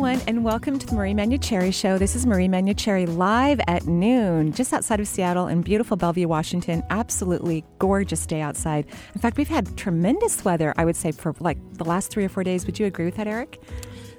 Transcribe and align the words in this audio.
Everyone, 0.00 0.26
and 0.28 0.42
welcome 0.42 0.78
to 0.78 0.86
the 0.86 0.94
Marie 0.94 1.12
Manuchehri 1.12 1.74
Show. 1.74 1.98
This 1.98 2.16
is 2.16 2.24
Marie 2.24 2.48
Manuchehri 2.48 3.06
live 3.18 3.60
at 3.68 3.86
noon, 3.86 4.50
just 4.50 4.72
outside 4.72 4.98
of 4.98 5.06
Seattle 5.06 5.46
in 5.46 5.60
beautiful 5.60 5.94
Bellevue, 5.94 6.26
Washington. 6.26 6.82
Absolutely 6.88 7.66
gorgeous 7.78 8.24
day 8.24 8.40
outside. 8.40 8.86
In 9.14 9.20
fact, 9.20 9.36
we've 9.36 9.46
had 9.46 9.76
tremendous 9.76 10.42
weather, 10.42 10.72
I 10.78 10.86
would 10.86 10.96
say, 10.96 11.12
for 11.12 11.34
like 11.38 11.58
the 11.74 11.84
last 11.84 12.10
three 12.10 12.24
or 12.24 12.30
four 12.30 12.42
days. 12.42 12.64
Would 12.64 12.78
you 12.78 12.86
agree 12.86 13.04
with 13.04 13.16
that, 13.16 13.26
Eric? 13.26 13.60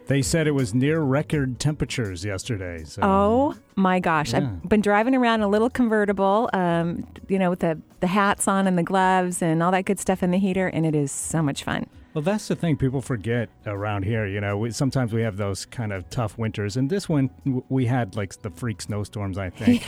They 0.06 0.22
said 0.22 0.46
it 0.46 0.52
was 0.52 0.76
near 0.76 1.00
record 1.00 1.60
temperatures 1.60 2.23
yesterday. 2.23 2.84
So. 2.84 3.02
Oh 3.04 3.56
my 3.76 4.00
gosh! 4.00 4.34
Yeah. 4.34 4.42
I've 4.42 4.70
been 4.70 4.82
driving 4.82 5.16
around 5.16 5.42
a 5.42 5.48
little 5.48 5.72
convertible, 5.72 6.48
um, 6.54 7.08
you 7.28 7.40
know, 7.40 7.50
with 7.50 7.62
the 7.62 7.82
the 8.02 8.08
hats 8.08 8.48
on 8.48 8.68
and 8.68 8.78
the 8.78 8.84
gloves 8.84 9.42
and 9.42 9.64
all 9.64 9.72
that 9.72 9.86
good 9.86 10.00
stuff 10.00 10.22
in 10.22 10.30
the 10.30 10.38
heater, 10.38 10.68
and 10.68 10.86
it 10.86 10.94
is 10.94 11.12
so 11.12 11.42
much 11.42 11.64
fun. 11.64 11.88
Well, 12.14 12.22
that's 12.22 12.48
the 12.50 12.56
thing 12.56 12.76
people 12.76 13.02
forget 13.02 13.50
around 13.66 14.04
here. 14.04 14.26
You 14.28 14.42
know, 14.42 14.58
we, 14.58 14.72
sometimes 14.72 15.14
we 15.14 15.22
have 15.22 15.38
those 15.38 15.66
kind 15.66 15.94
of 15.94 16.09
tough 16.09 16.38
winters, 16.38 16.76
and 16.76 16.90
this 16.90 17.08
one 17.08 17.30
we 17.70 17.86
had 17.86 18.16
like 18.16 18.42
the 18.42 18.50
freak 18.50 18.81
snowstorms, 18.81 19.38
I 19.38 19.50
think. 19.50 19.86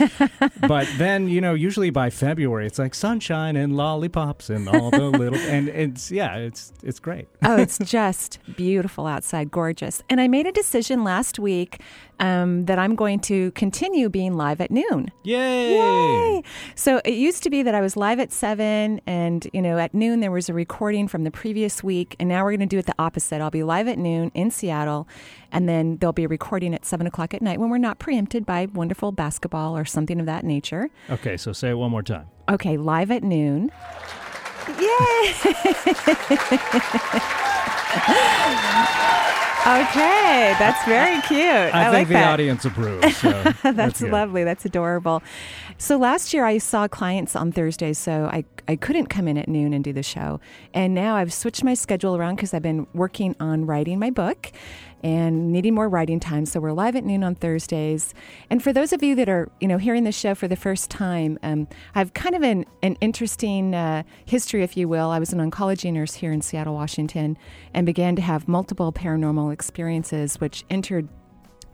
but 0.66 0.88
then, 0.96 1.28
you 1.28 1.40
know, 1.40 1.52
usually 1.52 1.90
by 1.90 2.08
February, 2.08 2.66
it's 2.66 2.78
like 2.78 2.94
sunshine 2.94 3.56
and 3.56 3.76
lollipops 3.76 4.48
and 4.48 4.68
all 4.68 4.90
the 4.90 5.10
little, 5.10 5.38
and 5.50 5.68
it's 5.68 6.10
yeah, 6.10 6.36
it's 6.36 6.72
it's 6.82 6.98
great. 6.98 7.28
oh, 7.42 7.56
it's 7.56 7.78
just 7.78 8.38
beautiful 8.56 9.06
outside, 9.06 9.50
gorgeous. 9.50 10.02
And 10.08 10.20
I 10.20 10.28
made 10.28 10.46
a 10.46 10.52
decision 10.52 11.04
last 11.04 11.38
week 11.38 11.80
um, 12.20 12.66
that 12.66 12.78
I'm 12.78 12.94
going 12.94 13.20
to 13.20 13.50
continue 13.52 14.08
being 14.08 14.34
live 14.36 14.60
at 14.60 14.70
noon. 14.70 15.10
Yay! 15.24 15.76
Yay! 15.76 16.42
So 16.74 17.00
it 17.04 17.14
used 17.14 17.42
to 17.44 17.50
be 17.50 17.62
that 17.62 17.74
I 17.74 17.80
was 17.80 17.96
live 17.96 18.20
at 18.20 18.32
seven, 18.32 19.00
and 19.06 19.46
you 19.52 19.60
know, 19.62 19.78
at 19.78 19.94
noon 19.94 20.20
there 20.20 20.30
was 20.30 20.48
a 20.48 20.54
recording 20.54 21.08
from 21.08 21.24
the 21.24 21.30
previous 21.30 21.82
week, 21.82 22.16
and 22.18 22.28
now 22.28 22.44
we're 22.44 22.50
going 22.50 22.60
to 22.60 22.66
do 22.66 22.78
it 22.78 22.86
the 22.86 22.94
opposite. 22.98 23.40
I'll 23.40 23.50
be 23.50 23.62
live 23.62 23.88
at 23.88 23.98
noon 23.98 24.30
in 24.34 24.50
Seattle, 24.50 25.08
and 25.52 25.68
then 25.68 25.96
there'll 25.98 26.12
be 26.12 26.24
a 26.24 26.28
recording 26.28 26.74
at 26.74 26.84
seven 26.84 27.06
o'clock 27.06 27.34
at 27.34 27.42
night 27.42 27.60
when 27.60 27.70
we're 27.70 27.78
not 27.78 27.98
preempted 27.98 28.46
by 28.46 28.66
wonderful 28.66 29.12
basketball 29.12 29.76
or 29.76 29.84
something 29.84 30.20
of 30.20 30.26
that 30.26 30.44
nature. 30.44 30.90
Okay, 31.10 31.36
so 31.36 31.52
say 31.52 31.70
it 31.70 31.74
one 31.74 31.90
more 31.90 32.02
time. 32.02 32.26
Okay, 32.48 32.76
live 32.76 33.10
at 33.10 33.22
noon. 33.22 33.70
Yay! 34.78 35.34
okay, 39.66 40.54
that's 40.58 40.84
very 40.86 41.20
cute. 41.22 41.40
I, 41.42 41.68
I, 41.68 41.84
think 41.84 41.92
like 41.94 42.08
the 42.08 42.14
that. 42.14 42.32
audience 42.32 42.64
approves. 42.64 43.16
So 43.24 43.52
That's 43.72 44.00
good. 44.00 44.12
lovely. 44.12 44.44
That's 44.44 44.64
adorable. 44.64 45.22
So 45.78 45.96
last 45.96 46.34
year 46.34 46.44
I 46.44 46.58
saw 46.58 46.86
clients 46.88 47.34
on 47.34 47.52
Thursdays, 47.52 47.98
so 47.98 48.26
I, 48.26 48.44
I 48.68 48.76
couldn't 48.76 49.06
come 49.06 49.26
in 49.28 49.38
at 49.38 49.48
noon 49.48 49.72
and 49.72 49.82
do 49.82 49.92
the 49.92 50.02
show. 50.02 50.40
And 50.74 50.94
now 50.94 51.16
I've 51.16 51.32
switched 51.32 51.64
my 51.64 51.74
schedule 51.74 52.16
around 52.16 52.36
because 52.36 52.52
I've 52.52 52.62
been 52.62 52.86
working 52.92 53.34
on 53.40 53.66
writing 53.66 53.98
my 53.98 54.10
book 54.10 54.52
and 55.04 55.52
needing 55.52 55.74
more 55.74 55.88
writing 55.88 56.18
time. 56.18 56.46
So 56.46 56.58
we're 56.58 56.72
live 56.72 56.96
at 56.96 57.04
noon 57.04 57.22
on 57.22 57.34
Thursdays. 57.34 58.14
And 58.48 58.62
for 58.62 58.72
those 58.72 58.94
of 58.94 59.02
you 59.02 59.14
that 59.16 59.28
are, 59.28 59.50
you 59.60 59.68
know, 59.68 59.76
hearing 59.76 60.04
the 60.04 60.12
show 60.12 60.34
for 60.34 60.48
the 60.48 60.56
first 60.56 60.90
time, 60.90 61.38
um, 61.42 61.68
I've 61.94 62.14
kind 62.14 62.34
of 62.34 62.42
an, 62.42 62.64
an 62.82 62.96
interesting 63.02 63.74
uh, 63.74 64.04
history, 64.24 64.62
if 64.62 64.78
you 64.78 64.88
will. 64.88 65.10
I 65.10 65.18
was 65.18 65.34
an 65.34 65.38
oncology 65.38 65.92
nurse 65.92 66.14
here 66.14 66.32
in 66.32 66.40
Seattle, 66.40 66.74
Washington, 66.74 67.36
and 67.74 67.84
began 67.84 68.16
to 68.16 68.22
have 68.22 68.48
multiple 68.48 68.92
paranormal 68.94 69.52
experiences, 69.52 70.40
which 70.40 70.64
entered 70.70 71.06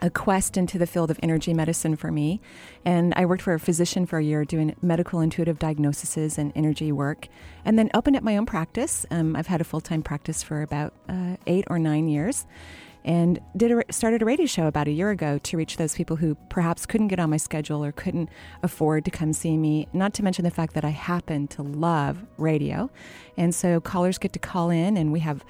a 0.02 0.10
quest 0.10 0.56
into 0.56 0.78
the 0.78 0.86
field 0.86 1.10
of 1.10 1.20
energy 1.22 1.54
medicine 1.54 1.94
for 1.94 2.10
me. 2.10 2.40
And 2.84 3.12
I 3.16 3.26
worked 3.26 3.42
for 3.42 3.54
a 3.54 3.60
physician 3.60 4.06
for 4.06 4.18
a 4.18 4.24
year 4.24 4.44
doing 4.44 4.74
medical 4.82 5.20
intuitive 5.20 5.58
diagnoses 5.58 6.36
and 6.36 6.52
energy 6.56 6.90
work, 6.90 7.28
and 7.64 7.78
then 7.78 7.90
opened 7.94 8.16
up 8.16 8.24
my 8.24 8.36
own 8.36 8.46
practice. 8.46 9.06
Um, 9.10 9.36
I've 9.36 9.46
had 9.46 9.60
a 9.60 9.64
full 9.64 9.80
time 9.80 10.02
practice 10.02 10.42
for 10.42 10.62
about 10.62 10.94
uh, 11.08 11.36
eight 11.46 11.66
or 11.68 11.78
nine 11.78 12.08
years. 12.08 12.46
And 13.04 13.40
did 13.56 13.72
a, 13.72 13.92
started 13.92 14.22
a 14.22 14.24
radio 14.24 14.46
show 14.46 14.66
about 14.66 14.86
a 14.86 14.90
year 14.90 15.10
ago 15.10 15.38
to 15.38 15.56
reach 15.56 15.76
those 15.76 15.94
people 15.94 16.16
who 16.16 16.34
perhaps 16.48 16.86
couldn't 16.86 17.08
get 17.08 17.18
on 17.18 17.30
my 17.30 17.38
schedule 17.38 17.84
or 17.84 17.92
couldn't 17.92 18.28
afford 18.62 19.04
to 19.06 19.10
come 19.10 19.32
see 19.32 19.56
me. 19.56 19.88
Not 19.92 20.12
to 20.14 20.22
mention 20.22 20.44
the 20.44 20.50
fact 20.50 20.74
that 20.74 20.84
I 20.84 20.90
happen 20.90 21.48
to 21.48 21.62
love 21.62 22.24
radio, 22.36 22.90
and 23.36 23.54
so 23.54 23.80
callers 23.80 24.18
get 24.18 24.32
to 24.34 24.38
call 24.38 24.70
in, 24.70 24.96
and 24.96 25.12
we 25.12 25.20
have 25.20 25.44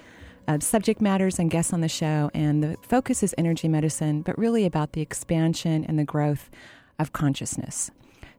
uh, 0.48 0.58
subject 0.60 1.00
matters 1.00 1.38
and 1.38 1.50
guests 1.50 1.72
on 1.72 1.80
the 1.80 1.88
show. 1.88 2.30
And 2.34 2.62
the 2.62 2.76
focus 2.82 3.22
is 3.22 3.34
energy 3.36 3.68
medicine, 3.68 4.22
but 4.22 4.38
really 4.38 4.64
about 4.64 4.92
the 4.92 5.00
expansion 5.00 5.84
and 5.84 5.98
the 5.98 6.04
growth 6.04 6.50
of 6.98 7.12
consciousness. 7.12 7.90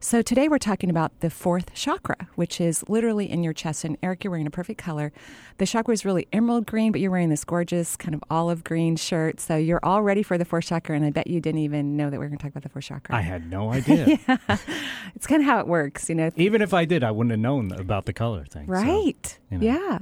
So 0.04 0.20
today 0.20 0.48
we're 0.48 0.58
talking 0.58 0.90
about 0.90 1.20
the 1.20 1.30
fourth 1.30 1.72
chakra, 1.74 2.16
which 2.34 2.60
is 2.60 2.82
literally 2.88 3.30
in 3.30 3.44
your 3.44 3.52
chest. 3.52 3.84
And 3.84 3.96
Eric, 4.02 4.24
you're 4.24 4.32
wearing 4.32 4.48
a 4.48 4.50
perfect 4.50 4.82
color. 4.82 5.12
The 5.58 5.64
chakra 5.64 5.94
is 5.94 6.04
really 6.04 6.26
emerald 6.32 6.66
green, 6.66 6.90
but 6.90 7.00
you're 7.00 7.12
wearing 7.12 7.28
this 7.28 7.44
gorgeous 7.44 7.96
kind 7.96 8.12
of 8.12 8.22
olive 8.28 8.64
green 8.64 8.96
shirt. 8.96 9.38
So 9.38 9.54
you're 9.54 9.78
all 9.84 10.02
ready 10.02 10.24
for 10.24 10.36
the 10.36 10.44
fourth 10.44 10.66
chakra. 10.66 10.96
And 10.96 11.04
I 11.04 11.10
bet 11.10 11.28
you 11.28 11.40
didn't 11.40 11.60
even 11.60 11.96
know 11.96 12.10
that 12.10 12.18
we 12.18 12.26
are 12.26 12.28
going 12.28 12.36
to 12.38 12.42
talk 12.42 12.50
about 12.50 12.64
the 12.64 12.68
fourth 12.68 12.84
chakra. 12.84 13.14
I 13.14 13.20
had 13.20 13.48
no 13.48 13.70
idea. 13.72 14.18
yeah. 14.28 14.56
it's 15.14 15.28
kind 15.28 15.40
of 15.40 15.46
how 15.46 15.60
it 15.60 15.68
works, 15.68 16.08
you 16.08 16.16
know. 16.16 16.30
Even 16.34 16.62
if 16.62 16.74
I 16.74 16.84
did, 16.84 17.04
I 17.04 17.12
wouldn't 17.12 17.30
have 17.30 17.38
known 17.38 17.70
about 17.70 18.06
the 18.06 18.12
color 18.12 18.44
thing. 18.44 18.66
so 18.66 18.72
Right. 18.72 19.38
you 19.52 19.58
know. 19.58 19.66
Yeah. 19.66 19.98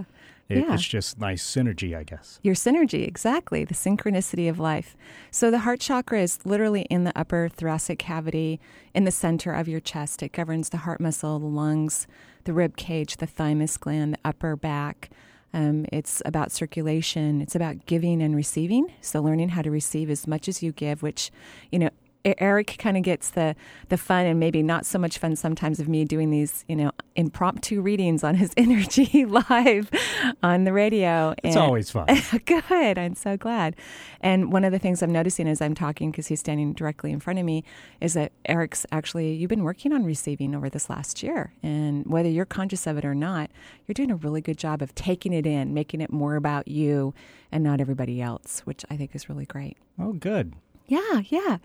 It- 0.50 0.64
yeah. 0.66 0.74
It's 0.74 0.82
just 0.86 1.18
nice 1.18 1.42
synergy, 1.44 1.96
I 1.96 2.02
guess. 2.02 2.40
Your 2.42 2.54
synergy, 2.54 3.06
exactly, 3.06 3.64
the 3.64 3.74
synchronicity 3.74 4.48
of 4.50 4.58
life. 4.58 4.96
So, 5.30 5.50
the 5.50 5.60
heart 5.60 5.80
chakra 5.80 6.20
is 6.20 6.38
literally 6.44 6.82
in 6.82 7.04
the 7.04 7.16
upper 7.18 7.48
thoracic 7.48 7.98
cavity, 7.98 8.60
in 8.94 9.04
the 9.04 9.10
center 9.10 9.52
of 9.52 9.68
your 9.68 9.80
chest. 9.80 10.22
It 10.22 10.32
governs 10.32 10.70
the 10.70 10.78
heart 10.78 11.00
muscle, 11.00 11.38
the 11.38 11.46
lungs, 11.46 12.06
the 12.44 12.52
rib 12.52 12.76
cage, 12.76 13.16
the 13.18 13.26
thymus 13.26 13.76
gland, 13.76 14.14
the 14.14 14.18
upper 14.24 14.56
back. 14.56 15.10
Um, 15.52 15.84
it's 15.92 16.22
about 16.24 16.52
circulation. 16.52 17.40
It's 17.40 17.56
about 17.56 17.86
giving 17.86 18.22
and 18.22 18.36
receiving. 18.36 18.92
So, 19.00 19.20
learning 19.20 19.50
how 19.50 19.62
to 19.62 19.70
receive 19.70 20.08
as 20.10 20.26
much 20.26 20.48
as 20.48 20.62
you 20.62 20.72
give, 20.72 21.02
which, 21.02 21.30
you 21.72 21.78
know, 21.78 21.90
Eric 22.24 22.76
kind 22.78 22.96
of 22.96 23.02
gets 23.02 23.30
the 23.30 23.56
the 23.88 23.96
fun 23.96 24.26
and 24.26 24.38
maybe 24.38 24.62
not 24.62 24.84
so 24.84 24.98
much 24.98 25.18
fun 25.18 25.36
sometimes 25.36 25.80
of 25.80 25.88
me 25.88 26.04
doing 26.04 26.30
these, 26.30 26.64
you 26.68 26.76
know, 26.76 26.92
impromptu 27.16 27.80
readings 27.80 28.22
on 28.22 28.34
his 28.34 28.52
energy 28.56 29.24
live 29.50 29.90
on 30.42 30.64
the 30.64 30.72
radio. 30.72 31.34
It's 31.42 31.56
And- 31.56 31.64
always 31.64 31.90
fun. 31.90 32.06
Good. 32.44 32.98
I'm 32.98 33.14
so 33.14 33.36
glad. 33.36 33.74
And 34.20 34.52
one 34.52 34.64
of 34.64 34.72
the 34.72 34.78
things 34.78 35.02
I'm 35.02 35.12
noticing 35.12 35.48
as 35.48 35.62
I'm 35.62 35.74
talking, 35.74 36.10
because 36.10 36.26
he's 36.26 36.40
standing 36.40 36.72
directly 36.74 37.10
in 37.10 37.20
front 37.20 37.38
of 37.38 37.44
me, 37.44 37.64
is 38.00 38.12
that 38.14 38.32
Eric's 38.44 38.84
actually, 38.92 39.32
you've 39.34 39.48
been 39.48 39.64
working 39.64 39.92
on 39.92 40.04
receiving 40.04 40.54
over 40.54 40.68
this 40.68 40.90
last 40.90 41.22
year. 41.22 41.52
And 41.62 42.04
whether 42.06 42.28
you're 42.28 42.44
conscious 42.44 42.86
of 42.86 42.98
it 42.98 43.04
or 43.04 43.14
not, 43.14 43.50
you're 43.86 43.94
doing 43.94 44.10
a 44.10 44.16
really 44.16 44.40
good 44.42 44.58
job 44.58 44.82
of 44.82 44.94
taking 44.94 45.32
it 45.32 45.46
in, 45.46 45.72
making 45.72 46.00
it 46.02 46.12
more 46.12 46.36
about 46.36 46.68
you 46.68 47.14
and 47.50 47.64
not 47.64 47.80
everybody 47.80 48.20
else, 48.20 48.60
which 48.60 48.84
I 48.90 48.96
think 48.96 49.14
is 49.14 49.28
really 49.28 49.46
great. 49.46 49.76
Oh, 49.98 50.12
good. 50.12 50.52
Yeah, 50.90 51.22
yeah. 51.28 51.58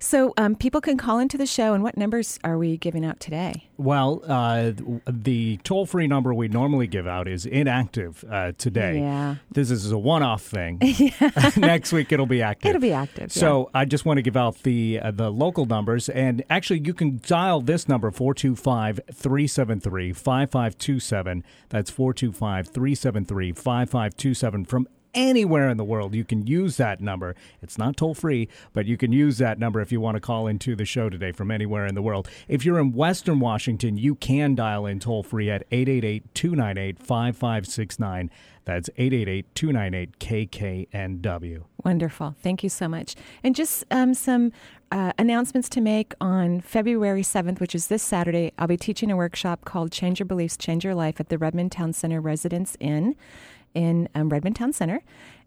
So 0.00 0.34
um, 0.36 0.56
people 0.56 0.80
can 0.80 0.96
call 0.96 1.20
into 1.20 1.38
the 1.38 1.46
show, 1.46 1.74
and 1.74 1.82
what 1.84 1.96
numbers 1.96 2.40
are 2.42 2.58
we 2.58 2.76
giving 2.76 3.04
out 3.04 3.20
today? 3.20 3.68
Well, 3.76 4.20
uh, 4.26 4.72
the 5.06 5.58
toll 5.58 5.86
free 5.86 6.08
number 6.08 6.34
we 6.34 6.48
normally 6.48 6.88
give 6.88 7.06
out 7.06 7.28
is 7.28 7.46
inactive 7.46 8.24
uh, 8.28 8.50
today. 8.58 8.98
Yeah. 8.98 9.36
This 9.52 9.70
is 9.70 9.92
a 9.92 9.96
one 9.96 10.24
off 10.24 10.42
thing. 10.42 10.80
Next 11.56 11.92
week 11.92 12.10
it'll 12.10 12.26
be 12.26 12.42
active. 12.42 12.70
It'll 12.70 12.82
be 12.82 12.92
active. 12.92 13.30
So 13.30 13.70
I 13.72 13.84
just 13.84 14.04
want 14.04 14.18
to 14.18 14.22
give 14.22 14.36
out 14.36 14.64
the 14.64 14.98
uh, 15.00 15.12
the 15.12 15.30
local 15.30 15.66
numbers, 15.66 16.08
and 16.08 16.42
actually 16.50 16.80
you 16.80 16.94
can 16.94 17.20
dial 17.24 17.60
this 17.60 17.88
number 17.88 18.10
425 18.10 19.00
373 19.12 20.12
5527. 20.12 21.44
That's 21.68 21.90
425 21.92 22.66
373 22.66 23.52
5527 23.52 24.64
from 24.64 24.88
anywhere 25.14 25.68
in 25.68 25.76
the 25.76 25.84
world, 25.84 26.14
you 26.14 26.24
can 26.24 26.46
use 26.46 26.76
that 26.76 27.00
number. 27.00 27.34
It's 27.62 27.78
not 27.78 27.96
toll 27.96 28.14
free, 28.14 28.48
but 28.72 28.86
you 28.86 28.96
can 28.96 29.12
use 29.12 29.38
that 29.38 29.58
number 29.58 29.80
if 29.80 29.92
you 29.92 30.00
want 30.00 30.16
to 30.16 30.20
call 30.20 30.46
into 30.46 30.76
the 30.76 30.84
show 30.84 31.08
today 31.08 31.32
from 31.32 31.50
anywhere 31.50 31.86
in 31.86 31.94
the 31.94 32.02
world. 32.02 32.28
If 32.48 32.64
you're 32.64 32.78
in 32.78 32.92
Western 32.92 33.40
Washington, 33.40 33.96
you 33.96 34.14
can 34.14 34.54
dial 34.54 34.86
in 34.86 35.00
toll 35.00 35.22
free 35.22 35.50
at 35.50 35.64
888 35.70 36.34
298 36.34 36.98
5569. 36.98 38.30
That's 38.64 38.88
888 38.96 39.54
298 39.54 40.18
KKNW. 40.18 41.64
Wonderful. 41.84 42.34
Thank 42.42 42.62
you 42.62 42.70
so 42.70 42.88
much. 42.88 43.14
And 43.42 43.54
just 43.54 43.84
um, 43.90 44.14
some 44.14 44.52
uh, 44.90 45.12
announcements 45.18 45.68
to 45.70 45.80
make 45.80 46.14
on 46.20 46.60
February 46.60 47.22
7th, 47.22 47.60
which 47.60 47.74
is 47.74 47.88
this 47.88 48.02
Saturday. 48.02 48.52
I'll 48.58 48.66
be 48.66 48.76
teaching 48.76 49.10
a 49.10 49.16
workshop 49.16 49.64
called 49.64 49.92
Change 49.92 50.20
Your 50.20 50.26
Beliefs, 50.26 50.56
Change 50.56 50.84
Your 50.84 50.94
Life 50.94 51.20
at 51.20 51.28
the 51.28 51.36
Redmond 51.36 51.72
Town 51.72 51.92
Center 51.92 52.20
Residence 52.20 52.76
Inn 52.80 53.16
in 53.74 54.08
um, 54.14 54.28
Redmond 54.28 54.56
Town 54.56 54.72
Center. 54.72 55.02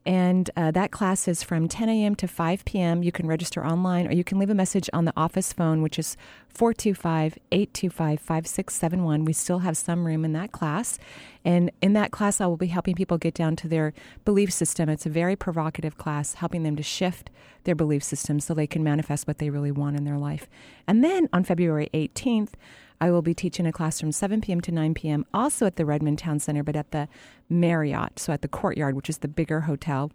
And 0.07 0.49
uh, 0.55 0.71
that 0.71 0.91
class 0.91 1.27
is 1.27 1.43
from 1.43 1.67
10 1.67 1.89
a.m. 1.89 2.15
to 2.15 2.29
5 2.29 2.63
p.m. 2.63 3.03
You 3.03 3.11
can 3.11 3.27
register 3.27 3.65
online 3.65 4.07
or 4.07 4.13
you 4.13 4.23
can 4.23 4.39
leave 4.39 4.49
a 4.49 4.55
message 4.55 4.89
on 4.93 5.03
the 5.03 5.11
office 5.17 5.51
phone, 5.51 5.81
which 5.81 5.99
is 5.99 6.15
425 6.47 7.37
825 7.51 8.17
5671. 8.17 9.25
We 9.25 9.33
still 9.33 9.59
have 9.59 9.75
some 9.75 10.07
room 10.07 10.23
in 10.23 10.31
that 10.31 10.53
class. 10.53 10.97
And 11.43 11.71
in 11.81 11.91
that 11.93 12.11
class, 12.11 12.39
I 12.39 12.45
will 12.45 12.55
be 12.55 12.67
helping 12.67 12.95
people 12.95 13.17
get 13.17 13.33
down 13.33 13.57
to 13.57 13.67
their 13.67 13.93
belief 14.23 14.53
system. 14.53 14.87
It's 14.87 15.05
a 15.05 15.09
very 15.09 15.35
provocative 15.35 15.97
class, 15.97 16.35
helping 16.35 16.63
them 16.63 16.77
to 16.77 16.83
shift 16.83 17.29
their 17.65 17.75
belief 17.75 18.01
system 18.01 18.39
so 18.39 18.53
they 18.53 18.65
can 18.65 18.85
manifest 18.85 19.27
what 19.27 19.39
they 19.39 19.49
really 19.49 19.71
want 19.71 19.97
in 19.97 20.05
their 20.05 20.17
life. 20.17 20.47
And 20.87 21.03
then 21.03 21.27
on 21.33 21.43
February 21.43 21.89
18th, 21.93 22.53
I 22.99 23.11
will 23.11 23.21
be 23.21 23.33
teaching 23.33 23.67
a 23.67 23.71
class 23.71 23.99
from 23.99 24.11
7 24.11 24.41
p.m. 24.41 24.61
to 24.61 24.71
9 24.71 24.93
p.m., 24.93 25.25
also 25.33 25.65
at 25.65 25.75
the 25.75 25.85
Redmond 25.85 26.19
Town 26.19 26.39
Center, 26.39 26.63
but 26.63 26.75
at 26.75 26.91
the 26.91 27.07
Marriott, 27.49 28.19
so 28.19 28.33
at 28.33 28.41
the 28.41 28.47
Courtyard, 28.47 28.95
which 28.95 29.09
is 29.09 29.19
the 29.19 29.27
bigger 29.27 29.61
hotel 29.61 30.11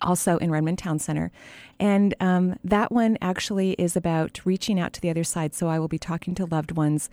also 0.00 0.36
in 0.38 0.50
Redmond 0.50 0.78
Town 0.78 0.98
Center. 0.98 1.30
And 1.78 2.14
um, 2.20 2.58
that 2.64 2.92
one 2.92 3.16
actually 3.20 3.72
is 3.72 3.96
about 3.96 4.40
reaching 4.44 4.78
out 4.78 4.92
to 4.94 5.00
the 5.00 5.10
other 5.10 5.24
side. 5.24 5.54
So 5.54 5.68
I 5.68 5.78
will 5.78 5.88
be 5.88 5.98
talking 5.98 6.34
to 6.36 6.46
loved 6.46 6.72
ones, 6.72 7.08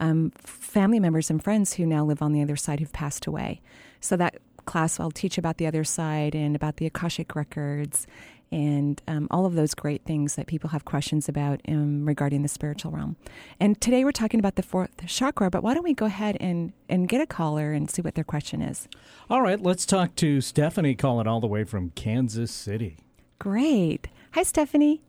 um, 0.00 0.32
family 0.36 1.00
members, 1.00 1.30
and 1.30 1.42
friends 1.42 1.74
who 1.74 1.86
now 1.86 2.04
live 2.04 2.22
on 2.22 2.32
the 2.32 2.42
other 2.42 2.56
side 2.56 2.80
who've 2.80 2.92
passed 2.92 3.26
away. 3.26 3.60
So 4.00 4.16
that 4.16 4.38
class, 4.64 4.98
I'll 4.98 5.10
teach 5.10 5.38
about 5.38 5.58
the 5.58 5.66
other 5.66 5.84
side 5.84 6.34
and 6.34 6.56
about 6.56 6.76
the 6.76 6.86
Akashic 6.86 7.34
records 7.34 8.06
and 8.54 9.02
um, 9.08 9.26
all 9.32 9.46
of 9.46 9.56
those 9.56 9.74
great 9.74 10.04
things 10.04 10.36
that 10.36 10.46
people 10.46 10.70
have 10.70 10.84
questions 10.84 11.28
about 11.28 11.60
um, 11.66 12.06
regarding 12.06 12.42
the 12.42 12.48
spiritual 12.48 12.92
realm. 12.92 13.16
And 13.58 13.80
today 13.80 14.04
we're 14.04 14.12
talking 14.12 14.38
about 14.38 14.54
the 14.54 14.62
fourth 14.62 15.04
chakra, 15.08 15.50
but 15.50 15.64
why 15.64 15.74
don't 15.74 15.82
we 15.82 15.92
go 15.92 16.06
ahead 16.06 16.36
and, 16.38 16.72
and 16.88 17.08
get 17.08 17.20
a 17.20 17.26
caller 17.26 17.72
and 17.72 17.90
see 17.90 18.00
what 18.00 18.14
their 18.14 18.22
question 18.22 18.62
is? 18.62 18.86
All 19.28 19.42
right, 19.42 19.60
let's 19.60 19.84
talk 19.84 20.14
to 20.16 20.40
Stephanie 20.40 20.94
calling 20.94 21.26
all 21.26 21.40
the 21.40 21.48
way 21.48 21.64
from 21.64 21.90
Kansas 21.96 22.52
City. 22.52 22.98
Great. 23.40 24.06
Hi, 24.34 24.44
Stephanie. 24.44 25.02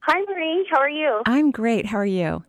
Hi, 0.00 0.18
Marie. 0.26 0.66
How 0.70 0.80
are 0.80 0.88
you? 0.88 1.20
I'm 1.26 1.50
great. 1.50 1.84
How 1.84 1.98
are 1.98 2.06
you? 2.06 2.44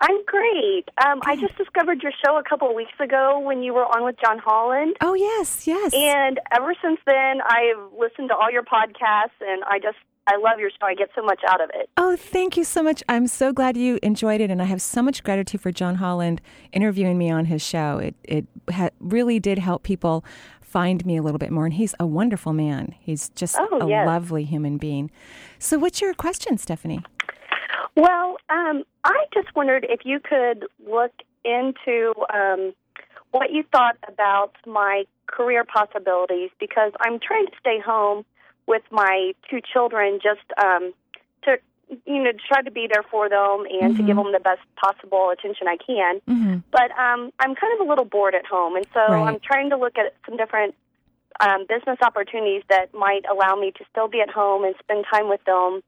I'm 0.00 0.24
great. 0.26 0.88
Um, 1.04 1.20
I 1.24 1.36
just 1.36 1.56
discovered 1.56 2.02
your 2.02 2.12
show 2.24 2.36
a 2.36 2.42
couple 2.42 2.68
of 2.68 2.74
weeks 2.74 2.98
ago 3.00 3.38
when 3.38 3.62
you 3.62 3.72
were 3.72 3.84
on 3.84 4.04
with 4.04 4.16
John 4.24 4.38
Holland. 4.38 4.96
Oh, 5.00 5.14
yes, 5.14 5.66
yes. 5.66 5.92
And 5.94 6.40
ever 6.52 6.74
since 6.82 7.00
then, 7.06 7.40
I've 7.46 7.92
listened 7.98 8.28
to 8.30 8.36
all 8.36 8.50
your 8.50 8.64
podcasts, 8.64 9.38
and 9.40 9.62
I 9.64 9.78
just 9.78 9.98
I 10.26 10.36
love 10.36 10.58
your 10.58 10.70
show. 10.70 10.86
I 10.86 10.94
get 10.94 11.10
so 11.14 11.22
much 11.22 11.40
out 11.48 11.60
of 11.60 11.70
it. 11.74 11.90
Oh, 11.96 12.16
thank 12.16 12.56
you 12.56 12.64
so 12.64 12.82
much. 12.82 13.02
I'm 13.08 13.26
so 13.26 13.52
glad 13.52 13.76
you 13.76 13.98
enjoyed 14.02 14.40
it, 14.40 14.50
and 14.50 14.62
I 14.62 14.64
have 14.64 14.80
so 14.80 15.02
much 15.02 15.22
gratitude 15.22 15.60
for 15.60 15.70
John 15.70 15.96
Holland 15.96 16.40
interviewing 16.72 17.18
me 17.18 17.30
on 17.30 17.46
his 17.46 17.62
show. 17.62 17.98
It 17.98 18.14
it 18.24 18.46
ha- 18.70 18.90
really 19.00 19.38
did 19.38 19.58
help 19.58 19.82
people 19.82 20.24
find 20.62 21.04
me 21.06 21.16
a 21.16 21.22
little 21.22 21.38
bit 21.38 21.52
more, 21.52 21.66
and 21.66 21.74
he's 21.74 21.94
a 22.00 22.06
wonderful 22.06 22.52
man. 22.52 22.94
He's 23.00 23.28
just 23.30 23.56
oh, 23.58 23.80
a 23.80 23.88
yes. 23.88 24.06
lovely 24.06 24.44
human 24.44 24.78
being. 24.78 25.10
So, 25.58 25.78
what's 25.78 26.00
your 26.00 26.14
question, 26.14 26.58
Stephanie? 26.58 27.02
Well, 27.96 28.36
um, 28.50 28.84
I 29.04 29.24
just 29.32 29.54
wondered 29.54 29.86
if 29.88 30.00
you 30.04 30.18
could 30.20 30.66
look 30.88 31.12
into 31.44 32.14
um, 32.32 32.74
what 33.30 33.52
you 33.52 33.64
thought 33.70 33.96
about 34.08 34.52
my 34.66 35.04
career 35.26 35.64
possibilities 35.64 36.50
because 36.58 36.92
I'm 37.00 37.18
trying 37.20 37.46
to 37.46 37.52
stay 37.60 37.78
home 37.84 38.24
with 38.66 38.82
my 38.90 39.32
two 39.48 39.60
children 39.60 40.18
just 40.22 40.40
um, 40.58 40.92
to 41.44 41.58
you 42.06 42.22
know 42.22 42.30
try 42.48 42.62
to 42.62 42.70
be 42.70 42.88
there 42.90 43.04
for 43.10 43.28
them 43.28 43.66
and 43.70 43.94
Mm-hmm. 43.94 43.96
to 43.96 44.02
give 44.02 44.16
them 44.16 44.32
the 44.32 44.40
best 44.40 44.62
possible 44.76 45.30
attention 45.30 45.68
I 45.68 45.76
can. 45.76 46.20
Mm-hmm. 46.28 46.58
But 46.72 46.90
um, 46.98 47.30
I'm 47.38 47.54
kind 47.54 47.78
of 47.78 47.86
a 47.86 47.88
little 47.88 48.06
bored 48.06 48.34
at 48.34 48.46
home, 48.46 48.76
and 48.76 48.86
so 48.94 49.00
Right. 49.00 49.28
I'm 49.28 49.38
trying 49.40 49.70
to 49.70 49.76
look 49.76 49.98
at 49.98 50.14
some 50.26 50.36
different 50.36 50.74
um, 51.40 51.66
business 51.68 51.98
opportunities 52.02 52.62
that 52.70 52.94
might 52.94 53.24
allow 53.30 53.54
me 53.56 53.72
to 53.72 53.84
still 53.90 54.08
be 54.08 54.20
at 54.20 54.30
home 54.30 54.64
and 54.64 54.74
spend 54.82 55.04
time 55.12 55.28
with 55.28 55.44
them, 55.44 55.82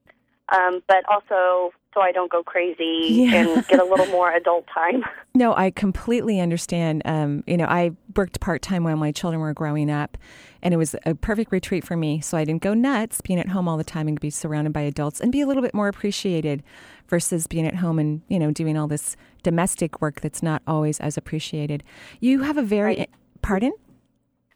um, 0.54 0.82
but 0.88 1.04
also 1.10 1.72
so 1.94 2.02
I 2.02 2.12
don't 2.12 2.30
go 2.30 2.42
crazy 2.42 3.08
Yeah. 3.24 3.36
and 3.56 3.66
get 3.68 3.80
a 3.80 3.84
little 3.90 4.04
more 4.08 4.30
adult 4.30 4.66
time. 4.72 5.02
No, 5.34 5.54
I 5.54 5.70
completely 5.70 6.40
understand. 6.40 7.00
Um, 7.06 7.42
you 7.46 7.56
know, 7.56 7.64
I 7.64 7.92
worked 8.14 8.38
part 8.38 8.60
time 8.60 8.84
when 8.84 8.98
my 8.98 9.12
children 9.12 9.40
were 9.40 9.54
growing 9.54 9.90
up, 9.90 10.18
and 10.62 10.74
it 10.74 10.76
was 10.76 10.94
a 11.06 11.14
perfect 11.14 11.52
retreat 11.52 11.84
for 11.86 11.96
me. 11.96 12.20
So 12.20 12.36
I 12.36 12.44
didn't 12.44 12.60
go 12.60 12.74
nuts 12.74 13.22
being 13.22 13.40
at 13.40 13.48
home 13.48 13.66
all 13.66 13.78
the 13.78 13.84
time 13.84 14.08
and 14.08 14.20
be 14.20 14.28
surrounded 14.28 14.74
by 14.74 14.82
adults 14.82 15.20
and 15.22 15.32
be 15.32 15.40
a 15.40 15.46
little 15.46 15.62
bit 15.62 15.72
more 15.72 15.88
appreciated 15.88 16.62
versus 17.08 17.46
being 17.46 17.66
at 17.66 17.76
home 17.76 17.98
and, 17.98 18.20
you 18.28 18.38
know, 18.38 18.50
doing 18.50 18.76
all 18.76 18.88
this 18.88 19.16
domestic 19.42 20.02
work 20.02 20.20
that's 20.20 20.42
not 20.42 20.60
always 20.66 21.00
as 21.00 21.16
appreciated. 21.16 21.82
You 22.20 22.40
have 22.42 22.58
a 22.58 22.62
very, 22.62 23.06
pardon? 23.40 23.72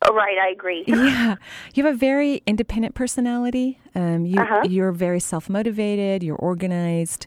Oh, 0.03 0.15
right, 0.15 0.39
I 0.39 0.49
agree. 0.49 0.85
yeah, 0.89 1.37
you 1.75 1.85
have 1.85 1.95
a 1.95 1.97
very 1.99 2.43
independent 2.47 2.95
personality. 2.95 3.79
Um, 3.95 4.25
you, 4.25 4.41
Uh-huh. 4.41 4.63
You're 4.69 4.93
very 4.93 5.21
self 5.21 5.51
motivated. 5.51 6.23
You're 6.23 6.37
organized. 6.37 7.27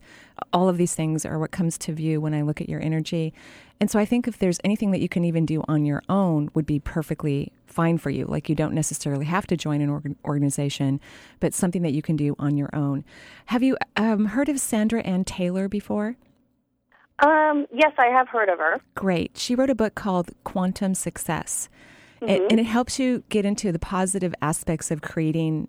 All 0.51 0.67
of 0.67 0.77
these 0.77 0.95
things 0.95 1.23
are 1.25 1.37
what 1.37 1.51
comes 1.51 1.77
to 1.79 1.93
view 1.93 2.19
when 2.19 2.33
I 2.33 2.41
look 2.41 2.61
at 2.61 2.67
your 2.69 2.81
energy. 2.81 3.31
And 3.79 3.91
so 3.91 3.99
I 3.99 4.05
think 4.05 4.27
if 4.27 4.39
there's 4.39 4.59
anything 4.63 4.91
that 4.91 5.01
you 5.01 5.09
can 5.09 5.23
even 5.23 5.45
do 5.45 5.63
on 5.67 5.85
your 5.85 6.01
own, 6.09 6.49
would 6.55 6.65
be 6.65 6.79
perfectly 6.79 7.51
fine 7.67 7.97
for 7.99 8.09
you. 8.09 8.25
Like 8.25 8.49
you 8.49 8.55
don't 8.55 8.73
necessarily 8.73 9.25
have 9.25 9.45
to 9.47 9.57
join 9.57 9.81
an 9.81 9.89
organ- 9.89 10.15
organization, 10.25 10.99
but 11.39 11.53
something 11.53 11.81
that 11.83 11.91
you 11.93 12.01
can 12.01 12.15
do 12.15 12.35
on 12.39 12.57
your 12.57 12.69
own. 12.73 13.03
Have 13.47 13.61
you 13.61 13.77
um, 13.97 14.25
heard 14.27 14.49
of 14.49 14.59
Sandra 14.59 15.01
Anne 15.01 15.25
Taylor 15.25 15.67
before? 15.67 16.15
Um, 17.19 17.67
yes, 17.71 17.93
I 17.99 18.07
have 18.07 18.27
heard 18.29 18.49
of 18.49 18.57
her. 18.57 18.79
Great. 18.95 19.37
She 19.37 19.53
wrote 19.53 19.69
a 19.69 19.75
book 19.75 19.93
called 19.95 20.31
Quantum 20.43 20.95
Success. 20.95 21.69
It, 22.27 22.41
and 22.49 22.59
it 22.59 22.65
helps 22.65 22.99
you 22.99 23.23
get 23.29 23.45
into 23.45 23.71
the 23.71 23.79
positive 23.79 24.33
aspects 24.41 24.91
of 24.91 25.01
creating 25.01 25.67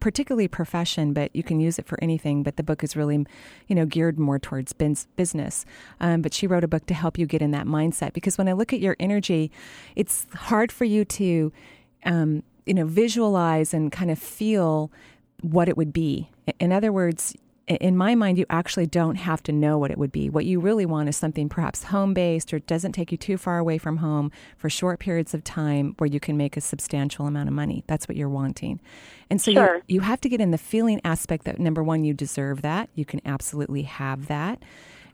particularly 0.00 0.48
profession 0.48 1.14
but 1.14 1.34
you 1.34 1.42
can 1.42 1.58
use 1.58 1.78
it 1.78 1.86
for 1.86 1.98
anything 2.02 2.42
but 2.42 2.56
the 2.56 2.62
book 2.62 2.84
is 2.84 2.94
really 2.94 3.24
you 3.68 3.74
know 3.74 3.86
geared 3.86 4.18
more 4.18 4.38
towards 4.38 4.72
business. 4.72 5.64
Um, 6.00 6.20
but 6.22 6.34
she 6.34 6.46
wrote 6.46 6.64
a 6.64 6.68
book 6.68 6.86
to 6.86 6.94
help 6.94 7.18
you 7.18 7.26
get 7.26 7.40
in 7.40 7.52
that 7.52 7.66
mindset 7.66 8.12
because 8.12 8.36
when 8.36 8.48
i 8.48 8.52
look 8.52 8.72
at 8.72 8.80
your 8.80 8.96
energy 9.00 9.50
it's 9.96 10.26
hard 10.34 10.70
for 10.70 10.84
you 10.84 11.04
to 11.04 11.52
um, 12.04 12.42
you 12.66 12.74
know 12.74 12.86
visualize 12.86 13.72
and 13.72 13.90
kind 13.90 14.10
of 14.10 14.18
feel 14.18 14.90
what 15.42 15.68
it 15.68 15.76
would 15.76 15.92
be. 15.92 16.30
In 16.60 16.72
other 16.72 16.92
words 16.92 17.34
in 17.66 17.96
my 17.96 18.14
mind, 18.14 18.38
you 18.38 18.46
actually 18.50 18.86
don't 18.86 19.16
have 19.16 19.42
to 19.44 19.52
know 19.52 19.78
what 19.78 19.90
it 19.90 19.98
would 19.98 20.12
be. 20.12 20.28
What 20.28 20.44
you 20.44 20.60
really 20.60 20.86
want 20.86 21.08
is 21.08 21.16
something 21.16 21.48
perhaps 21.48 21.84
home 21.84 22.12
based 22.12 22.52
or 22.52 22.58
doesn't 22.58 22.92
take 22.92 23.12
you 23.12 23.18
too 23.18 23.36
far 23.36 23.58
away 23.58 23.78
from 23.78 23.98
home 23.98 24.30
for 24.56 24.68
short 24.68 24.98
periods 25.00 25.32
of 25.34 25.44
time 25.44 25.94
where 25.98 26.08
you 26.08 26.20
can 26.20 26.36
make 26.36 26.56
a 26.56 26.60
substantial 26.60 27.26
amount 27.26 27.48
of 27.48 27.54
money. 27.54 27.84
That's 27.86 28.08
what 28.08 28.16
you're 28.16 28.28
wanting. 28.28 28.80
And 29.30 29.40
so 29.40 29.52
Sure. 29.52 29.76
you, 29.86 29.96
you 29.96 30.00
have 30.00 30.20
to 30.22 30.28
get 30.28 30.40
in 30.40 30.50
the 30.50 30.58
feeling 30.58 31.00
aspect 31.04 31.44
that 31.44 31.58
number 31.58 31.82
one, 31.82 32.04
you 32.04 32.14
deserve 32.14 32.62
that. 32.62 32.88
You 32.94 33.04
can 33.04 33.20
absolutely 33.24 33.82
have 33.82 34.26
that. 34.26 34.62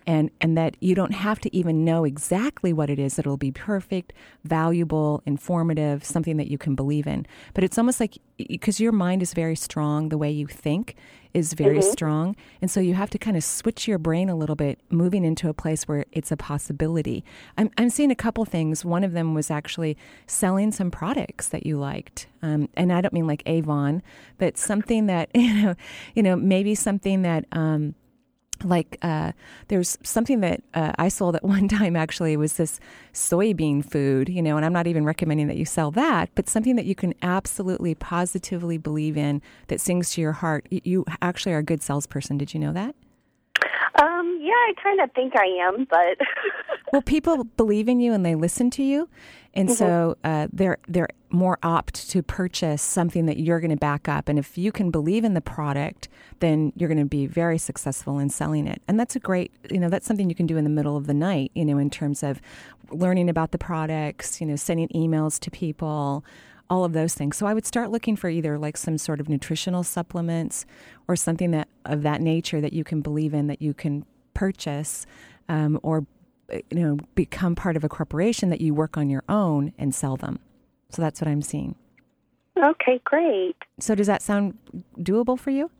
And 0.08 0.30
and 0.40 0.56
that 0.56 0.74
you 0.80 0.94
don't 0.94 1.12
have 1.12 1.38
to 1.38 1.54
even 1.54 1.84
know 1.84 2.04
exactly 2.04 2.72
what 2.72 2.88
it 2.88 2.98
is 2.98 3.16
that 3.16 3.26
it'll 3.26 3.36
be 3.36 3.52
perfect, 3.52 4.14
valuable, 4.42 5.22
informative, 5.26 6.02
something 6.02 6.38
that 6.38 6.48
you 6.48 6.56
can 6.56 6.74
believe 6.74 7.06
in. 7.06 7.26
But 7.52 7.62
it's 7.62 7.76
almost 7.76 8.00
like 8.00 8.16
because 8.48 8.80
your 8.80 8.90
mind 8.90 9.22
is 9.22 9.34
very 9.34 9.54
strong, 9.54 10.08
the 10.08 10.16
way 10.16 10.30
you 10.30 10.46
think 10.46 10.96
is 11.34 11.52
very 11.52 11.80
mm-hmm. 11.80 11.90
strong. 11.90 12.36
And 12.62 12.70
so 12.70 12.80
you 12.80 12.94
have 12.94 13.10
to 13.10 13.18
kind 13.18 13.36
of 13.36 13.44
switch 13.44 13.86
your 13.86 13.98
brain 13.98 14.30
a 14.30 14.34
little 14.34 14.56
bit, 14.56 14.78
moving 14.88 15.26
into 15.26 15.50
a 15.50 15.54
place 15.54 15.86
where 15.86 16.06
it's 16.10 16.32
a 16.32 16.38
possibility. 16.38 17.22
I'm, 17.58 17.70
I'm 17.76 17.90
seeing 17.90 18.10
a 18.10 18.16
couple 18.16 18.46
things. 18.46 18.86
One 18.86 19.04
of 19.04 19.12
them 19.12 19.34
was 19.34 19.50
actually 19.50 19.98
selling 20.26 20.72
some 20.72 20.90
products 20.90 21.48
that 21.48 21.66
you 21.66 21.76
liked. 21.76 22.28
Um, 22.40 22.70
and 22.74 22.94
I 22.94 23.02
don't 23.02 23.12
mean 23.12 23.26
like 23.26 23.42
Avon, 23.44 24.02
but 24.38 24.56
something 24.56 25.04
that, 25.06 25.28
you 25.34 25.52
know, 25.52 25.74
you 26.14 26.22
know, 26.22 26.34
maybe 26.34 26.74
something 26.74 27.20
that, 27.22 27.44
um, 27.52 27.94
like 28.64 28.98
uh, 29.02 29.32
there's 29.68 29.98
something 30.02 30.40
that 30.40 30.62
uh, 30.74 30.92
I 30.98 31.08
sold 31.08 31.36
at 31.36 31.44
one 31.56 31.68
time 31.68 31.96
actually 31.96 32.36
was 32.36 32.54
this 32.54 32.80
soybean 33.12 33.84
food, 33.84 34.28
you 34.28 34.42
know, 34.42 34.56
and 34.56 34.64
I'm 34.64 34.72
not 34.72 34.86
even 34.86 35.04
recommending 35.04 35.48
that 35.48 35.56
you 35.56 35.64
sell 35.64 35.90
that, 35.92 36.30
but 36.34 36.48
something 36.48 36.76
that 36.76 36.86
you 36.86 36.94
can 36.94 37.14
absolutely 37.22 37.94
positively 37.94 38.78
believe 38.78 39.16
in 39.16 39.42
that 39.68 39.80
sings 39.80 40.10
to 40.12 40.20
your 40.20 40.32
heart. 40.32 40.66
You 40.70 41.04
actually 41.22 41.52
are 41.52 41.58
a 41.58 41.62
good 41.62 41.82
salesperson. 41.82 42.38
Did 42.38 42.54
you 42.54 42.60
know 42.60 42.72
that? 42.72 42.94
Um, 44.00 44.38
yeah, 44.40 44.52
I 44.52 44.72
kind 44.80 45.00
of 45.00 45.10
think 45.12 45.34
I 45.36 45.46
am, 45.66 45.86
but 45.90 46.18
well, 46.92 47.02
people 47.02 47.44
believe 47.44 47.88
in 47.88 48.00
you 48.00 48.12
and 48.12 48.24
they 48.24 48.36
listen 48.36 48.70
to 48.70 48.82
you, 48.82 49.08
and 49.58 49.68
mm-hmm. 49.68 49.76
so 49.76 50.16
uh, 50.22 50.46
they're 50.52 50.78
they're 50.86 51.08
more 51.30 51.58
apt 51.62 52.08
to 52.10 52.22
purchase 52.22 52.80
something 52.80 53.26
that 53.26 53.38
you're 53.38 53.58
going 53.60 53.72
to 53.72 53.76
back 53.76 54.08
up. 54.08 54.28
And 54.28 54.38
if 54.38 54.56
you 54.56 54.70
can 54.70 54.90
believe 54.90 55.24
in 55.24 55.34
the 55.34 55.40
product, 55.40 56.08
then 56.38 56.72
you're 56.76 56.88
going 56.88 57.00
to 57.00 57.04
be 57.04 57.26
very 57.26 57.58
successful 57.58 58.18
in 58.18 58.30
selling 58.30 58.66
it. 58.66 58.80
And 58.88 58.98
that's 58.98 59.16
a 59.16 59.20
great, 59.20 59.52
you 59.68 59.78
know, 59.78 59.88
that's 59.88 60.06
something 60.06 60.28
you 60.30 60.34
can 60.36 60.46
do 60.46 60.56
in 60.56 60.64
the 60.64 60.70
middle 60.70 60.96
of 60.96 61.06
the 61.06 61.12
night, 61.12 61.50
you 61.54 61.64
know, 61.64 61.76
in 61.76 61.90
terms 61.90 62.22
of 62.22 62.40
learning 62.90 63.28
about 63.28 63.50
the 63.50 63.58
products, 63.58 64.40
you 64.40 64.46
know, 64.46 64.56
sending 64.56 64.88
emails 64.88 65.38
to 65.40 65.50
people, 65.50 66.24
all 66.70 66.84
of 66.84 66.92
those 66.92 67.14
things. 67.14 67.36
So 67.36 67.46
I 67.46 67.52
would 67.52 67.66
start 67.66 67.90
looking 67.90 68.14
for 68.14 68.30
either 68.30 68.58
like 68.58 68.76
some 68.76 68.96
sort 68.96 69.20
of 69.20 69.28
nutritional 69.28 69.82
supplements 69.82 70.66
or 71.08 71.16
something 71.16 71.50
that 71.50 71.68
of 71.84 72.02
that 72.04 72.20
nature 72.20 72.60
that 72.60 72.72
you 72.72 72.84
can 72.84 73.00
believe 73.00 73.34
in 73.34 73.48
that 73.48 73.60
you 73.60 73.74
can 73.74 74.06
purchase 74.34 75.04
um, 75.48 75.80
or 75.82 76.06
you 76.50 76.80
know 76.80 76.98
become 77.14 77.54
part 77.54 77.76
of 77.76 77.84
a 77.84 77.88
corporation 77.88 78.50
that 78.50 78.60
you 78.60 78.74
work 78.74 78.96
on 78.96 79.10
your 79.10 79.24
own 79.28 79.72
and 79.78 79.94
sell 79.94 80.16
them. 80.16 80.38
So 80.90 81.02
that's 81.02 81.20
what 81.20 81.28
I'm 81.28 81.42
seeing. 81.42 81.74
Okay, 82.56 83.00
great. 83.04 83.56
So 83.78 83.94
does 83.94 84.06
that 84.06 84.22
sound 84.22 84.58
doable 84.98 85.38
for 85.38 85.50
you? 85.50 85.70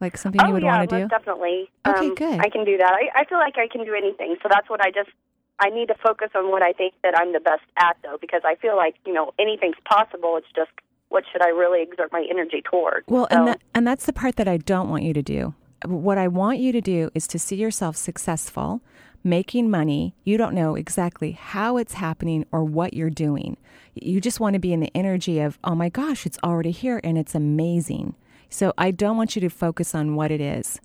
Like 0.00 0.16
something 0.16 0.40
you 0.40 0.48
oh, 0.48 0.52
would 0.52 0.62
yeah, 0.62 0.78
want 0.78 0.90
to 0.90 1.00
do? 1.00 1.08
definitely. 1.08 1.70
Okay, 1.86 2.08
um, 2.08 2.14
good. 2.14 2.40
I 2.40 2.48
can 2.48 2.64
do 2.64 2.76
that. 2.76 2.92
I, 2.92 3.20
I 3.20 3.24
feel 3.24 3.38
like 3.38 3.58
I 3.58 3.66
can 3.66 3.84
do 3.84 3.94
anything. 3.94 4.36
So 4.42 4.48
that's 4.48 4.70
what 4.70 4.80
I 4.80 4.90
just 4.90 5.10
I 5.58 5.70
need 5.70 5.88
to 5.88 5.94
focus 5.94 6.30
on 6.36 6.50
what 6.50 6.62
I 6.62 6.72
think 6.72 6.94
that 7.02 7.18
I'm 7.18 7.32
the 7.32 7.40
best 7.40 7.64
at, 7.76 7.96
though, 8.04 8.16
because 8.20 8.42
I 8.44 8.54
feel 8.56 8.76
like 8.76 8.94
you 9.06 9.12
know 9.12 9.32
anything's 9.38 9.76
possible. 9.84 10.36
It's 10.36 10.46
just 10.54 10.70
what 11.08 11.24
should 11.32 11.42
I 11.42 11.48
really 11.48 11.82
exert 11.82 12.12
my 12.12 12.24
energy 12.30 12.62
toward? 12.62 13.04
Well, 13.08 13.26
so. 13.30 13.38
and 13.38 13.48
that, 13.48 13.60
and 13.74 13.86
that's 13.86 14.06
the 14.06 14.12
part 14.12 14.36
that 14.36 14.46
I 14.46 14.58
don't 14.58 14.88
want 14.88 15.02
you 15.02 15.12
to 15.14 15.22
do. 15.22 15.54
What 15.84 16.18
I 16.18 16.28
want 16.28 16.58
you 16.58 16.72
to 16.72 16.80
do 16.80 17.10
is 17.14 17.26
to 17.28 17.38
see 17.38 17.56
yourself 17.56 17.96
successful, 17.96 18.82
making 19.28 19.70
money. 19.70 20.14
You 20.24 20.36
don't 20.36 20.54
know 20.54 20.74
exactly 20.74 21.32
how 21.32 21.76
it's 21.76 21.94
happening 21.94 22.46
or 22.52 22.64
what 22.64 22.94
you're 22.94 23.10
doing. 23.10 23.56
You 23.94 24.20
just 24.20 24.40
want 24.40 24.54
to 24.54 24.60
be 24.60 24.72
in 24.72 24.80
the 24.80 24.92
energy 24.94 25.40
of, 25.40 25.58
oh 25.64 25.74
my 25.74 25.88
gosh, 25.88 26.26
it's 26.26 26.38
already 26.42 26.70
here 26.70 27.00
and 27.04 27.18
it's 27.18 27.34
amazing. 27.34 28.14
So 28.48 28.72
I 28.78 28.90
don't 28.90 29.16
want 29.16 29.36
you 29.36 29.40
to 29.40 29.50
focus 29.50 29.94
on 29.94 30.14
what 30.14 30.30
it 30.30 30.40
is. 30.40 30.80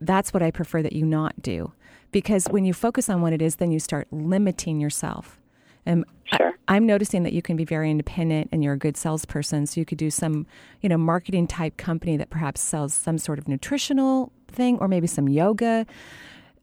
That's 0.00 0.32
what 0.32 0.42
I 0.42 0.50
prefer 0.50 0.82
that 0.82 0.94
you 0.94 1.04
not 1.04 1.42
do. 1.42 1.72
Because 2.10 2.46
when 2.46 2.64
you 2.64 2.72
focus 2.72 3.08
on 3.08 3.20
what 3.20 3.32
it 3.32 3.42
is, 3.42 3.56
then 3.56 3.72
you 3.72 3.80
start 3.80 4.06
limiting 4.10 4.80
yourself. 4.80 5.40
And 5.84 6.04
sure. 6.24 6.52
I, 6.68 6.76
am 6.76 6.86
noticing 6.86 7.24
that 7.24 7.32
you 7.32 7.42
can 7.42 7.56
be 7.56 7.64
very 7.64 7.90
independent 7.90 8.48
and 8.52 8.64
you're 8.64 8.74
a 8.74 8.78
good 8.78 8.96
salesperson. 8.96 9.66
So 9.66 9.80
you 9.80 9.84
could 9.84 9.98
do 9.98 10.10
some, 10.10 10.46
you 10.80 10.88
know, 10.88 10.96
marketing 10.96 11.46
type 11.46 11.76
company 11.76 12.16
that 12.16 12.30
perhaps 12.30 12.60
sells 12.60 12.94
some 12.94 13.18
sort 13.18 13.38
of 13.38 13.48
nutritional 13.48 14.32
thing 14.48 14.78
or 14.78 14.88
maybe 14.88 15.06
some 15.06 15.28
yoga 15.28 15.86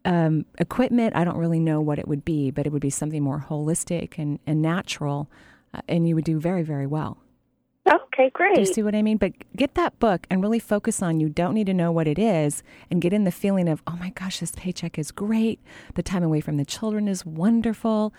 um, 0.06 0.46
equipment. 0.58 1.16
I 1.16 1.24
don't 1.24 1.38
really 1.38 1.60
know 1.60 1.82
what 1.82 2.00
it 2.00 2.08
would 2.08 2.26
be, 2.26 2.52
but 2.52 2.66
it 2.66 2.72
would 2.72 2.82
be 2.82 2.90
something 2.90 3.22
more 3.22 3.46
holistic 3.50 4.18
and, 4.18 4.40
and 4.46 4.62
natural. 4.62 5.30
Uh, 5.74 5.82
and 5.88 6.08
you 6.08 6.16
would 6.16 6.26
do 6.26 6.40
very, 6.40 6.64
very 6.64 6.88
well. 6.88 7.18
Okay, 7.88 8.30
great. 8.34 8.56
Do 8.56 8.62
you 8.62 8.66
see 8.66 8.84
what 8.84 8.94
I 8.94 9.02
mean? 9.02 9.18
But 9.18 9.34
get 9.56 9.74
that 9.76 9.98
book 10.00 10.28
and 10.30 10.42
really 10.42 10.60
focus 10.60 11.02
on 11.02 11.20
you 11.20 11.30
don't 11.30 11.54
need 11.54 11.68
to 11.68 11.74
know 11.74 11.92
what 11.92 12.08
it 12.08 12.20
is 12.20 12.62
and 12.90 13.02
get 13.02 13.14
in 13.14 13.24
the 13.24 13.32
feeling 13.32 13.68
of, 13.68 13.82
oh 13.88 13.96
my 13.98 14.10
gosh, 14.10 14.40
this 14.40 14.52
paycheck 14.56 15.00
is 15.00 15.12
great. 15.12 15.60
The 15.96 16.04
time 16.04 16.24
away 16.24 16.42
from 16.42 16.58
the 16.58 16.66
children 16.66 17.08
is 17.08 17.26
wonderful. 17.26 18.14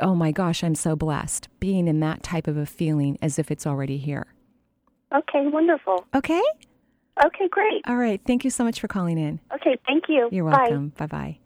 Oh 0.00 0.14
my 0.14 0.32
gosh, 0.32 0.64
I'm 0.64 0.74
so 0.74 0.96
blessed. 0.96 1.48
Being 1.60 1.88
in 1.88 2.00
that 2.00 2.22
type 2.22 2.46
of 2.46 2.56
a 2.56 2.66
feeling 2.66 3.18
as 3.20 3.38
if 3.38 3.50
it's 3.50 3.66
already 3.66 3.98
here. 3.98 4.26
Okay, 5.14 5.46
wonderful. 5.46 6.06
Okay? 6.14 6.42
Okay, 7.24 7.48
great. 7.48 7.82
All 7.86 7.96
right. 7.96 8.20
Thank 8.26 8.44
you 8.44 8.50
so 8.50 8.64
much 8.64 8.80
for 8.80 8.88
calling 8.88 9.18
in. 9.18 9.40
Okay, 9.54 9.78
thank 9.86 10.04
you. 10.08 10.28
You're 10.30 10.44
welcome. 10.44 10.92
Bye 10.96 11.06
bye. 11.06 11.38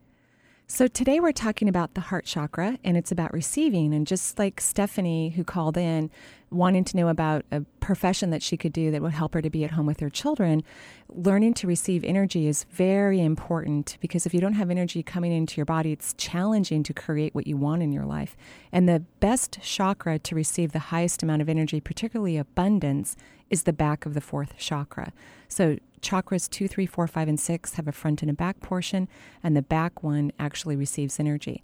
So, 0.67 0.87
today 0.87 1.21
we're 1.21 1.33
talking 1.33 1.69
about 1.69 1.95
the 1.95 2.00
heart 2.00 2.25
chakra 2.25 2.79
and 2.85 2.97
it's 2.97 3.11
about 3.11 3.33
receiving. 3.33 3.93
And 3.93 4.07
just 4.07 4.39
like 4.39 4.61
Stephanie, 4.61 5.31
who 5.31 5.45
called 5.45 5.77
in 5.77 6.11
wanting 6.50 6.85
to 6.85 6.97
know 6.97 7.09
about 7.09 7.45
a 7.52 7.61
profession 7.80 8.30
that 8.30 8.42
she 8.42 8.57
could 8.57 8.73
do 8.73 8.90
that 8.90 9.02
would 9.02 9.12
help 9.12 9.35
her 9.35 9.42
to 9.42 9.50
be 9.50 9.64
at 9.64 9.73
home 9.73 9.87
with 9.87 10.00
her 10.00 10.11
children, 10.11 10.62
learning 11.09 11.54
to 11.54 11.66
receive 11.66 12.04
energy 12.04 12.47
is 12.47 12.64
very 12.71 13.21
important 13.21 13.97
because 14.00 14.26
if 14.26 14.35
you 14.35 14.40
don't 14.40 14.54
have 14.54 14.71
energy 14.71 15.02
coming 15.02 15.33
into 15.33 15.57
your 15.57 15.64
body, 15.64 15.92
it's 15.92 16.12
challenging 16.14 16.83
to 16.83 16.92
create 16.92 17.35
what 17.35 17.47
you 17.47 17.57
want 17.57 17.83
in 17.83 17.92
your 17.92 18.04
life. 18.04 18.37
And 18.73 18.88
the 18.88 19.00
best 19.21 19.59
chakra 19.62 20.19
to 20.19 20.35
receive 20.35 20.73
the 20.73 20.78
highest 20.78 21.23
amount 21.23 21.42
of 21.42 21.49
energy, 21.49 21.80
particularly 21.80 22.37
abundance, 22.37 23.16
is 23.49 23.64
the 23.64 23.73
back 23.73 24.07
of 24.07 24.14
the 24.14 24.21
fourth 24.21 24.57
chakra. 24.57 25.12
So, 25.49 25.78
chakras 26.00 26.49
two, 26.49 26.66
three, 26.66 26.87
four, 26.87 27.07
five, 27.07 27.28
and 27.28 27.38
six 27.38 27.75
have 27.75 27.87
a 27.87 27.92
front 27.92 28.23
and 28.23 28.30
a 28.30 28.35
back 28.35 28.61
portion, 28.61 29.09
and 29.42 29.57
the 29.57 29.62
back 29.62 30.02
one 30.02 30.33
actually 30.38 30.76
receives 30.76 31.21
energy. 31.21 31.62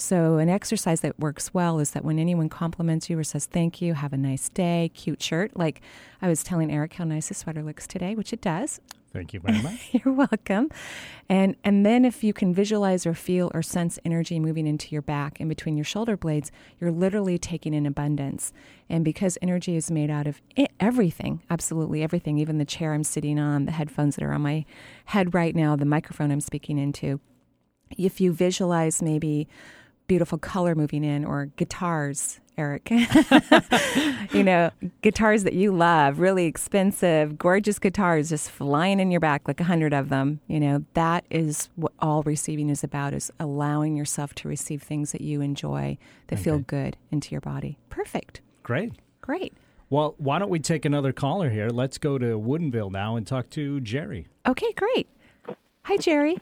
So, 0.00 0.36
an 0.38 0.48
exercise 0.48 1.00
that 1.00 1.18
works 1.18 1.52
well 1.52 1.80
is 1.80 1.90
that 1.90 2.04
when 2.04 2.20
anyone 2.20 2.48
compliments 2.48 3.10
you 3.10 3.18
or 3.18 3.24
says 3.24 3.46
thank 3.46 3.82
you, 3.82 3.94
have 3.94 4.12
a 4.12 4.16
nice 4.16 4.48
day, 4.48 4.92
cute 4.94 5.20
shirt, 5.20 5.56
like 5.56 5.80
I 6.22 6.28
was 6.28 6.44
telling 6.44 6.70
Eric 6.70 6.94
how 6.94 7.04
nice 7.04 7.28
his 7.28 7.38
sweater 7.38 7.64
looks 7.64 7.88
today, 7.88 8.14
which 8.14 8.32
it 8.32 8.40
does. 8.40 8.80
Thank 9.12 9.32
you 9.32 9.40
very 9.40 9.60
much. 9.60 9.88
You're 9.92 10.14
welcome. 10.14 10.70
And 11.28 11.56
and 11.64 11.84
then 11.84 12.04
if 12.04 12.22
you 12.22 12.32
can 12.32 12.54
visualize 12.54 13.06
or 13.06 13.14
feel 13.14 13.50
or 13.52 13.60
sense 13.60 13.98
energy 14.04 14.38
moving 14.38 14.68
into 14.68 14.92
your 14.92 15.02
back 15.02 15.40
in 15.40 15.48
between 15.48 15.76
your 15.76 15.84
shoulder 15.84 16.16
blades, 16.16 16.52
you're 16.78 16.92
literally 16.92 17.36
taking 17.36 17.74
in 17.74 17.84
abundance. 17.84 18.52
And 18.88 19.04
because 19.04 19.36
energy 19.42 19.74
is 19.74 19.90
made 19.90 20.10
out 20.10 20.28
of 20.28 20.40
everything, 20.78 21.42
absolutely 21.50 22.04
everything, 22.04 22.38
even 22.38 22.58
the 22.58 22.64
chair 22.64 22.94
I'm 22.94 23.02
sitting 23.02 23.38
on, 23.40 23.64
the 23.64 23.72
headphones 23.72 24.14
that 24.14 24.24
are 24.24 24.32
on 24.32 24.42
my 24.42 24.64
head 25.06 25.34
right 25.34 25.56
now, 25.56 25.74
the 25.74 25.84
microphone 25.84 26.30
I'm 26.30 26.40
speaking 26.40 26.78
into. 26.78 27.18
If 27.96 28.20
you 28.20 28.32
visualize 28.32 29.02
maybe 29.02 29.48
beautiful 30.08 30.38
color 30.38 30.74
moving 30.74 31.04
in 31.04 31.24
or 31.24 31.46
guitars 31.56 32.40
Eric. 32.58 32.90
you 34.32 34.42
know, 34.42 34.70
guitars 35.00 35.44
that 35.44 35.52
you 35.52 35.70
love, 35.70 36.18
really 36.18 36.46
expensive, 36.46 37.38
gorgeous 37.38 37.78
guitars 37.78 38.30
just 38.30 38.50
flying 38.50 38.98
in 38.98 39.12
your 39.12 39.20
back 39.20 39.46
like 39.46 39.60
a 39.60 39.64
hundred 39.64 39.94
of 39.94 40.08
them. 40.08 40.40
You 40.48 40.58
know, 40.58 40.84
that 40.94 41.24
is 41.30 41.68
what 41.76 41.92
all 42.00 42.24
receiving 42.24 42.68
is 42.68 42.82
about 42.82 43.14
is 43.14 43.30
allowing 43.38 43.96
yourself 43.96 44.34
to 44.36 44.48
receive 44.48 44.82
things 44.82 45.12
that 45.12 45.20
you 45.20 45.40
enjoy 45.40 45.96
that 46.26 46.34
okay. 46.34 46.42
feel 46.42 46.58
good 46.58 46.96
into 47.12 47.30
your 47.30 47.40
body. 47.40 47.78
Perfect. 47.90 48.40
Great. 48.64 48.94
Great. 49.20 49.54
Well, 49.88 50.16
why 50.18 50.38
don't 50.38 50.50
we 50.50 50.58
take 50.58 50.84
another 50.84 51.12
caller 51.12 51.48
here? 51.48 51.68
Let's 51.68 51.96
go 51.96 52.18
to 52.18 52.38
Woodinville 52.38 52.90
now 52.90 53.16
and 53.16 53.26
talk 53.26 53.48
to 53.50 53.80
Jerry. 53.80 54.26
Okay, 54.46 54.72
great. 54.72 55.08
Hi, 55.84 55.96
Jerry. 55.96 56.36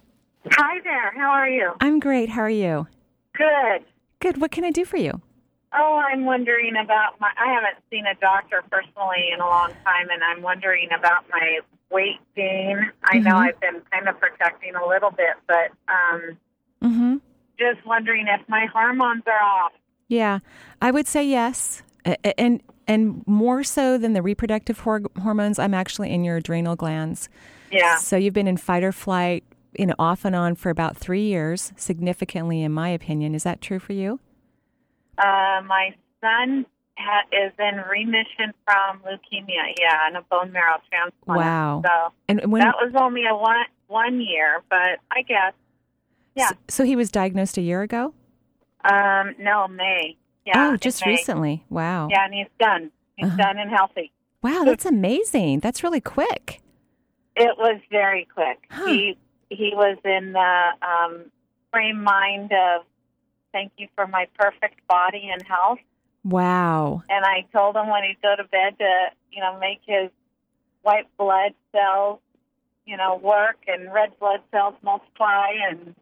Hi 0.51 0.81
there. 0.83 1.13
How 1.17 1.31
are 1.31 1.49
you? 1.49 1.73
I'm 1.81 2.01
great. 2.01 2.31
How 2.31 2.41
are 2.43 2.51
you? 2.51 2.87
Good. 3.37 3.85
Good. 4.21 4.41
What 4.41 4.51
can 4.51 4.65
I 4.65 4.71
do 4.71 4.85
for 4.85 4.97
you? 4.97 5.21
Oh, 5.73 6.03
I'm 6.11 6.25
wondering 6.25 6.75
about 6.77 7.21
my. 7.21 7.31
I 7.39 7.53
haven't 7.53 7.83
seen 7.91 8.07
a 8.07 8.15
doctor 8.15 8.63
personally 8.71 9.29
in 9.33 9.41
a 9.41 9.47
long 9.47 9.73
time, 9.85 10.09
and 10.11 10.23
I'm 10.23 10.43
wondering 10.43 10.89
about 10.97 11.25
my 11.31 11.61
weight 11.91 12.21
gain. 12.35 12.91
I 13.05 13.17
mm-hmm. 13.17 13.29
know 13.29 13.37
I've 13.37 13.61
been 13.61 13.83
kind 13.93 14.09
of 14.09 14.19
protecting 14.19 14.75
a 14.75 14.87
little 14.87 15.11
bit, 15.11 15.37
but 15.47 15.71
um, 15.89 16.39
mm-hmm. 16.83 17.17
just 17.59 17.85
wondering 17.87 18.27
if 18.29 18.49
my 18.49 18.67
hormones 18.73 19.25
are 19.27 19.43
off. 19.43 19.73
Yeah, 20.09 20.39
I 20.81 20.91
would 20.91 21.07
say 21.07 21.27
yes, 21.27 21.83
and 22.39 22.63
and 22.87 23.27
more 23.27 23.65
so 23.65 23.99
than 23.99 24.13
the 24.13 24.23
reproductive 24.23 24.81
hor- 24.81 25.11
hormones. 25.21 25.59
I'm 25.59 25.75
actually 25.75 26.13
in 26.13 26.25
your 26.25 26.37
adrenal 26.37 26.77
glands. 26.77 27.29
Yeah. 27.71 27.97
So 27.97 28.17
you've 28.17 28.35
been 28.35 28.47
in 28.47 28.57
fight 28.57 28.85
or 28.85 28.93
flight, 28.93 29.45
you 29.79 29.87
know, 29.87 29.95
off 29.99 30.25
and 30.25 30.35
on 30.35 30.55
for 30.55 30.71
about 30.71 30.97
three 30.97 31.23
years, 31.25 31.73
significantly, 31.77 32.63
in 32.63 32.73
my 32.73 32.89
opinion. 32.91 33.35
Is 33.35 33.43
that 33.45 33.61
true 33.61 33.79
for 33.79 33.93
you? 33.93 34.21
Uh, 35.19 35.63
my 35.67 35.95
son 36.21 36.67
ha- 36.99 37.27
is 37.33 37.53
in 37.59 37.81
remission 37.91 38.53
from 38.65 39.01
leukemia. 39.01 39.75
Yeah, 39.81 40.07
and 40.07 40.17
a 40.17 40.23
bone 40.23 40.53
marrow 40.53 40.77
transplant. 40.91 41.39
Wow. 41.39 41.83
So 41.85 42.13
and 42.29 42.53
when, 42.53 42.61
that 42.63 42.75
was 42.81 42.93
only 42.97 43.25
a 43.27 43.35
one 43.35 43.65
one 43.89 44.21
year, 44.21 44.63
but 44.69 44.99
I 45.11 45.23
guess. 45.27 45.53
Yeah. 46.35 46.49
So, 46.49 46.55
so 46.69 46.85
he 46.85 46.97
was 46.97 47.11
diagnosed 47.11 47.57
a 47.57 47.63
year 47.63 47.83
ago? 47.83 48.13
Um, 48.85 49.35
no, 49.39 49.67
May. 49.69 50.17
Yeah. 50.45 50.71
oh, 50.73 50.77
just 50.77 51.05
recently. 51.07 51.65
Wow. 51.71 52.09
Yeah, 52.11 52.25
and 52.25 52.35
he's 52.35 52.47
done. 52.61 52.91
He's 53.17 53.27
Uh-huh. 53.27 53.37
done 53.37 53.59
and 53.59 53.71
healthy. 53.71 54.13
Wow, 54.43 54.63
that's 54.65 54.85
amazing. 54.85 55.61
That's 55.61 55.83
really 55.83 56.01
quick. 56.01 56.61
It 57.35 57.57
was 57.59 57.81
very 57.91 58.29
quick. 58.33 58.59
Huh. 58.71 58.87
He 58.87 59.19
he 59.49 59.73
was 59.75 59.97
in 60.05 60.33
the 60.33 60.69
um, 60.83 61.31
frame 61.73 62.03
mind 62.03 62.53
of 62.53 62.85
thank 63.53 63.73
you 63.77 63.89
for 63.95 64.07
my 64.07 64.27
perfect 64.39 64.87
body 64.89 65.29
and 65.33 65.43
health. 65.47 65.79
Wow. 66.25 67.03
And 67.09 67.25
I 67.25 67.47
told 67.53 67.77
him 67.77 67.89
when 67.89 68.03
he'd 68.05 68.21
go 68.23 68.35
to 68.37 68.45
bed 68.45 68.79
to 68.79 69.07
you 69.33 69.41
know 69.41 69.59
make 69.59 69.81
his 69.87 70.11
white 70.83 71.09
blood 71.19 71.53
cells 71.73 72.21
you 72.85 72.97
know 72.97 73.17
work 73.23 73.57
and 73.67 73.93
red 73.93 74.19
blood 74.19 74.41
cells 74.53 74.75
multiply 74.83 75.51
and 75.71 75.95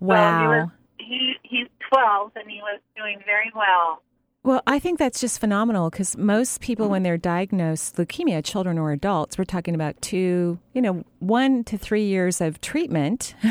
Wow. 0.00 0.70
he 0.98 1.34
he's 1.42 1.68
12 1.92 2.32
and 2.36 2.50
he 2.50 2.60
was 2.62 2.80
doing 2.96 3.20
very 3.24 3.50
well. 3.54 4.02
Well, 4.46 4.62
I 4.64 4.78
think 4.78 5.00
that's 5.00 5.20
just 5.20 5.40
phenomenal 5.40 5.90
because 5.90 6.16
most 6.16 6.60
people, 6.60 6.88
when 6.88 7.02
they're 7.02 7.18
diagnosed 7.18 7.96
leukemia, 7.96 8.44
children 8.44 8.78
or 8.78 8.92
adults, 8.92 9.36
we're 9.36 9.44
talking 9.44 9.74
about 9.74 10.00
two, 10.00 10.60
you 10.72 10.80
know, 10.80 11.02
one 11.18 11.64
to 11.64 11.76
three 11.76 12.04
years 12.04 12.40
of 12.40 12.60
treatment, 12.60 13.34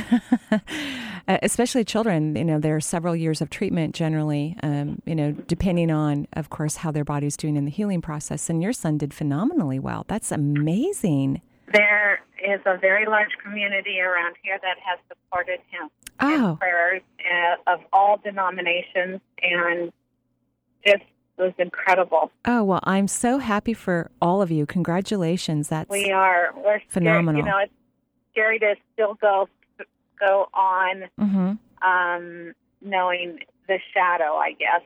Uh, 1.28 1.40
especially 1.42 1.84
children. 1.84 2.36
You 2.36 2.46
know, 2.46 2.60
there 2.60 2.76
are 2.76 2.82
several 2.82 3.16
years 3.16 3.42
of 3.42 3.50
treatment 3.50 3.96
generally, 3.96 4.56
um, 4.62 5.02
you 5.08 5.16
know, 5.16 5.32
depending 5.32 5.90
on, 5.90 6.28
of 6.34 6.52
course, 6.52 6.76
how 6.76 6.92
their 6.92 7.04
body's 7.04 7.36
doing 7.36 7.56
in 7.56 7.66
the 7.66 7.72
healing 7.72 8.00
process. 8.00 8.48
And 8.48 8.62
your 8.62 8.74
son 8.74 9.00
did 9.00 9.12
phenomenally 9.12 9.80
well. 9.80 10.06
That's 10.08 10.32
amazing. 10.32 11.42
There 11.74 12.22
is 12.38 12.62
a 12.68 12.78
very 12.78 13.08
large 13.08 13.32
community 13.44 14.00
around 14.00 14.36
here 14.44 14.60
that 14.62 14.78
has 14.86 15.00
supported 15.08 15.60
him. 15.72 15.90
Oh, 16.20 16.58
prayers 16.60 17.02
uh, 17.26 17.74
of 17.74 17.80
all 17.92 18.22
denominations 18.24 19.20
and 19.42 19.92
just 20.86 21.04
was 21.38 21.52
incredible. 21.58 22.32
oh, 22.46 22.64
well, 22.64 22.80
I'm 22.84 23.08
so 23.10 23.40
happy 23.40 23.74
for 23.74 24.10
all 24.22 24.42
of 24.42 24.52
you. 24.52 24.66
Congratulations. 24.66 25.68
That's 25.68 25.90
We 25.90 26.12
are 26.12 26.52
we're 26.56 26.80
scared- 26.80 26.84
Phenomenal. 26.90 27.42
you 27.42 27.46
know, 27.48 27.58
it's 27.58 27.74
scary 28.32 28.58
to 28.60 28.76
still 28.94 29.16
go 29.16 29.50
go 30.20 30.48
on 30.54 31.04
hmm 31.20 31.52
um, 31.86 32.54
knowing 32.82 33.40
the 33.68 33.78
shadow, 33.94 34.36
I 34.38 34.54
guess. 34.54 34.82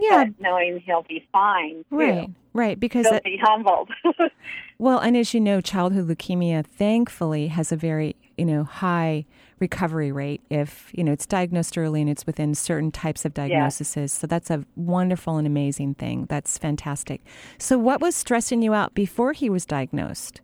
yeah, 0.00 0.24
But 0.24 0.40
knowing 0.40 0.80
he'll 0.80 1.04
be 1.08 1.26
fine. 1.32 1.84
Too. 1.90 1.96
right, 1.96 2.30
right. 2.52 2.78
Because 2.80 3.06
He'll 3.08 3.20
be 3.20 3.38
humbled. 3.42 3.90
Well, 4.78 4.98
and 4.98 5.16
as 5.16 5.32
you 5.32 5.40
know, 5.40 5.60
childhood 5.60 6.08
leukemia 6.08 6.66
thankfully 6.66 7.46
has 7.48 7.70
a 7.70 7.76
very, 7.76 8.16
you 8.36 8.44
know, 8.44 8.64
high 8.64 9.26
recovery 9.58 10.12
rate 10.12 10.40
if, 10.50 10.90
you 10.94 11.04
know, 11.04 11.12
it's 11.12 11.26
diagnosed 11.26 11.78
early 11.78 12.00
and 12.00 12.10
it's 12.10 12.26
within 12.26 12.54
certain 12.54 12.90
types 12.90 13.24
of 13.24 13.34
diagnoses. 13.34 14.12
So 14.12 14.26
that's 14.26 14.50
a 14.50 14.64
wonderful 14.76 15.36
and 15.36 15.46
amazing 15.46 15.94
thing. 15.94 16.26
That's 16.28 16.58
fantastic. 16.58 17.20
So 17.58 17.78
what 17.78 18.00
was 18.00 18.14
stressing 18.16 18.62
you 18.62 18.74
out 18.74 18.94
before 18.94 19.32
he 19.32 19.48
was 19.48 19.64
diagnosed? 19.64 20.40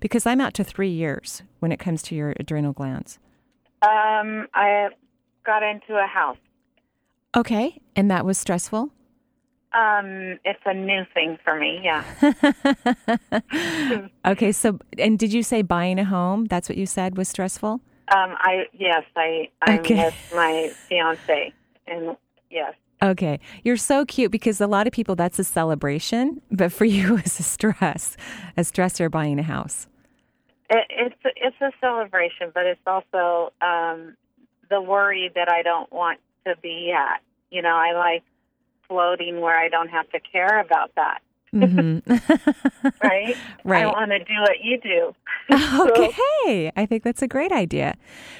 Because 0.00 0.26
I'm 0.26 0.40
out 0.40 0.54
to 0.54 0.64
3 0.64 0.88
years 0.88 1.42
when 1.60 1.72
it 1.72 1.78
comes 1.78 2.02
to 2.02 2.14
your 2.14 2.34
adrenal 2.38 2.72
glands. 2.72 3.18
um, 3.82 4.48
I 4.54 4.88
got 5.44 5.62
into 5.62 5.96
a 5.96 6.06
house. 6.06 6.36
Okay, 7.34 7.80
and 7.96 8.10
that 8.10 8.24
was 8.26 8.38
stressful? 8.38 8.90
Um, 9.74 10.38
it's 10.44 10.60
a 10.66 10.74
new 10.74 11.04
thing 11.14 11.38
for 11.42 11.58
me. 11.58 11.80
Yeah. 11.82 12.04
okay, 14.26 14.52
so 14.52 14.78
and 14.98 15.18
did 15.18 15.32
you 15.32 15.42
say 15.42 15.62
buying 15.62 15.98
a 15.98 16.04
home? 16.04 16.44
That's 16.44 16.68
what 16.68 16.76
you 16.76 16.84
said 16.84 17.16
was 17.16 17.28
stressful? 17.30 17.80
Um, 18.08 18.34
I 18.38 18.64
yes, 18.72 19.04
I 19.16 19.48
I'm 19.62 19.80
Okay. 19.80 20.04
with 20.04 20.14
my 20.32 20.74
fiance, 20.88 21.54
and 21.86 22.16
yes. 22.50 22.74
Okay. 23.02 23.40
You're 23.64 23.76
so 23.76 24.04
cute 24.04 24.30
because 24.30 24.60
a 24.60 24.66
lot 24.66 24.86
of 24.86 24.92
people 24.92 25.16
that's 25.16 25.38
a 25.38 25.44
celebration, 25.44 26.40
but 26.50 26.72
for 26.72 26.84
you 26.96 27.16
it's 27.18 27.38
a 27.40 27.42
stress, 27.42 28.16
a 28.56 28.62
stressor 28.62 29.10
buying 29.10 29.38
a 29.38 29.42
house. 29.42 29.86
It, 30.70 30.86
it's 30.90 31.16
it's 31.36 31.60
a 31.60 31.70
celebration, 31.80 32.50
but 32.54 32.66
it's 32.66 32.80
also 32.86 33.52
um, 33.60 34.16
the 34.70 34.80
worry 34.80 35.30
that 35.34 35.50
I 35.50 35.62
don't 35.62 35.90
want 35.92 36.20
to 36.46 36.54
be 36.62 36.92
at. 36.92 37.20
You 37.50 37.62
know, 37.62 37.74
I 37.74 37.92
like 37.92 38.22
floating 38.88 39.40
where 39.40 39.58
I 39.58 39.68
don't 39.68 39.88
have 39.88 40.08
to 40.10 40.20
care 40.20 40.60
about 40.60 40.92
that. 40.96 41.20
Hmm 41.52 41.98
Right? 43.02 43.36
Right. 43.64 43.84
I 43.84 43.86
want 43.86 44.10
to 44.10 44.18
do 44.18 44.40
what 44.40 44.60
you 44.62 44.80
do. 44.80 45.14
okay. 45.52 46.72
I 46.76 46.86
think 46.86 47.02
that's 47.04 47.22
a 47.22 47.28
great 47.28 47.52
idea. 47.52 47.94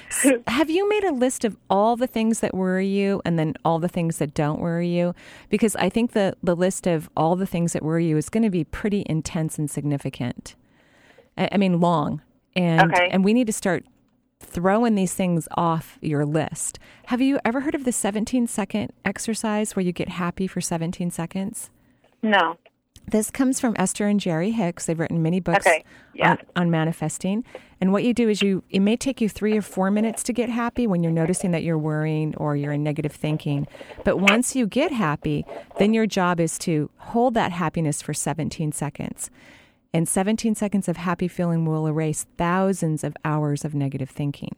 S- 0.09 0.33
have 0.47 0.69
you 0.69 0.87
made 0.89 1.03
a 1.03 1.11
list 1.13 1.45
of 1.45 1.55
all 1.69 1.95
the 1.95 2.07
things 2.07 2.39
that 2.41 2.53
worry 2.53 2.87
you 2.87 3.21
and 3.23 3.37
then 3.39 3.53
all 3.63 3.79
the 3.79 3.87
things 3.87 4.17
that 4.17 4.33
don't 4.33 4.59
worry 4.59 4.89
you? 4.89 5.13
Because 5.49 5.75
I 5.77 5.89
think 5.89 6.11
the, 6.13 6.35
the 6.43 6.55
list 6.55 6.87
of 6.87 7.09
all 7.15 7.35
the 7.35 7.45
things 7.45 7.73
that 7.73 7.83
worry 7.83 8.05
you 8.07 8.17
is 8.17 8.29
going 8.29 8.43
to 8.43 8.49
be 8.49 8.63
pretty 8.63 9.05
intense 9.07 9.57
and 9.57 9.69
significant. 9.69 10.55
I, 11.37 11.49
I 11.53 11.57
mean, 11.57 11.79
long. 11.79 12.21
And, 12.55 12.91
Okay. 12.93 13.07
and 13.11 13.23
we 13.23 13.33
need 13.33 13.47
to 13.47 13.53
start 13.53 13.85
throwing 14.39 14.95
these 14.95 15.13
things 15.13 15.47
off 15.55 15.97
your 16.01 16.25
list. 16.25 16.77
Have 17.05 17.21
you 17.21 17.39
ever 17.45 17.61
heard 17.61 17.75
of 17.75 17.85
the 17.85 17.91
17 17.93 18.47
second 18.47 18.91
exercise 19.05 19.75
where 19.75 19.83
you 19.85 19.91
get 19.93 20.09
happy 20.09 20.47
for 20.47 20.59
17 20.61 21.11
seconds? 21.11 21.69
No. 22.21 22.57
This 23.07 23.29
comes 23.29 23.59
from 23.59 23.75
Esther 23.77 24.07
and 24.07 24.19
Jerry 24.19 24.51
Hicks. 24.51 24.85
They've 24.85 24.99
written 24.99 25.21
many 25.21 25.39
books 25.39 25.67
Okay, 25.67 25.83
yeah. 26.13 26.31
on, 26.31 26.37
on 26.55 26.71
manifesting. 26.71 27.43
And 27.81 27.91
what 27.91 28.03
you 28.03 28.13
do 28.13 28.29
is 28.29 28.41
you 28.41 28.63
it 28.69 28.79
may 28.79 28.95
take 28.95 29.19
you 29.19 29.27
3 29.27 29.57
or 29.57 29.61
4 29.61 29.91
minutes 29.91 30.23
to 30.23 30.33
get 30.33 30.49
happy 30.49 30.87
when 30.87 31.03
you're 31.03 31.11
noticing 31.11 31.51
that 31.51 31.63
you're 31.63 31.77
worrying 31.77 32.33
or 32.37 32.55
you're 32.55 32.71
in 32.71 32.83
negative 32.83 33.11
thinking. 33.11 33.67
But 34.03 34.17
once 34.17 34.55
you 34.55 34.65
get 34.67 34.91
happy, 34.91 35.45
then 35.77 35.93
your 35.93 36.07
job 36.07 36.39
is 36.39 36.57
to 36.59 36.89
hold 36.97 37.33
that 37.33 37.51
happiness 37.51 38.01
for 38.01 38.13
17 38.13 38.71
seconds. 38.71 39.29
And 39.93 40.07
17 40.07 40.55
seconds 40.55 40.87
of 40.87 40.97
happy 40.97 41.27
feeling 41.27 41.65
will 41.65 41.85
erase 41.85 42.25
thousands 42.37 43.03
of 43.03 43.15
hours 43.23 43.63
of 43.63 43.75
negative 43.75 44.09
thinking. 44.09 44.55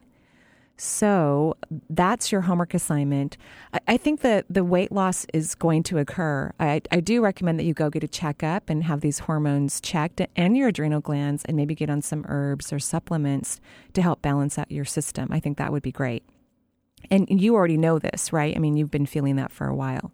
So 0.77 1.55
that's 1.89 2.31
your 2.31 2.41
homework 2.41 2.73
assignment. 2.73 3.37
I, 3.73 3.79
I 3.87 3.97
think 3.97 4.21
that 4.21 4.45
the 4.49 4.63
weight 4.63 4.91
loss 4.91 5.25
is 5.33 5.55
going 5.55 5.83
to 5.83 5.97
occur. 5.97 6.51
I, 6.59 6.81
I 6.91 6.99
do 6.99 7.21
recommend 7.21 7.59
that 7.59 7.63
you 7.63 7.73
go 7.73 7.89
get 7.89 8.03
a 8.03 8.07
checkup 8.07 8.69
and 8.69 8.83
have 8.83 9.01
these 9.01 9.19
hormones 9.19 9.79
checked 9.79 10.21
and 10.35 10.57
your 10.57 10.67
adrenal 10.67 10.99
glands 10.99 11.45
and 11.45 11.55
maybe 11.55 11.75
get 11.75 11.89
on 11.89 12.01
some 12.01 12.25
herbs 12.27 12.73
or 12.73 12.79
supplements 12.79 13.61
to 13.93 14.01
help 14.01 14.21
balance 14.21 14.57
out 14.57 14.71
your 14.71 14.85
system. 14.85 15.29
I 15.31 15.39
think 15.39 15.57
that 15.57 15.71
would 15.71 15.83
be 15.83 15.91
great. 15.91 16.23
And 17.11 17.29
you 17.29 17.55
already 17.55 17.77
know 17.77 17.99
this, 17.99 18.33
right? 18.33 18.55
I 18.55 18.59
mean, 18.59 18.75
you've 18.75 18.91
been 18.91 19.05
feeling 19.05 19.35
that 19.35 19.51
for 19.51 19.67
a 19.67 19.75
while. 19.75 20.11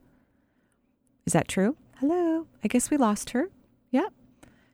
Is 1.26 1.34
that 1.34 1.48
true? 1.48 1.78
Hello. 1.98 2.48
I 2.64 2.68
guess 2.68 2.92
we 2.92 2.98
lost 2.98 3.32
her. 3.32 3.50
Yep. 3.92 4.12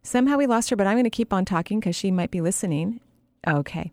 Somehow 0.02 0.38
we 0.38 0.48
lost 0.48 0.70
her, 0.70 0.76
but 0.76 0.88
I'm 0.88 0.96
going 0.96 1.04
to 1.04 1.10
keep 1.10 1.32
on 1.32 1.46
talking 1.46 1.80
because 1.80 1.96
she 1.96 2.12
might 2.12 2.32
be 2.32 2.42
listening. 2.42 3.02
Okay. 3.46 3.92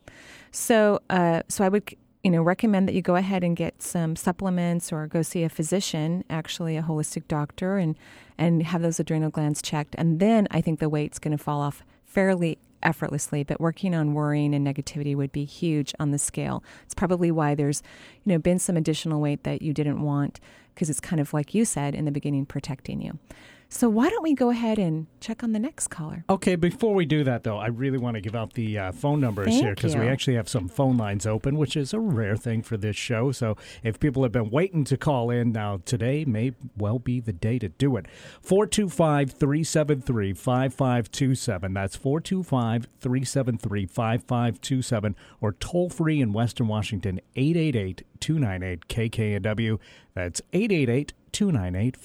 So, 0.54 1.00
uh, 1.10 1.42
so 1.48 1.64
I 1.64 1.68
would, 1.68 1.96
you 2.22 2.30
know, 2.30 2.40
recommend 2.40 2.86
that 2.86 2.94
you 2.94 3.02
go 3.02 3.16
ahead 3.16 3.42
and 3.42 3.56
get 3.56 3.82
some 3.82 4.14
supplements 4.14 4.92
or 4.92 5.08
go 5.08 5.20
see 5.20 5.42
a 5.42 5.48
physician, 5.48 6.22
actually 6.30 6.76
a 6.76 6.82
holistic 6.82 7.26
doctor, 7.26 7.76
and 7.76 7.96
and 8.38 8.62
have 8.62 8.80
those 8.80 9.00
adrenal 9.00 9.30
glands 9.30 9.60
checked. 9.60 9.96
And 9.98 10.20
then 10.20 10.46
I 10.52 10.60
think 10.60 10.78
the 10.78 10.88
weight's 10.88 11.18
going 11.18 11.36
to 11.36 11.42
fall 11.42 11.60
off 11.60 11.82
fairly 12.04 12.58
effortlessly. 12.84 13.42
But 13.42 13.60
working 13.60 13.96
on 13.96 14.14
worrying 14.14 14.54
and 14.54 14.64
negativity 14.64 15.16
would 15.16 15.32
be 15.32 15.44
huge 15.44 15.92
on 15.98 16.12
the 16.12 16.18
scale. 16.18 16.62
It's 16.84 16.94
probably 16.94 17.32
why 17.32 17.56
there's, 17.56 17.82
you 18.24 18.32
know, 18.32 18.38
been 18.38 18.60
some 18.60 18.76
additional 18.76 19.20
weight 19.20 19.42
that 19.42 19.60
you 19.60 19.72
didn't 19.72 20.02
want 20.02 20.38
because 20.72 20.88
it's 20.88 21.00
kind 21.00 21.20
of 21.20 21.32
like 21.34 21.52
you 21.52 21.64
said 21.64 21.96
in 21.96 22.04
the 22.04 22.12
beginning, 22.12 22.46
protecting 22.46 23.00
you. 23.00 23.18
So 23.68 23.88
why 23.88 24.08
don't 24.08 24.22
we 24.22 24.34
go 24.34 24.50
ahead 24.50 24.78
and 24.78 25.06
check 25.20 25.42
on 25.42 25.52
the 25.52 25.58
next 25.58 25.88
caller? 25.88 26.24
Okay, 26.30 26.54
before 26.54 26.94
we 26.94 27.06
do 27.06 27.24
that, 27.24 27.42
though, 27.42 27.58
I 27.58 27.66
really 27.66 27.98
want 27.98 28.14
to 28.14 28.20
give 28.20 28.34
out 28.34 28.54
the 28.54 28.78
uh, 28.78 28.92
phone 28.92 29.20
numbers 29.20 29.48
Thank 29.48 29.62
here 29.62 29.74
because 29.74 29.96
we 29.96 30.06
actually 30.06 30.36
have 30.36 30.48
some 30.48 30.68
phone 30.68 30.96
lines 30.96 31.26
open, 31.26 31.56
which 31.56 31.76
is 31.76 31.92
a 31.92 31.98
rare 31.98 32.36
thing 32.36 32.62
for 32.62 32.76
this 32.76 32.96
show. 32.96 33.32
So 33.32 33.56
if 33.82 33.98
people 33.98 34.22
have 34.22 34.32
been 34.32 34.50
waiting 34.50 34.84
to 34.84 34.96
call 34.96 35.30
in, 35.30 35.52
now 35.52 35.80
today 35.84 36.24
may 36.24 36.52
well 36.76 36.98
be 36.98 37.20
the 37.20 37.32
day 37.32 37.58
to 37.58 37.68
do 37.68 37.96
it. 37.96 38.06
425 38.42 39.32
373 39.32 40.32
5527. 40.32 41.74
That's 41.74 41.96
425 41.96 42.88
373 43.00 43.86
5527 43.86 45.16
or 45.40 45.52
toll 45.52 45.90
free 45.90 46.20
in 46.20 46.32
Western 46.32 46.68
Washington 46.68 47.20
888 47.34 48.04
298 48.20 48.88
KKNW. 48.88 49.78
That's 50.14 50.40
888 50.52 51.12
298 51.32 51.96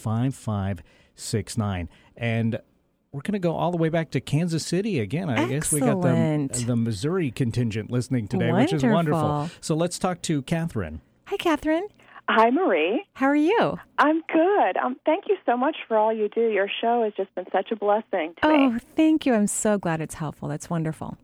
5569. 1.19 1.89
And 2.17 2.59
we're 3.11 3.21
going 3.21 3.33
to 3.33 3.39
go 3.39 3.55
all 3.55 3.71
the 3.71 3.77
way 3.77 3.89
back 3.89 4.11
to 4.11 4.21
Kansas 4.21 4.65
City 4.65 4.99
again. 4.99 5.29
I 5.29 5.45
guess 5.45 5.71
we 5.71 5.79
got 5.79 6.01
the, 6.01 6.63
the 6.65 6.75
Missouri 6.75 7.31
contingent 7.31 7.89
listening 7.91 8.27
today, 8.27 8.51
which 8.51 8.73
is 8.73 8.83
wonderful. 8.83 9.21
Wonderful. 9.21 9.57
So 9.61 9.75
let's 9.75 9.97
talk 9.97 10.21
to 10.23 10.41
Catherine. 10.43 11.01
Hi, 11.25 11.37
Catherine. 11.37 11.87
Hi, 12.27 12.51
Marie. 12.51 13.03
How 13.13 13.25
are 13.25 13.35
you? 13.35 13.79
I'm 13.97 14.21
good. 14.31 14.77
Um, 14.77 14.97
thank 15.05 15.23
you 15.27 15.37
so 15.47 15.57
much 15.57 15.77
for 15.87 15.97
all 15.97 16.13
you 16.13 16.29
do. 16.29 16.49
Your 16.49 16.69
show 16.81 17.03
has 17.03 17.13
just 17.17 17.33
been 17.33 17.45
such 17.51 17.71
a 17.71 17.75
blessing 17.75 18.33
to 18.41 18.47
Oh, 18.47 18.69
me. 18.71 18.79
thank 18.95 19.25
you. 19.25 19.33
I'm 19.33 19.47
so 19.47 19.79
glad 19.79 19.99
it's 19.99 20.13
helpful. 20.15 20.47
That's 20.47 20.69
wonderful. 20.69 21.17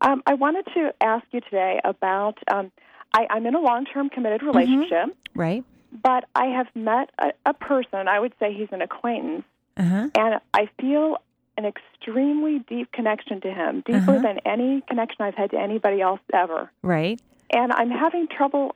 Um, 0.00 0.22
I 0.26 0.34
wanted 0.34 0.66
to 0.74 0.92
ask 1.00 1.26
you 1.32 1.40
today 1.40 1.80
about. 1.84 2.38
Um, 2.52 2.70
I, 3.12 3.26
I'm 3.28 3.44
in 3.44 3.56
a 3.56 3.60
long-term 3.60 4.10
committed 4.10 4.44
relationship, 4.44 5.16
Right? 5.34 5.64
But 6.02 6.24
I 6.34 6.46
have 6.46 6.66
met 6.74 7.10
a, 7.18 7.32
a 7.46 7.54
person. 7.54 8.08
I 8.08 8.18
would 8.20 8.32
say 8.38 8.52
he's 8.52 8.68
an 8.72 8.82
acquaintance, 8.82 9.44
Uh 9.76 9.82
huh. 9.84 10.08
and 10.14 10.40
I 10.54 10.68
feel 10.80 11.16
an 11.58 11.64
extremely 11.66 12.60
deep 12.60 12.90
connection 12.92 13.40
to 13.42 13.50
him, 13.52 13.82
deeper 13.86 13.98
Uh-huh. 14.16 14.18
than 14.22 14.38
any 14.46 14.82
connection 14.88 15.22
I've 15.26 15.34
had 15.34 15.50
to 15.50 15.58
anybody 15.58 16.00
else 16.00 16.20
ever. 16.32 16.70
Right. 16.82 17.20
And 17.52 17.72
I'm 17.72 17.90
having 17.90 18.28
trouble 18.28 18.74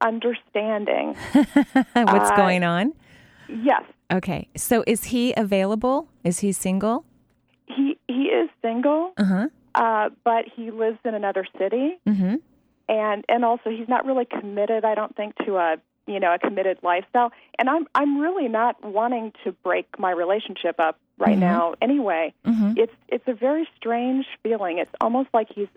understanding. 0.00 1.14
What's 1.94 2.30
Uh, 2.30 2.36
going 2.36 2.64
on? 2.64 2.92
yes, 3.48 3.82
Okay. 4.12 4.48
So 4.56 4.84
is 4.86 5.04
he 5.04 5.32
available? 5.36 6.08
Is 6.22 6.40
he 6.40 6.52
single? 6.52 7.04
he 7.66 7.96
he 8.08 8.24
is 8.40 8.50
single, 8.60 9.12
Uh 9.16 9.24
huh. 9.24 9.48
uh, 9.74 10.10
but 10.24 10.44
he 10.54 10.70
lives 10.70 10.98
in 11.04 11.14
another 11.14 11.46
city, 11.58 11.98
Mm-hmm. 12.06 12.36
and 12.88 13.24
and 13.28 13.44
also 13.44 13.70
he's 13.70 13.88
not 13.88 14.04
really 14.04 14.26
committed. 14.26 14.84
I 14.84 14.94
don't 14.94 15.14
think 15.16 15.34
to 15.46 15.56
a 15.56 15.76
you 16.06 16.20
know 16.20 16.34
a 16.34 16.38
committed 16.38 16.78
lifestyle. 16.82 17.32
And 17.58 17.68
I'm 17.70 17.86
I'm 17.94 18.18
really 18.18 18.48
not 18.48 18.82
wanting 18.84 19.32
to 19.44 19.52
break 19.52 19.86
my 19.98 20.10
relationship 20.10 20.78
up 20.80 20.98
right 21.18 21.36
Mhm. 21.36 21.40
now. 21.40 21.74
Anyway, 21.80 22.34
Mm-hmm. 22.44 22.72
it's 22.76 22.92
it's 23.08 23.26
a 23.28 23.34
very 23.34 23.68
strange 23.76 24.26
feeling. 24.42 24.78
It's 24.78 24.90
almost 25.00 25.28
like 25.32 25.48
he's 25.54 25.68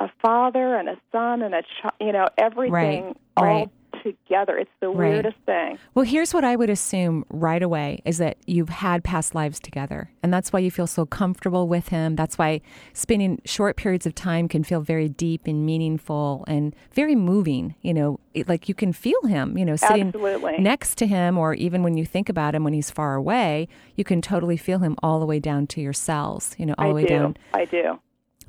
a 0.00 0.08
father 0.20 0.74
and 0.76 0.88
a 0.88 0.96
son 1.12 1.42
and 1.42 1.54
a 1.54 1.62
child. 1.80 1.94
You 2.00 2.12
know 2.12 2.28
everything 2.36 3.14
all 3.36 3.44
right. 3.44 3.68
Together. 4.04 4.56
It's 4.56 4.70
the 4.80 4.88
Right. 4.88 5.14
weirdest 5.14 5.38
thing. 5.46 5.78
Well, 5.94 6.04
here's 6.04 6.32
what 6.32 6.44
I 6.44 6.54
would 6.54 6.70
assume 6.70 7.24
right 7.30 7.62
away 7.62 8.00
is 8.04 8.18
that 8.18 8.36
you've 8.46 8.68
had 8.68 9.02
past 9.02 9.34
lives 9.34 9.58
together. 9.58 10.10
And 10.22 10.32
that's 10.32 10.52
why 10.52 10.60
you 10.60 10.70
feel 10.70 10.86
so 10.86 11.04
comfortable 11.06 11.66
with 11.66 11.88
him. 11.88 12.14
That's 12.14 12.38
why 12.38 12.60
spending 12.92 13.40
short 13.44 13.76
periods 13.76 14.06
of 14.06 14.14
time 14.14 14.46
can 14.46 14.62
feel 14.62 14.80
very 14.80 15.08
deep 15.08 15.46
and 15.46 15.66
meaningful 15.66 16.44
and 16.46 16.76
very 16.92 17.16
moving. 17.16 17.74
You 17.82 17.94
know, 17.94 18.20
it, 18.34 18.48
like 18.48 18.68
you 18.68 18.74
can 18.74 18.92
feel 18.92 19.22
him, 19.26 19.58
you 19.58 19.64
know, 19.64 19.74
sitting 19.76 20.08
Absolutely. 20.08 20.58
next 20.58 20.96
to 20.98 21.06
him, 21.06 21.36
or 21.38 21.54
even 21.54 21.82
when 21.82 21.96
you 21.96 22.04
think 22.04 22.28
about 22.28 22.54
him 22.54 22.62
when 22.62 22.74
he's 22.74 22.90
far 22.90 23.14
away, 23.16 23.66
you 23.96 24.04
can 24.04 24.20
totally 24.22 24.56
feel 24.56 24.78
him 24.80 24.94
all 25.02 25.18
the 25.18 25.26
way 25.26 25.40
down 25.40 25.66
to 25.68 25.80
your 25.80 25.92
cells, 25.92 26.54
you 26.58 26.66
know, 26.66 26.74
all 26.78 26.84
I 26.86 26.88
the 26.90 26.94
way 26.94 27.02
do. 27.02 27.08
down 27.08 27.36
I 27.54 27.64
do. 27.64 27.98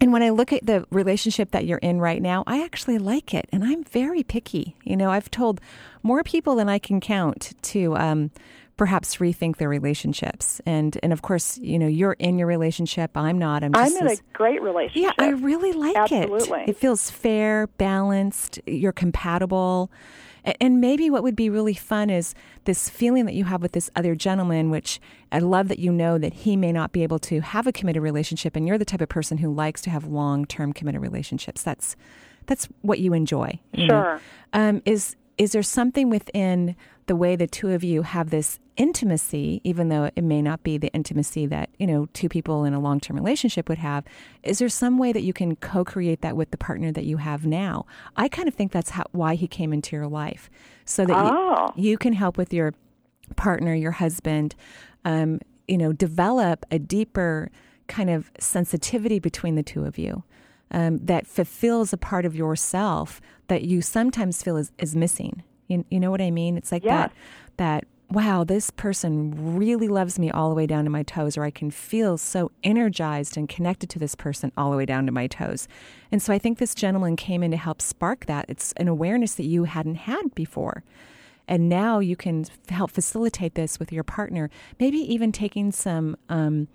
And 0.02 0.12
when 0.12 0.22
I 0.24 0.30
look 0.30 0.52
at 0.54 0.66
the 0.66 0.86
relationship 0.92 1.52
that 1.52 1.66
you're 1.66 1.78
in 1.80 2.00
right 2.00 2.22
now, 2.22 2.44
I 2.48 2.64
actually 2.64 2.98
like 2.98 3.34
it. 3.34 3.48
And 3.52 3.64
I'm 3.64 3.84
very 3.84 4.24
picky. 4.24 4.76
You 4.84 4.98
know, 4.98 5.10
I've 5.10 5.32
told 5.32 5.62
more 6.04 6.24
people 6.24 6.56
than 6.56 6.68
I 6.70 6.80
can 6.80 7.00
count 7.00 7.54
to 7.64 7.96
um, 7.98 8.32
perhaps 8.78 9.18
rethink 9.18 9.56
their 9.58 9.70
relationships. 9.70 10.60
And, 10.66 10.98
and 11.02 11.14
of 11.14 11.22
course, 11.22 11.58
you 11.60 11.80
know, 11.80 11.88
you're 11.88 12.14
in 12.20 12.38
your 12.38 12.48
relationship. 12.48 13.16
I'm 13.16 13.38
not. 13.40 13.64
I'm 13.64 13.72
I'm 13.74 13.96
in 13.96 14.06
this- 14.06 14.20
a 14.20 14.24
great 14.34 14.62
relationship. 14.62 15.14
yeah, 15.18 15.26
I 15.26 15.30
really 15.30 15.72
like 15.72 15.96
Absolutely. 15.96 16.62
it. 16.64 16.70
It 16.70 16.78
feels 16.78 17.10
fair, 17.10 17.68
balanced, 17.78 18.60
you're 18.66 18.92
compatible. 18.92 19.90
And 20.60 20.80
maybe 20.80 21.10
what 21.10 21.24
would 21.24 21.36
be 21.36 21.50
really 21.50 21.74
fun 21.74 22.10
is 22.10 22.36
this 22.66 22.90
feeling 22.90 23.26
that 23.26 23.34
you 23.34 23.46
have 23.46 23.62
with 23.62 23.72
this 23.72 23.90
other 23.96 24.16
gentleman, 24.16 24.70
which 24.70 25.00
I 25.32 25.40
love 25.40 25.68
that 25.70 25.80
you 25.80 25.92
know 25.92 26.18
that 26.18 26.34
he 26.34 26.56
may 26.56 26.72
not 26.72 26.92
be 26.92 27.04
able 27.04 27.20
to 27.20 27.42
have 27.42 27.68
a 27.68 27.72
committed 27.72 28.04
relationship, 28.04 28.56
and 28.56 28.68
you're 28.68 28.78
the 28.78 28.86
type 28.86 29.02
of 29.02 29.10
person 29.10 29.40
who 29.40 29.54
likes 29.54 29.82
to 29.82 29.90
have 29.90 30.06
long-term 30.06 30.74
committed 30.74 31.02
relationships. 31.02 31.64
That's 31.64 31.96
that's 32.46 32.68
what 32.82 33.00
you 33.00 33.14
enjoy. 33.14 33.60
you? 33.74 33.88
Sure. 33.88 34.22
Um, 34.54 34.82
is 34.86 35.16
is 35.38 35.52
there 35.52 35.64
something 35.64 36.10
within 36.10 36.76
the 37.08 37.16
way 37.16 37.36
the 37.36 37.48
two 37.48 37.72
of 37.72 37.84
you 37.84 38.02
have 38.02 38.30
this 38.30 38.60
intimacy, 38.78 39.62
even 39.64 39.90
though 39.90 40.10
it 40.16 40.24
may 40.24 40.42
not 40.42 40.64
be 40.64 40.78
the 40.78 40.92
intimacy 40.94 41.46
that 41.46 41.70
you 41.78 41.86
know 41.88 42.08
two 42.14 42.28
people 42.30 42.64
in 42.66 42.74
a 42.74 42.80
long 42.80 43.00
term 43.00 43.16
relationship 43.16 43.70
would 43.70 43.78
have? 43.78 44.04
Is 44.44 44.60
there 44.60 44.70
some 44.70 44.98
way 44.98 45.12
that 45.14 45.22
you 45.24 45.34
can 45.34 45.56
co 45.56 45.84
create 45.84 46.22
that 46.22 46.36
with 46.36 46.52
the 46.52 46.58
partner 46.58 46.92
that 46.92 47.06
you 47.06 47.18
have 47.18 47.46
now? 47.46 47.86
I 48.16 48.28
kind 48.28 48.48
of 48.48 48.54
think 48.54 48.72
that's 48.72 48.92
how, 48.92 49.06
why 49.12 49.36
he 49.36 49.48
came 49.48 49.74
into 49.74 49.96
your 49.96 50.08
life, 50.08 50.50
so 50.86 51.06
that 51.06 51.16
Oh. 51.18 51.72
you, 51.76 51.92
you 51.92 51.98
can 51.98 52.14
help 52.14 52.38
with 52.38 52.54
your 52.54 52.74
partner, 53.36 53.74
your 53.74 53.92
husband, 53.92 54.56
um, 55.04 55.40
you 55.68 55.78
know, 55.78 55.92
develop 55.92 56.66
a 56.72 56.80
deeper 56.80 57.52
kind 57.88 58.10
of 58.10 58.32
sensitivity 58.40 59.20
between 59.20 59.56
the 59.56 59.64
two 59.64 59.86
of 59.86 59.98
you 59.98 60.24
um, 60.72 60.98
that 61.06 61.28
fulfills 61.28 61.94
a 61.94 61.98
part 61.98 62.26
of 62.26 62.36
yourself 62.36 63.22
that 63.48 63.64
you 63.64 63.82
sometimes 63.82 64.42
feel 64.44 64.58
is, 64.58 64.72
is 64.78 64.96
missing. 64.96 65.44
You, 65.68 65.86
you 65.90 66.00
know 66.00 66.12
what 66.12 66.22
I 66.22 66.32
mean? 66.32 66.58
It's 66.58 66.72
like 66.72 66.84
Yes. 66.84 66.92
that, 66.92 67.14
that, 67.58 67.86
wow, 68.12 68.44
this 68.44 68.70
person 68.70 69.58
really 69.58 69.88
loves 69.88 70.20
me 70.20 70.30
all 70.30 70.50
the 70.50 70.56
way 70.56 70.68
down 70.68 70.84
to 70.84 70.90
my 70.92 71.02
toes, 71.04 71.38
or 71.38 71.44
I 71.44 71.50
can 71.52 71.72
feel 71.72 72.18
so 72.18 72.52
energized 72.64 73.36
and 73.36 73.50
connected 73.50 73.90
to 73.92 74.00
this 74.00 74.14
person 74.14 74.52
all 74.56 74.70
the 74.70 74.78
way 74.78 74.86
down 74.86 75.06
to 75.08 75.12
my 75.12 75.26
toes. 75.28 75.68
And 76.12 76.22
so 76.22 76.32
I 76.32 76.38
think 76.38 76.60
this 76.60 76.76
gentleman 76.76 77.16
came 77.16 77.42
in 77.42 77.52
to 77.52 77.58
help 77.58 77.82
spark 77.82 78.28
that. 78.28 78.46
It's 78.48 78.74
an 78.74 78.88
awareness 78.88 79.34
that 79.36 79.46
you 79.46 79.64
hadn't 79.64 79.96
had 79.96 80.36
before. 80.36 80.84
And 81.48 81.70
now 81.70 82.00
you 82.00 82.16
can 82.16 82.46
help 82.70 82.92
facilitate 82.92 83.56
this 83.56 83.80
with 83.80 83.92
your 83.92 84.04
partner. 84.04 84.50
Maybe 84.80 84.98
even 84.98 85.32
taking 85.32 85.72
some 85.72 86.16
um, 86.30 86.68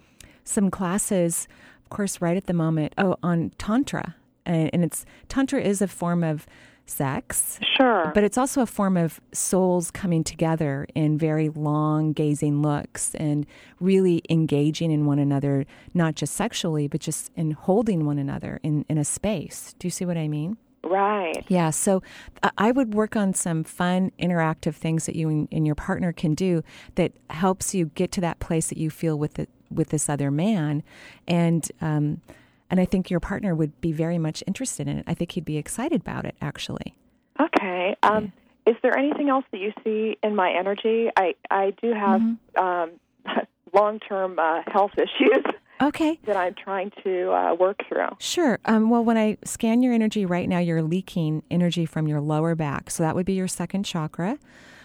some 0.44 0.70
classes, 0.70 1.46
of 1.84 1.90
course, 1.90 2.20
right 2.20 2.36
at 2.36 2.46
the 2.46 2.52
moment. 2.52 2.92
Oh, 2.98 3.16
on 3.22 3.50
tantra, 3.58 4.14
and, 4.46 4.70
and 4.72 4.84
it's 4.84 5.04
tantra 5.28 5.60
is 5.60 5.80
a 5.82 5.88
form 5.88 6.22
of 6.24 6.46
sex, 6.86 7.60
Sure. 7.76 8.10
but 8.14 8.24
it's 8.24 8.36
also 8.36 8.62
a 8.62 8.66
form 8.66 8.96
of 8.96 9.20
souls 9.32 9.92
coming 9.92 10.24
together 10.24 10.88
in 10.94 11.16
very 11.16 11.48
long 11.48 12.12
gazing 12.12 12.62
looks 12.62 13.14
and 13.14 13.46
really 13.78 14.22
engaging 14.28 14.90
in 14.90 15.06
one 15.06 15.20
another, 15.20 15.66
not 15.94 16.16
just 16.16 16.34
sexually, 16.34 16.88
but 16.88 17.00
just 17.00 17.30
in 17.36 17.52
holding 17.52 18.04
one 18.06 18.18
another 18.18 18.58
in, 18.64 18.84
in 18.88 18.98
a 18.98 19.04
space. 19.04 19.74
Do 19.78 19.86
you 19.86 19.90
see 19.92 20.04
what 20.04 20.16
I 20.16 20.26
mean? 20.28 20.56
right. 20.82 21.44
Yeah, 21.48 21.70
so 21.70 22.02
I- 22.42 22.50
I 22.58 22.70
would 22.72 22.94
work 22.94 23.14
on 23.14 23.34
some 23.34 23.62
fun, 23.64 24.10
interactive 24.18 24.74
things 24.74 25.04
that 25.06 25.14
you 25.14 25.28
and, 25.28 25.46
and 25.52 25.64
your 25.66 25.74
partner 25.76 26.10
can 26.12 26.34
do 26.34 26.64
that 26.96 27.12
helps 27.28 27.74
you 27.74 27.86
get 27.94 28.10
to 28.12 28.20
that 28.22 28.40
place 28.40 28.68
that 28.70 28.78
you 28.78 28.90
feel 28.90 29.16
with 29.18 29.34
the, 29.34 29.46
with 29.70 29.90
this 29.90 30.08
other 30.08 30.30
man, 30.32 30.82
and 31.28 31.70
um, 31.82 32.22
and 32.70 32.80
I 32.80 32.84
think 32.84 33.10
your 33.10 33.20
partner 33.20 33.54
would 33.54 33.80
be 33.80 33.92
very 33.92 34.18
much 34.18 34.42
interested 34.46 34.86
in 34.88 34.98
it. 34.98 35.04
I 35.06 35.14
think 35.14 35.32
he'd 35.32 35.44
be 35.44 35.56
excited 35.58 36.00
about 36.02 36.24
it, 36.24 36.36
actually. 36.40 36.94
Okay. 37.40 37.96
Um, 38.02 38.32
Is 38.66 38.76
there 38.82 38.96
anything 38.96 39.28
else 39.28 39.44
that 39.52 39.60
you 39.60 39.72
see 39.82 40.16
in 40.22 40.36
my 40.36 40.50
energy? 40.52 41.08
I 41.16 41.34
I 41.50 41.72
do 41.82 41.92
have 41.92 42.20
Mm-hmm. 42.20 42.62
um, 42.62 42.90
long 43.74 43.98
term 44.00 44.38
uh, 44.38 44.62
health 44.66 44.92
issues 44.96 45.44
Okay. 45.82 46.18
that 46.26 46.36
I'm 46.36 46.54
trying 46.54 46.92
to 47.04 47.30
uh, 47.32 47.54
work 47.54 47.80
through. 47.88 48.08
Sure. 48.18 48.58
Um, 48.66 48.90
well, 48.90 49.02
when 49.02 49.16
I 49.16 49.38
scan 49.44 49.82
your 49.82 49.94
energy 49.94 50.26
right 50.26 50.46
now, 50.46 50.58
you're 50.58 50.82
leaking 50.82 51.42
energy 51.50 51.86
from 51.86 52.06
your 52.06 52.20
lower 52.20 52.54
back. 52.54 52.90
So 52.90 53.02
that 53.02 53.14
would 53.14 53.24
be 53.24 53.32
your 53.32 53.48
second 53.48 53.84
chakra. 53.84 54.38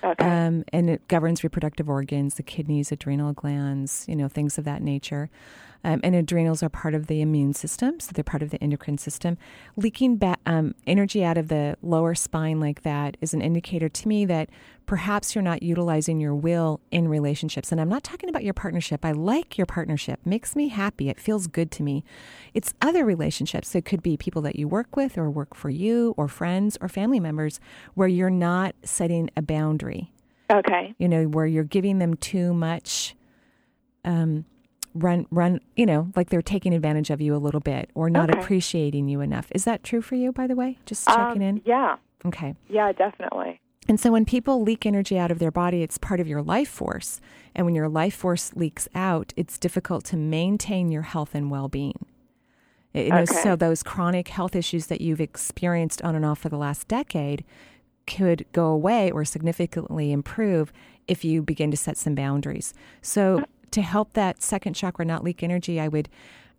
Okay. 0.05 0.25
Um, 0.25 0.63
and 0.71 0.89
it 0.89 1.07
governs 1.07 1.43
reproductive 1.43 1.89
organs, 1.89 2.35
the 2.35 2.43
kidneys, 2.43 2.91
adrenal 2.91 3.33
glands, 3.33 4.05
you 4.07 4.15
know, 4.15 4.27
things 4.27 4.57
of 4.57 4.65
that 4.65 4.81
nature. 4.81 5.29
Um, 5.85 5.99
and 6.03 6.15
adrenals 6.15 6.63
are 6.63 6.69
part 6.69 6.95
of 6.95 7.05
the 7.05 7.21
immune 7.21 7.53
system, 7.53 7.99
so 7.99 8.11
they're 8.11 8.23
part 8.23 8.41
of 8.41 8.49
the 8.49 8.61
endocrine 8.61 8.97
system. 8.97 9.37
Leaking 9.75 10.17
ba- 10.17 10.37
um, 10.47 10.73
energy 10.87 11.23
out 11.23 11.37
of 11.37 11.47
the 11.47 11.77
lower 11.83 12.15
spine 12.15 12.59
like 12.59 12.81
that 12.81 13.17
is 13.21 13.35
an 13.35 13.41
indicator 13.41 13.87
to 13.87 14.07
me 14.07 14.25
that 14.25 14.49
perhaps 14.87 15.35
you're 15.35 15.43
not 15.43 15.61
utilizing 15.61 16.19
your 16.19 16.33
will 16.33 16.79
in 16.89 17.07
relationships. 17.07 17.71
And 17.71 17.79
I'm 17.79 17.89
not 17.89 18.03
talking 18.03 18.29
about 18.29 18.43
your 18.43 18.55
partnership. 18.55 19.05
I 19.05 19.11
like 19.11 19.59
your 19.59 19.67
partnership; 19.67 20.19
makes 20.25 20.55
me 20.55 20.69
happy. 20.69 21.07
It 21.07 21.19
feels 21.19 21.45
good 21.45 21.69
to 21.73 21.83
me. 21.83 22.03
It's 22.55 22.73
other 22.81 23.05
relationships. 23.05 23.75
It 23.75 23.85
could 23.85 24.01
be 24.01 24.17
people 24.17 24.41
that 24.41 24.55
you 24.55 24.67
work 24.67 24.95
with, 24.95 25.19
or 25.19 25.29
work 25.29 25.53
for 25.53 25.69
you, 25.69 26.15
or 26.17 26.27
friends, 26.27 26.79
or 26.81 26.89
family 26.89 27.19
members, 27.19 27.59
where 27.93 28.07
you're 28.07 28.31
not 28.31 28.73
setting 28.83 29.29
a 29.37 29.43
boundary 29.43 29.94
okay. 30.51 30.93
you 30.97 31.07
know, 31.07 31.25
where 31.25 31.45
you're 31.45 31.63
giving 31.63 31.99
them 31.99 32.15
too 32.15 32.53
much, 32.53 33.15
um, 34.03 34.45
run, 34.93 35.25
run, 35.31 35.59
you 35.75 35.85
know, 35.85 36.11
like 36.15 36.29
they're 36.29 36.41
taking 36.41 36.73
advantage 36.73 37.09
of 37.09 37.19
you 37.21 37.35
a 37.35 37.37
little 37.37 37.59
bit 37.59 37.89
or 37.95 38.09
not 38.09 38.29
Okay. 38.29 38.39
appreciating 38.39 39.07
you 39.09 39.21
enough. 39.21 39.47
Is 39.53 39.65
that 39.65 39.83
true 39.83 40.01
for 40.01 40.15
you, 40.15 40.31
by 40.31 40.47
the 40.47 40.55
way? 40.55 40.77
Just 40.85 41.09
Um, 41.09 41.15
checking 41.15 41.41
in. 41.41 41.61
Yeah. 41.65 41.97
Okay. 42.25 42.55
Yeah. 42.69 42.91
Definitely. 42.91 43.59
And 43.87 43.99
so 43.99 44.11
when 44.11 44.25
people 44.25 44.63
leak 44.63 44.85
energy 44.85 45.17
out 45.19 45.29
of 45.29 45.37
their 45.37 45.51
body, 45.51 45.83
it's 45.83 45.97
part 45.99 46.19
of 46.19 46.27
your 46.27 46.41
life 46.41 46.69
force. 46.69 47.21
And 47.53 47.65
when 47.65 47.75
your 47.75 47.87
life 47.89 48.15
force 48.15 48.55
leaks 48.55 48.87
out, 48.95 49.31
it's 49.35 49.59
difficult 49.59 50.05
to 50.05 50.17
maintain 50.17 50.91
your 50.91 51.03
health 51.03 51.35
and 51.35 51.51
well 51.51 51.67
being. 51.67 52.05
You 52.95 53.09
know, 53.11 53.17
Okay. 53.23 53.35
so 53.43 53.55
those 53.55 53.83
chronic 53.83 54.29
health 54.29 54.55
issues 54.55 54.87
that 54.87 55.01
you've 55.01 55.21
experienced 55.21 56.01
on 56.01 56.15
and 56.15 56.25
off 56.25 56.39
for 56.39 56.49
the 56.49 56.57
last 56.57 56.87
decade 56.87 57.43
could 58.07 58.45
go 58.51 58.67
away 58.67 59.11
or 59.11 59.25
significantly 59.25 60.11
improve 60.11 60.71
if 61.07 61.23
you 61.23 61.41
begin 61.41 61.71
to 61.71 61.77
set 61.77 61.97
some 61.97 62.15
boundaries. 62.15 62.73
So 63.01 63.43
to 63.71 63.81
help 63.81 64.13
that 64.13 64.41
second 64.41 64.73
chakra 64.73 65.05
not 65.05 65.23
leak 65.23 65.43
energy, 65.43 65.79
I 65.79 65.87
would 65.87 66.09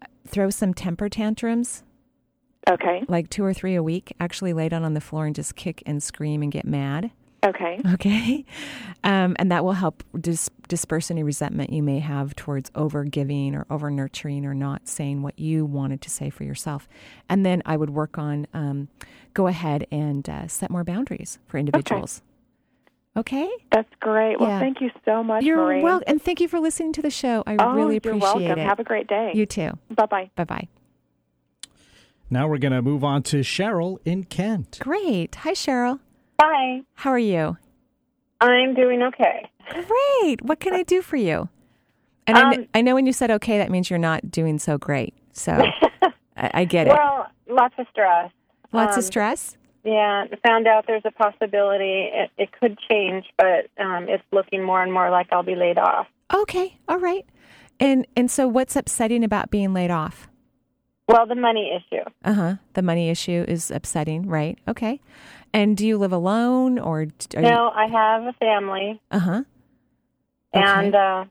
uh, 0.03 0.07
throw 0.27 0.51
some 0.51 0.75
temper 0.75 1.09
tantrums 1.09 1.83
Okay. 2.69 3.05
like 3.07 3.31
two 3.31 3.45
or 3.45 3.55
three 3.55 3.77
a 3.77 3.83
week, 3.83 4.13
actually 4.19 4.53
lay 4.53 4.69
down 4.69 4.83
on 4.83 4.95
the 4.95 5.01
floor 5.01 5.27
and 5.27 5.35
just 5.35 5.55
kick 5.55 5.83
and 5.87 6.03
scream 6.03 6.43
and 6.43 6.51
get 6.51 6.65
mad. 6.67 7.13
Okay. 7.47 7.81
Okay. 7.95 8.45
Um, 9.05 9.37
and 9.39 9.53
that 9.53 9.65
will 9.65 9.73
help 9.75 10.03
dis- 10.21 10.51
disperse 10.69 11.11
any 11.11 11.23
resentment 11.23 11.73
you 11.73 11.83
may 11.83 12.01
have 12.01 12.35
towards 12.35 12.71
over 12.75 13.05
giving 13.05 13.55
or 13.55 13.65
over 13.71 13.91
nurturing 13.91 14.45
or 14.45 14.53
not 14.55 14.89
saying 14.89 15.23
what 15.23 15.39
you 15.39 15.65
wanted 15.65 16.01
to 16.03 16.11
say 16.11 16.29
for 16.29 16.43
yourself. 16.45 16.89
And 17.29 17.47
then 17.47 17.63
I 17.65 17.77
would 17.77 17.91
work 17.91 18.19
on 18.19 18.47
um, 18.53 18.89
go 19.33 19.47
ahead 19.47 19.87
and 19.93 20.29
uh, 20.29 20.49
set 20.49 20.71
more 20.71 20.83
boundaries 20.83 21.39
for 21.47 21.59
individuals. 21.59 22.23
Okay. 23.17 23.45
okay? 23.45 23.55
That's 23.71 23.89
great. 24.01 24.41
Well, 24.41 24.49
Yeah. 24.49 24.59
thank 24.59 24.81
you 24.81 24.91
so 25.05 25.23
much, 25.23 25.45
You're 25.45 25.59
Maureen. 25.59 25.83
welcome. 25.83 26.05
And 26.09 26.21
thank 26.21 26.41
you 26.41 26.49
for 26.49 26.59
listening 26.59 26.93
to 26.95 27.03
the 27.03 27.11
show. 27.11 27.45
I 27.47 27.57
Oh, 27.61 27.75
really 27.75 27.95
you're 27.95 27.99
appreciate 27.99 28.21
welcome. 28.23 28.59
it. 28.59 28.67
Have 28.67 28.81
a 28.81 28.85
great 28.85 29.07
day. 29.07 29.31
you 29.35 29.47
too. 29.47 29.71
Bye 29.95 30.07
bye. 30.07 30.31
Bye 30.35 30.45
bye. 30.45 30.69
Now 32.29 32.49
we're 32.49 32.59
going 32.59 32.73
to 32.73 32.83
move 32.83 33.05
on 33.05 33.23
to 33.25 33.37
Cheryl 33.43 33.99
in 34.05 34.25
Kent. 34.25 34.79
Great. 34.81 35.37
Hi, 35.37 35.53
Cheryl. 35.53 36.01
Hi, 36.41 36.83
How 36.95 37.11
are 37.11 37.19
you? 37.19 37.57
I'm 38.41 38.75
doing 38.75 39.03
okay. 39.03 39.51
Great. 39.71 40.43
What 40.43 40.61
can 40.61 40.75
I 40.75 40.83
do 40.83 41.01
for 41.03 41.17
you? 41.17 41.49
And 42.27 42.37
I, 42.37 42.41
kn- 42.51 42.61
Um, 42.61 42.69
I 42.75 42.83
know 42.83 42.95
when 42.95 43.07
you 43.07 43.13
said 43.13 43.31
okay, 43.31 43.59
that 43.59 43.71
means 43.71 43.89
you're 43.89 43.99
not 43.99 44.31
doing 44.31 44.59
so 44.59 44.77
great. 44.77 45.15
So 45.33 45.53
I, 46.37 46.51
I 46.53 46.65
get 46.65 46.87
it. 46.87 46.93
Well, 46.93 47.29
lots 47.49 47.75
of 47.79 47.87
stress. 47.91 48.31
Lots 48.73 48.95
um, 48.95 48.99
of 48.99 49.05
stress. 49.05 49.57
Yeah, 49.85 50.27
found 50.45 50.67
out 50.67 50.85
there's 50.87 51.05
a 51.05 51.13
possibility 51.13 52.11
it, 52.13 52.31
it 52.37 52.51
could 52.61 52.77
change, 52.91 53.25
but 53.39 53.69
um, 53.79 54.09
it's 54.09 54.25
looking 54.33 54.63
more 54.63 54.83
and 54.83 54.93
more 54.93 55.11
like 55.11 55.29
I'll 55.33 55.45
be 55.45 55.55
laid 55.55 55.79
off. 55.79 56.09
Okay. 56.35 56.77
All 56.89 56.99
right. 56.99 57.25
And 57.81 58.07
and 58.17 58.31
so 58.31 58.47
what's 58.49 58.77
upsetting 58.77 59.25
about 59.25 59.51
being 59.51 59.73
laid 59.73 59.91
off? 59.91 60.29
Well, 61.09 61.27
the 61.27 61.37
money 61.37 61.71
issue. 61.77 62.03
Uh 62.25 62.33
huh. 62.35 62.55
The 62.75 62.83
money 62.83 63.09
issue 63.11 63.45
is 63.47 63.71
upsetting, 63.71 64.27
right? 64.29 64.59
Okay. 64.67 65.01
And 65.57 65.75
do 65.75 65.87
you 65.87 65.97
live 65.97 66.13
alone 66.13 66.79
or 66.79 67.07
No, 67.35 67.71
I 67.75 67.87
have 67.87 68.25
a 68.25 68.35
family. 68.35 69.01
Uh 69.11 69.19
huh. 69.19 69.43
and 70.53 70.95
uh, 70.95 71.25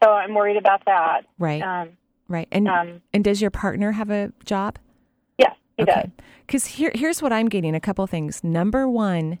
so 0.00 0.10
I'm 0.10 0.32
worried 0.32 0.56
about 0.56 0.84
that. 0.86 1.22
Right. 1.36 1.60
Um, 1.60 1.88
right. 2.28 2.46
And 2.52 2.68
um, 2.68 3.02
and 3.12 3.24
does 3.24 3.40
your 3.40 3.50
partner 3.50 3.90
have 3.90 4.10
a 4.10 4.32
job? 4.44 4.78
yes, 5.38 5.56
he 5.76 5.84
does. 5.84 6.06
Because 6.46 6.66
here, 6.66 6.92
here's 6.94 7.20
what 7.20 7.32
I'm 7.32 7.48
getting 7.48 7.74
a 7.74 7.80
couple 7.80 8.06
things. 8.06 8.44
Number 8.44 8.88
one, 8.88 9.40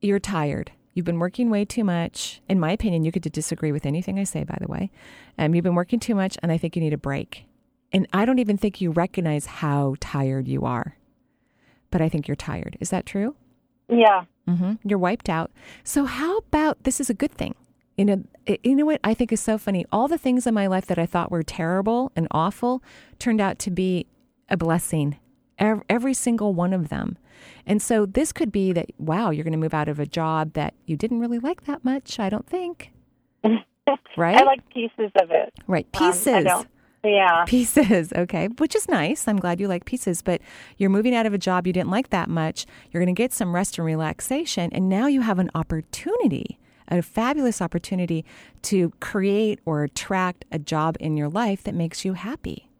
you're 0.00 0.20
tired. 0.20 0.70
You've 0.92 1.04
been 1.04 1.18
working 1.18 1.50
way 1.50 1.64
too 1.64 1.82
much. 1.82 2.42
In 2.48 2.60
my 2.60 2.70
opinion, 2.70 3.02
you 3.02 3.10
could 3.10 3.22
disagree 3.22 3.72
with 3.72 3.86
anything 3.86 4.20
I 4.20 4.24
say, 4.24 4.44
by 4.44 4.56
the 4.60 4.68
way. 4.68 4.92
Um, 5.36 5.52
you've 5.52 5.64
been 5.64 5.74
working 5.74 5.98
too 5.98 6.14
much, 6.14 6.38
and 6.44 6.52
I 6.52 6.58
think 6.58 6.76
you 6.76 6.82
need 6.82 6.92
a 6.92 6.98
break. 6.98 7.46
And 7.92 8.06
I 8.12 8.24
don't 8.24 8.38
even 8.38 8.56
think 8.56 8.80
you 8.80 8.92
recognize 8.92 9.46
how 9.46 9.96
tired 9.98 10.46
you 10.46 10.64
are. 10.64 10.96
But 11.94 12.02
I 12.02 12.08
think 12.08 12.26
you're 12.26 12.34
tired. 12.34 12.76
Is 12.80 12.90
that 12.90 13.06
true? 13.06 13.36
Yeah. 13.88 14.24
hmm 14.48 14.72
You're 14.82 14.98
wiped 14.98 15.28
out. 15.28 15.52
So 15.84 16.06
how 16.06 16.38
about 16.38 16.82
this 16.82 16.98
is 16.98 17.08
a 17.08 17.14
good 17.14 17.30
thing? 17.30 17.54
You 17.96 18.04
know, 18.04 18.24
you 18.64 18.74
know 18.74 18.84
what 18.84 18.98
I 19.04 19.14
think 19.14 19.30
is 19.30 19.38
so 19.40 19.58
funny. 19.58 19.86
All 19.92 20.08
the 20.08 20.18
things 20.18 20.44
in 20.44 20.54
my 20.54 20.66
life 20.66 20.86
that 20.86 20.98
I 20.98 21.06
thought 21.06 21.30
were 21.30 21.44
terrible 21.44 22.10
and 22.16 22.26
awful 22.32 22.82
turned 23.20 23.40
out 23.40 23.60
to 23.60 23.70
be 23.70 24.06
a 24.48 24.56
blessing. 24.56 25.18
Ev- 25.60 25.82
Every 25.88 26.14
single 26.14 26.52
one 26.52 26.72
of 26.72 26.88
them. 26.88 27.16
And 27.64 27.80
so 27.80 28.06
this 28.06 28.32
could 28.32 28.50
be 28.50 28.72
that 28.72 28.90
wow, 28.98 29.30
you're 29.30 29.44
going 29.44 29.52
to 29.52 29.58
move 29.58 29.72
out 29.74 29.88
of 29.88 30.00
a 30.00 30.06
job 30.06 30.54
that 30.54 30.74
you 30.86 30.96
didn't 30.96 31.20
really 31.20 31.38
like 31.38 31.64
that 31.66 31.84
much. 31.84 32.18
I 32.18 32.28
don't 32.28 32.48
think. 32.48 32.90
Right. 34.16 34.36
I 34.36 34.44
like 34.44 34.68
pieces 34.70 35.12
of 35.22 35.30
it. 35.30 35.52
right 35.68 35.86
Um, 35.94 36.06
pieces. 36.10 36.34
I 36.34 36.42
don't. 36.42 36.68
Yeah. 37.04 37.44
Pieces, 37.46 38.12
okay, 38.14 38.48
which 38.58 38.74
is 38.74 38.88
nice. 38.88 39.28
I'm 39.28 39.38
glad 39.38 39.60
you 39.60 39.68
like 39.68 39.84
pieces, 39.84 40.22
but 40.22 40.40
you're 40.78 40.90
moving 40.90 41.14
out 41.14 41.26
of 41.26 41.34
a 41.34 41.38
job 41.38 41.66
you 41.66 41.72
didn't 41.72 41.90
like 41.90 42.10
that 42.10 42.28
much. 42.30 42.66
You're 42.90 43.04
going 43.04 43.14
to 43.14 43.22
get 43.22 43.32
some 43.32 43.54
rest 43.54 43.78
and 43.78 43.84
relaxation, 43.84 44.70
and 44.72 44.88
now 44.88 45.06
you 45.06 45.20
have 45.20 45.38
an 45.38 45.50
opportunity, 45.54 46.58
a 46.88 47.02
fabulous 47.02 47.60
opportunity 47.60 48.24
to 48.62 48.90
create 49.00 49.60
or 49.66 49.84
attract 49.84 50.46
a 50.50 50.58
job 50.58 50.96
in 50.98 51.16
your 51.16 51.28
life 51.28 51.62
that 51.64 51.74
makes 51.74 52.04
you 52.04 52.14
happy. 52.14 52.70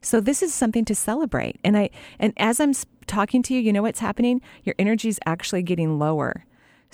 So 0.00 0.20
this 0.20 0.42
is 0.42 0.52
something 0.52 0.84
to 0.84 0.94
celebrate. 0.94 1.58
And 1.64 1.76
I 1.76 1.90
and 2.18 2.34
as 2.36 2.60
I'm 2.60 2.74
talking 3.06 3.42
to 3.44 3.54
you, 3.54 3.60
you 3.60 3.72
know 3.72 3.82
what's 3.82 4.00
happening? 4.00 4.42
Your 4.62 4.74
energy 4.78 5.08
is 5.08 5.18
actually 5.24 5.62
getting 5.62 5.98
lower. 5.98 6.44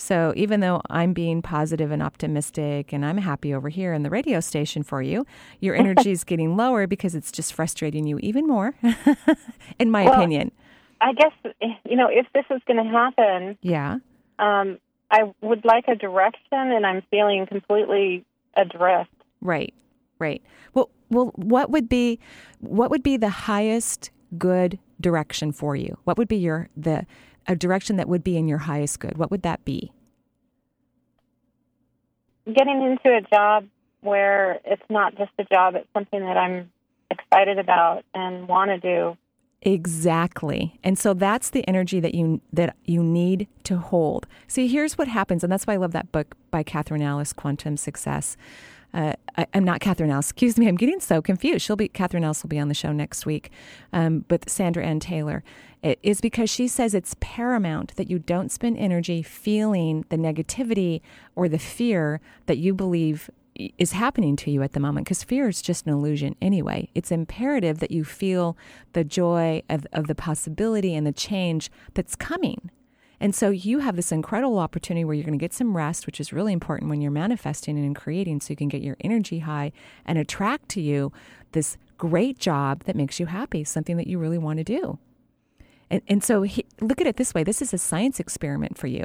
So 0.01 0.33
even 0.35 0.61
though 0.61 0.81
I'm 0.89 1.13
being 1.13 1.43
positive 1.43 1.91
and 1.91 2.03
optimistic 2.03 2.91
and 2.93 3.05
I'm 3.05 3.19
happy 3.19 3.53
over 3.53 3.69
here 3.69 3.93
in 3.93 4.03
the 4.03 4.09
radio 4.09 4.41
station 4.41 4.83
for 4.83 5.03
you, 5.03 5.27
your 5.61 5.75
energy 5.85 6.11
is 6.11 6.25
getting 6.25 6.57
lower 6.57 6.87
because 6.87 7.15
it's 7.15 7.31
just 7.31 7.53
frustrating 7.53 8.07
you 8.07 8.19
even 8.21 8.47
more, 8.47 8.75
in 9.79 9.91
my 9.91 10.05
Well- 10.05 10.15
opinion. 10.15 10.53
I 11.03 11.15
guess 11.15 11.33
you 11.87 11.97
know 11.97 12.09
if 12.11 12.27
this 12.35 12.45
is 12.51 12.61
going 12.67 12.77
to 12.85 12.91
happen, 12.91 13.57
Yeah. 13.63 13.99
um, 14.39 14.79
I 15.11 15.33
would 15.41 15.65
like 15.65 15.85
a 15.89 15.95
direction, 15.97 16.43
and 16.53 16.85
I'm 16.87 17.03
feeling 17.11 17.47
completely 17.47 18.23
adrift. 18.55 19.11
Right. 19.41 19.73
Right. 20.19 20.43
Well, 20.75 20.91
well, 21.09 21.33
what 21.37 21.71
would 21.71 21.89
be 21.89 22.19
what 22.61 22.91
would 22.91 23.03
be 23.03 23.17
the 23.17 23.31
highest 23.31 24.11
good 24.37 24.79
direction 25.01 25.53
for 25.53 25.75
you? 25.75 25.97
What 26.05 26.19
would 26.19 26.29
be 26.29 26.37
your 26.37 26.69
the 26.77 27.07
a 27.51 27.57
direction 27.57 27.97
that 27.97 28.09
would 28.09 28.23
be 28.23 28.37
in 28.37 28.47
your 28.47 28.59
highest 28.59 29.01
good? 29.01 29.19
What 29.19 29.31
would 29.31 29.43
that 29.43 29.65
be? 29.65 29.93
Getting 32.47 32.81
into 32.83 33.15
a 33.15 33.21
job 33.23 33.67
where 34.01 34.61
it's 34.65 34.83
not 34.89 35.17
just 35.19 35.33
a 35.39 35.45
job; 35.45 35.75
it's 35.75 35.89
something 35.93 36.21
that 36.21 36.37
I'm 36.37 36.71
excited 37.11 37.59
about 37.59 38.05
and 38.15 38.47
want 38.47 38.71
to 38.71 38.79
do. 38.79 39.17
Exactly. 39.63 40.79
And 40.83 40.99
so 40.99 41.13
that's 41.13 41.51
the 41.51 41.67
energy 41.69 42.01
that 42.01 42.15
you 42.15 42.41
that 42.53 42.77
you 42.85 43.03
need 43.03 43.49
to 43.65 43.79
hold. 43.79 44.27
See, 44.47 44.69
here's 44.69 44.97
what 44.97 45.09
happens, 45.09 45.43
and 45.43 45.53
that's 45.53 45.67
why 45.67 45.75
I 45.75 45.79
love 45.79 45.93
that 45.93 46.13
book 46.13 46.37
by 46.51 46.63
Catherine 46.63 47.03
Alice, 47.03 47.33
Quantum 47.33 47.77
Success. 47.77 48.37
Uh, 48.93 49.15
I, 49.37 49.47
I'm 49.55 49.65
not 49.65 49.81
Catherine 49.81 50.11
Alice. 50.11 50.31
Excuse 50.31 50.59
me. 50.59 50.69
I'm 50.69 50.77
getting 50.77 51.01
so 51.01 51.23
confused. 51.23 51.65
She'll 51.65 51.77
be 51.77 51.89
Catherine 51.89 52.25
Else 52.25 52.43
will 52.43 52.49
be 52.49 52.59
on 52.59 52.69
the 52.69 52.75
show 52.75 52.93
next 52.93 53.27
week, 53.27 53.51
um, 53.93 54.25
with 54.29 54.49
Sandra 54.51 54.85
Anne 54.85 55.01
Taylor. 55.01 55.43
It 55.83 55.99
is 56.03 56.21
because 56.21 56.51
she 56.51 56.69
says 56.69 56.95
it's 56.95 57.17
paramount 57.21 57.97
that 57.97 58.11
you 58.11 58.19
don't 58.19 58.53
spend 58.53 58.77
energy 58.77 59.23
feeling 59.23 60.05
the 60.11 60.17
negativity 60.17 61.01
or 61.35 61.49
the 61.49 61.59
fear 61.59 62.21
that 62.47 62.59
you 62.59 62.75
believe 62.75 63.31
is 63.79 63.93
happening 63.93 64.37
to 64.37 64.51
you 64.51 64.63
at 64.63 64.73
the 64.73 64.81
moment 64.81 65.07
because 65.07 65.23
fear 65.23 65.49
is 65.49 65.63
just 65.63 65.87
an 65.87 65.93
illusion 65.93 66.35
anyway. 66.41 66.89
It's 66.95 67.11
imperative 67.11 67.79
that 67.81 67.91
you 67.91 68.05
feel 68.05 68.57
the 68.93 69.05
joy 69.05 69.63
of, 69.69 69.87
of 69.93 70.07
the 70.07 70.15
possibility 70.15 70.95
and 70.95 71.07
the 71.07 71.13
change 71.13 71.71
that's 71.95 72.17
coming. 72.17 72.71
And 73.21 73.35
so 73.35 73.51
you 73.51 73.81
have 73.81 73.97
this 73.97 74.13
incredible 74.13 74.59
opportunity 74.59 75.05
where 75.05 75.15
you're 75.15 75.25
going 75.25 75.39
to 75.39 75.43
get 75.43 75.53
some 75.53 75.77
rest, 75.77 76.07
which 76.07 76.21
is 76.21 76.33
really 76.33 76.55
important 76.55 76.89
when 76.89 77.03
you're 77.03 77.11
manifesting 77.11 77.79
and 77.79 77.95
creating 77.95 78.41
so 78.41 78.51
you 78.51 78.57
can 78.57 78.69
get 78.69 78.81
your 78.81 78.97
energy 79.01 79.41
high 79.41 79.73
and 80.07 80.17
attract 80.17 80.71
to 80.71 80.81
you 80.81 81.13
this 81.53 81.77
great 81.99 82.39
job 82.39 82.85
that 82.85 82.97
makes 82.97 83.21
you 83.21 83.27
happy, 83.27 83.63
something 83.63 83.99
that 83.99 84.07
you 84.07 84.19
really 84.19 84.39
want 84.39 84.57
to 84.57 84.65
do. 84.65 84.99
And, 85.91 86.01
and 86.09 86.25
so 86.25 86.43
he, 86.43 86.65
look 86.81 87.01
at 87.01 87.07
it 87.07 87.17
this 87.17 87.35
way 87.35 87.45
this 87.45 87.61
is 87.61 87.75
a 87.75 87.79
science 87.79 88.21
experiment 88.21 88.79
for 88.79 88.87
you. 88.87 89.05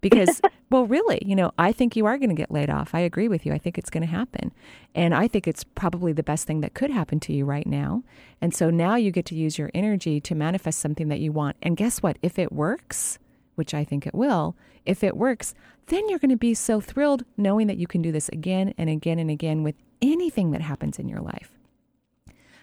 Because 0.00 0.40
well 0.70 0.84
really 0.84 1.22
you 1.24 1.34
know 1.34 1.50
i 1.56 1.72
think 1.72 1.96
you 1.96 2.04
are 2.04 2.18
going 2.18 2.28
to 2.28 2.34
get 2.34 2.50
laid 2.50 2.68
off. 2.68 2.94
I 2.94 3.00
agree 3.00 3.28
with 3.28 3.46
you. 3.46 3.54
I 3.54 3.58
think 3.58 3.78
it's 3.78 3.90
going 3.90 4.02
to 4.02 4.12
happen. 4.12 4.52
And 4.94 5.14
i 5.14 5.26
think 5.26 5.48
it's 5.48 5.64
probably 5.64 6.12
the 6.12 6.22
best 6.22 6.46
thing 6.46 6.60
that 6.60 6.74
could 6.74 6.90
happen 6.90 7.18
to 7.20 7.32
you 7.32 7.44
right 7.44 7.66
now. 7.66 8.02
And 8.42 8.54
so 8.54 8.68
now 8.68 8.96
you 8.96 9.10
get 9.10 9.24
to 9.26 9.34
use 9.34 9.56
your 9.56 9.70
energy 9.74 10.20
to 10.20 10.34
manifest 10.34 10.80
something 10.80 11.08
that 11.08 11.20
you 11.20 11.32
want. 11.32 11.56
And 11.62 11.76
guess 11.76 12.02
what? 12.02 12.18
If 12.20 12.38
it 12.38 12.52
works 12.52 13.18
which 13.58 13.74
i 13.74 13.84
think 13.84 14.06
it 14.06 14.14
will 14.14 14.56
if 14.86 15.04
it 15.04 15.16
works 15.16 15.54
then 15.88 16.08
you're 16.08 16.18
going 16.18 16.30
to 16.30 16.36
be 16.36 16.54
so 16.54 16.80
thrilled 16.80 17.24
knowing 17.36 17.66
that 17.66 17.78
you 17.78 17.86
can 17.86 18.00
do 18.00 18.12
this 18.12 18.28
again 18.30 18.72
and 18.78 18.88
again 18.88 19.18
and 19.18 19.30
again 19.30 19.62
with 19.62 19.74
anything 20.00 20.50
that 20.52 20.62
happens 20.62 20.98
in 20.98 21.08
your 21.08 21.20
life 21.20 21.58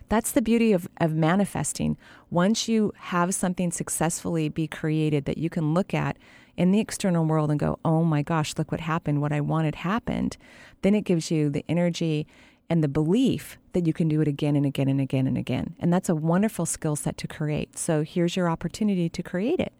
that's 0.10 0.32
the 0.32 0.42
beauty 0.42 0.72
of, 0.72 0.88
of 1.02 1.16
manifesting. 1.16 1.98
Once 2.30 2.68
you 2.68 2.94
have 2.96 3.34
something 3.34 3.72
successfully 3.72 4.50
be 4.50 4.68
created 4.68 5.26
that 5.26 5.38
you 5.38 5.50
can 5.50 5.74
look 5.74 5.94
at 5.94 6.18
in 6.58 6.72
the 6.72 6.80
external 6.80 7.26
world 7.26 7.50
and 7.50 7.60
go, 7.60 7.80
oh 7.84 8.04
my 8.04 8.22
gosh, 8.22 8.54
look 8.58 8.72
what 8.72 8.82
happened. 8.82 9.22
What 9.22 9.34
I 9.34 9.42
wanted 9.42 9.76
happened. 9.76 10.38
Then 10.84 10.96
it 10.96 11.02
gives 11.02 11.32
you 11.32 11.50
the 11.50 11.66
energy 11.68 12.28
and 12.70 12.84
the 12.84 12.88
belief 12.88 13.58
that 13.74 13.86
you 13.86 13.94
can 13.94 14.08
do 14.08 14.22
it 14.22 14.28
again 14.28 14.56
and 14.56 14.66
again 14.66 14.88
and 14.88 15.02
again 15.02 15.28
and 15.28 15.38
again. 15.38 15.76
And 15.80 15.92
that's 15.92 16.10
a 16.10 16.16
wonderful 16.16 16.66
skill 16.66 16.96
set 16.96 17.18
to 17.18 17.28
create. 17.28 17.78
So 17.78 18.04
here's 18.04 18.36
your 18.36 18.50
opportunity 18.50 19.10
to 19.10 19.24
create 19.24 19.60
it 19.60 19.74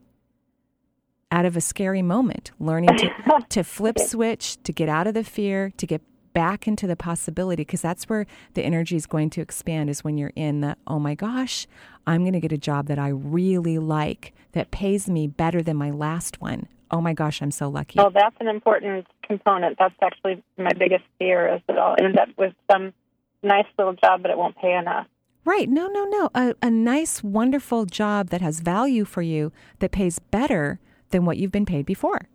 out 1.32 1.46
of 1.46 1.58
a 1.58 1.62
scary 1.62 2.02
moment, 2.02 2.52
learning 2.60 2.98
to, 2.98 3.12
to 3.50 3.64
flip 3.64 4.00
switch, 4.00 4.62
to 4.64 4.72
get 4.72 4.90
out 4.90 5.08
of 5.08 5.14
the 5.14 5.24
fear, 5.24 5.72
to 5.78 5.88
get 5.88 6.02
back 6.34 6.68
into 6.68 6.86
the 6.86 6.96
possibility, 6.96 7.62
because 7.62 7.82
that's 7.82 8.06
where 8.06 8.26
the 8.54 8.64
energy 8.64 8.96
is 8.96 9.06
going 9.06 9.30
to 9.32 9.42
expand 9.42 9.90
is 9.90 10.04
when 10.04 10.18
you're 10.18 10.34
in 10.36 10.62
the, 10.62 10.76
oh 10.86 11.00
my 11.00 11.16
gosh, 11.16 11.66
I'm 12.06 12.22
going 12.22 12.34
to 12.34 12.40
get 12.40 12.52
a 12.52 12.58
job 12.58 12.88
that 12.88 13.00
I 13.00 13.08
really 13.08 13.80
like 13.80 14.34
that 14.52 14.72
pays 14.72 15.10
me 15.10 15.28
better 15.28 15.62
than 15.62 15.78
my 15.78 15.92
last 15.92 16.42
one. 16.42 16.68
Oh 16.92 17.02
my 17.02 17.14
gosh, 17.14 17.42
I'm 17.42 17.52
so 17.52 17.68
lucky. 17.70 17.98
Well, 17.98 18.12
that's 18.12 18.36
an 18.40 18.48
important 18.48 19.08
component. 19.24 19.78
That's 19.80 19.96
actually 20.02 20.44
my 20.58 20.72
biggest 20.78 21.04
fear 21.18 21.56
is 21.56 21.62
that 21.68 21.78
I'll 21.78 21.96
end 22.00 22.20
up 22.20 22.30
with 22.38 22.54
some 22.72 22.94
nice 23.42 23.66
little 23.78 23.94
job, 23.94 24.22
but 24.22 24.32
it 24.32 24.38
won't 24.38 24.58
pay 24.58 24.74
enough. 24.74 25.08
Right. 25.46 25.70
No, 25.70 25.88
no, 25.88 26.06
no. 26.06 26.30
A, 26.34 26.56
a 26.62 26.72
nice, 26.72 27.24
wonderful 27.24 27.86
job 27.86 28.30
that 28.30 28.42
has 28.42 28.62
value 28.62 29.06
for 29.06 29.22
you 29.22 29.52
that 29.80 29.92
pays 29.92 30.20
better 30.20 30.80
than 31.10 31.26
what 31.26 31.38
you've 31.38 31.52
been 31.52 31.66
paid 31.66 31.86
before. 31.86 32.28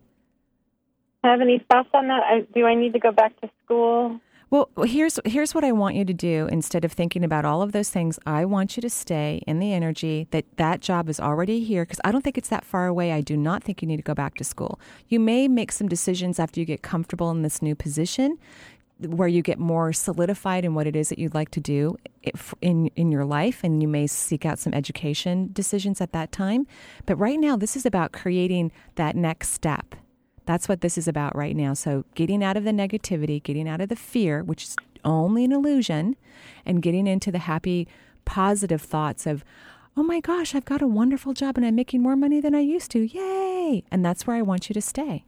Have 1.25 1.41
any 1.41 1.65
thoughts 1.71 1.91
on 1.93 2.09
that? 2.09 2.23
I, 2.25 2.47
do 2.55 2.65
I 2.65 2.75
need 2.75 2.95
to 2.95 2.99
go 2.99 3.13
back 3.13 3.39
to 3.41 3.51
school? 3.65 4.21
Well, 4.51 4.69
here's 4.85 5.21
here's 5.25 5.55
what 5.55 5.63
I 5.63 5.71
want 5.71 5.95
you 5.95 6.05
to 6.05 6.13
do 6.13 6.49
instead 6.51 6.85
of 6.85 6.91
thinking 6.91 7.23
about 7.23 7.45
all 7.45 7.63
of 7.63 7.71
those 7.71 7.89
things. 7.89 8.19
I 8.27 8.45
want 8.45 8.77
you 8.77 8.81
to 8.81 8.91
stay 8.91 9.43
in 9.47 9.61
the 9.61 9.73
energy 9.73 10.27
that 10.33 10.45
that 10.57 10.81
job 10.81 11.09
is 11.09 11.21
already 11.21 11.63
here 11.63 11.85
because 11.85 12.01
I 12.05 12.11
don't 12.11 12.23
think 12.23 12.37
it's 12.37 12.49
that 12.49 12.65
far 12.65 12.89
away. 12.89 13.13
I 13.13 13.21
do 13.21 13.37
not 13.37 13.63
think 13.63 13.81
you 13.81 13.87
need 13.87 13.99
to 13.99 14.03
go 14.03 14.15
back 14.15 14.35
to 14.39 14.45
school. 14.45 14.81
You 15.07 15.21
may 15.21 15.47
make 15.47 15.71
some 15.71 15.89
decisions 15.89 16.41
after 16.41 16.59
you 16.59 16.67
get 16.67 16.83
comfortable 16.83 17.31
in 17.31 17.43
this 17.43 17.63
new 17.63 17.77
position 17.77 18.39
where 19.07 19.29
you 19.29 19.43
get 19.43 19.59
more 19.59 19.93
solidified 19.93 20.65
in 20.65 20.75
what 20.75 20.87
it 20.87 20.95
is 20.95 21.09
that 21.09 21.19
you'd 21.19 21.35
like 21.35 21.51
to 21.51 21.61
do 21.61 21.97
in 22.61 22.89
in 22.97 23.11
your 23.11 23.25
life 23.25 23.65
and 23.65 23.83
you 23.83 23.89
may 23.89 24.07
seek 24.07 24.45
out 24.45 24.59
some 24.59 24.75
education 24.75 25.51
decisions 25.53 26.01
at 26.01 26.13
that 26.13 26.33
time. 26.33 26.67
But 27.07 27.17
right 27.17 27.39
now 27.39 27.57
this 27.57 27.77
is 27.77 27.87
about 27.87 28.13
creating 28.13 28.73
that 28.97 29.17
next 29.17 29.51
step 29.51 29.95
that's 30.47 30.69
what 30.69 30.81
this 30.81 30.99
is 30.99 31.07
about 31.07 31.37
right 31.37 31.55
now. 31.55 31.75
So, 31.75 32.05
getting 32.17 32.43
out 32.43 32.57
of 32.57 32.65
the 32.65 32.73
negativity, 32.73 33.41
getting 33.41 33.69
out 33.69 33.81
of 33.81 33.89
the 33.89 33.95
fear, 33.95 34.43
which 34.43 34.65
is 34.65 34.77
only 35.05 35.45
an 35.45 35.53
illusion, 35.53 36.17
and 36.67 36.83
getting 36.83 37.07
into 37.07 37.31
the 37.31 37.39
happy, 37.39 37.87
positive 38.25 38.83
thoughts 38.83 39.27
of, 39.27 39.45
oh 39.97 40.03
my 40.03 40.19
gosh, 40.19 40.55
I've 40.55 40.65
got 40.65 40.83
a 40.83 40.89
wonderful 40.89 41.35
job 41.35 41.57
and 41.57 41.65
I'm 41.65 41.75
making 41.77 42.03
more 42.03 42.17
money 42.17 42.41
than 42.41 42.55
I 42.55 42.61
used 42.61 42.91
to. 42.93 43.07
Yay! 43.07 43.85
And 43.91 44.05
that's 44.05 44.27
where 44.27 44.37
I 44.37 44.43
want 44.43 44.69
you 44.69 44.75
to 44.75 44.81
stay. 44.81 45.25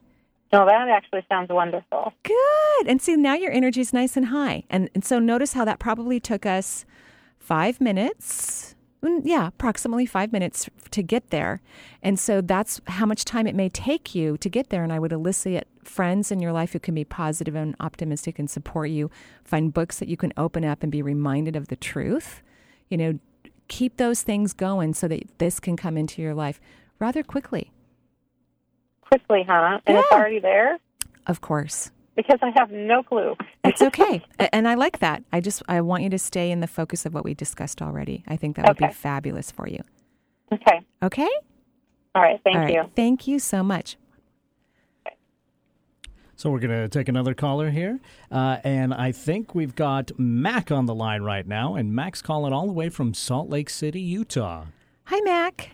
No, 0.53 0.67
that 0.67 0.89
actually 0.89 1.25
sounds 1.29 1.49
wonderful. 1.51 2.13
Good. 2.23 2.87
And 2.87 3.01
see, 3.01 3.17
now 3.17 3.35
your 3.35 3.51
energy 3.51 3.81
is 3.81 3.93
nice 3.93 4.17
and 4.17 4.27
high. 4.27 4.65
And, 4.69 4.91
and 4.95 5.05
so 5.05 5.19
notice 5.19 5.55
how 5.55 5.65
that 5.65 5.79
probably 5.79 6.21
took 6.21 6.45
us 6.45 6.85
five 7.39 7.81
minutes 7.81 8.73
Mm, 9.03 9.23
yeah, 9.25 9.49
approximately 9.49 10.07
five 10.07 10.33
minutes 10.33 10.71
to 10.93 11.03
get 11.03 11.31
there. 11.31 11.61
And 12.03 12.21
so 12.21 12.41
that's 12.41 12.81
how 12.87 13.05
much 13.05 13.25
time 13.25 13.49
it 13.49 13.55
may 13.55 13.69
take 13.69 14.15
you 14.15 14.37
to 14.39 14.49
get 14.49 14.71
there. 14.71 14.85
And 14.85 14.93
I 14.93 15.01
would 15.01 15.13
elicit 15.13 15.67
friends 15.83 16.31
in 16.31 16.39
your 16.39 16.53
life 16.53 16.73
who 16.73 16.79
can 16.79 16.95
be 16.95 17.05
positive 17.05 17.57
and 17.57 17.75
optimistic 17.81 18.39
and 18.39 18.49
support 18.49 18.91
you. 18.91 19.11
Find 19.45 19.75
books 19.75 19.99
that 19.99 20.09
you 20.09 20.17
can 20.17 20.33
open 20.37 20.65
up 20.65 20.85
and 20.85 20.93
be 20.93 21.03
reminded 21.03 21.57
of 21.57 21.67
the 21.67 21.77
truth. 21.77 22.43
You 22.89 22.97
know, 22.97 23.19
keep 23.67 23.97
those 23.97 24.23
things 24.23 24.53
going 24.53 24.95
so 24.95 25.09
that 25.09 25.39
this 25.39 25.59
can 25.59 25.77
come 25.77 25.97
into 25.97 26.23
your 26.23 26.35
life 26.35 26.61
rather 27.01 27.25
quickly. 27.25 27.73
Quickly, 29.13 29.45
huh? 29.47 29.81
And 29.87 29.95
yeah. 29.95 30.03
it's 30.03 30.13
already 30.13 30.39
there? 30.39 30.79
Of 31.27 31.41
course 31.41 31.91
because 32.17 32.39
I 32.43 32.51
have 32.57 32.71
no 32.71 33.03
clue. 33.03 33.37
it's 33.65 33.83
okay. 33.91 34.23
And 34.39 34.69
I 34.69 34.75
like 34.75 34.99
that. 34.99 35.23
I 35.33 35.41
just 35.41 35.63
I 35.69 35.81
want 35.81 36.03
you 36.03 36.11
to 36.11 36.19
stay 36.19 36.51
in 36.51 36.61
the 36.61 36.67
focus 36.67 37.07
of 37.07 37.15
what 37.15 37.25
we 37.25 37.35
discussed 37.35 37.81
already. 37.81 38.23
I 38.27 38.37
think 38.37 38.57
that 38.57 38.67
would 38.67 38.77
okay. 38.77 38.89
be 38.89 38.93
fabulous 38.93 39.51
for 39.51 39.69
you. 39.69 39.81
Okay. 40.53 40.81
Okay? 41.03 41.29
All 42.15 42.23
right. 42.23 42.41
Thank 42.45 42.57
All 42.57 42.63
right. 42.63 42.75
you. 42.75 42.91
Thank 42.95 43.27
you 43.27 43.39
so 43.39 43.63
much. 43.63 43.97
So 46.37 46.51
we're 46.51 46.59
going 46.59 46.71
to 46.83 46.89
take 46.89 47.09
another 47.09 47.35
caller 47.35 47.71
here. 47.71 48.01
Uh, 48.31 48.59
and 48.65 48.93
I 48.93 49.13
think 49.13 49.55
we've 49.55 49.77
got 49.77 50.11
Mac 50.19 50.73
on 50.73 50.87
the 50.87 50.95
line 50.95 51.23
right 51.23 51.47
now. 51.47 51.77
And 51.77 51.95
Mac's 51.95 52.21
calling 52.21 52.53
all 52.53 52.67
the 52.67 52.73
way 52.73 52.89
from 52.89 53.15
Salt 53.15 53.49
Lake 53.49 53.71
City, 53.71 54.01
Utah. 54.01 54.65
Hi, 55.05 55.21
Mac. 55.21 55.71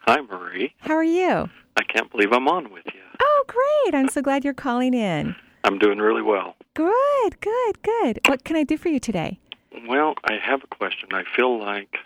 Hi, 0.00 0.20
Marie. 0.20 0.74
How 0.78 0.94
are 0.94 1.04
you? 1.04 1.48
I 1.76 1.82
can't 1.84 2.10
believe 2.10 2.32
I'm 2.32 2.48
on 2.48 2.72
with 2.72 2.86
you. 2.86 3.00
Oh, 3.20 3.44
great. 3.46 3.94
I'm 3.94 4.08
so 4.08 4.22
glad 4.22 4.44
you're 4.44 4.54
calling 4.54 4.94
in. 4.94 5.36
I'm 5.62 5.78
doing 5.78 5.98
really 5.98 6.22
well. 6.22 6.56
Good, 6.74 7.40
good, 7.40 7.82
good. 7.82 8.20
What 8.26 8.44
can 8.44 8.56
I 8.56 8.64
do 8.64 8.78
for 8.78 8.88
you 8.88 8.98
today? 8.98 9.38
Well, 9.86 10.14
I 10.24 10.34
have 10.42 10.64
a 10.64 10.66
question. 10.66 11.10
I 11.12 11.24
feel 11.36 11.58
like 11.58 11.98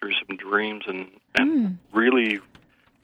there's 0.00 0.20
some 0.26 0.36
dreams, 0.36 0.84
and, 0.86 1.08
and 1.36 1.50
mm. 1.50 1.76
really, 1.92 2.40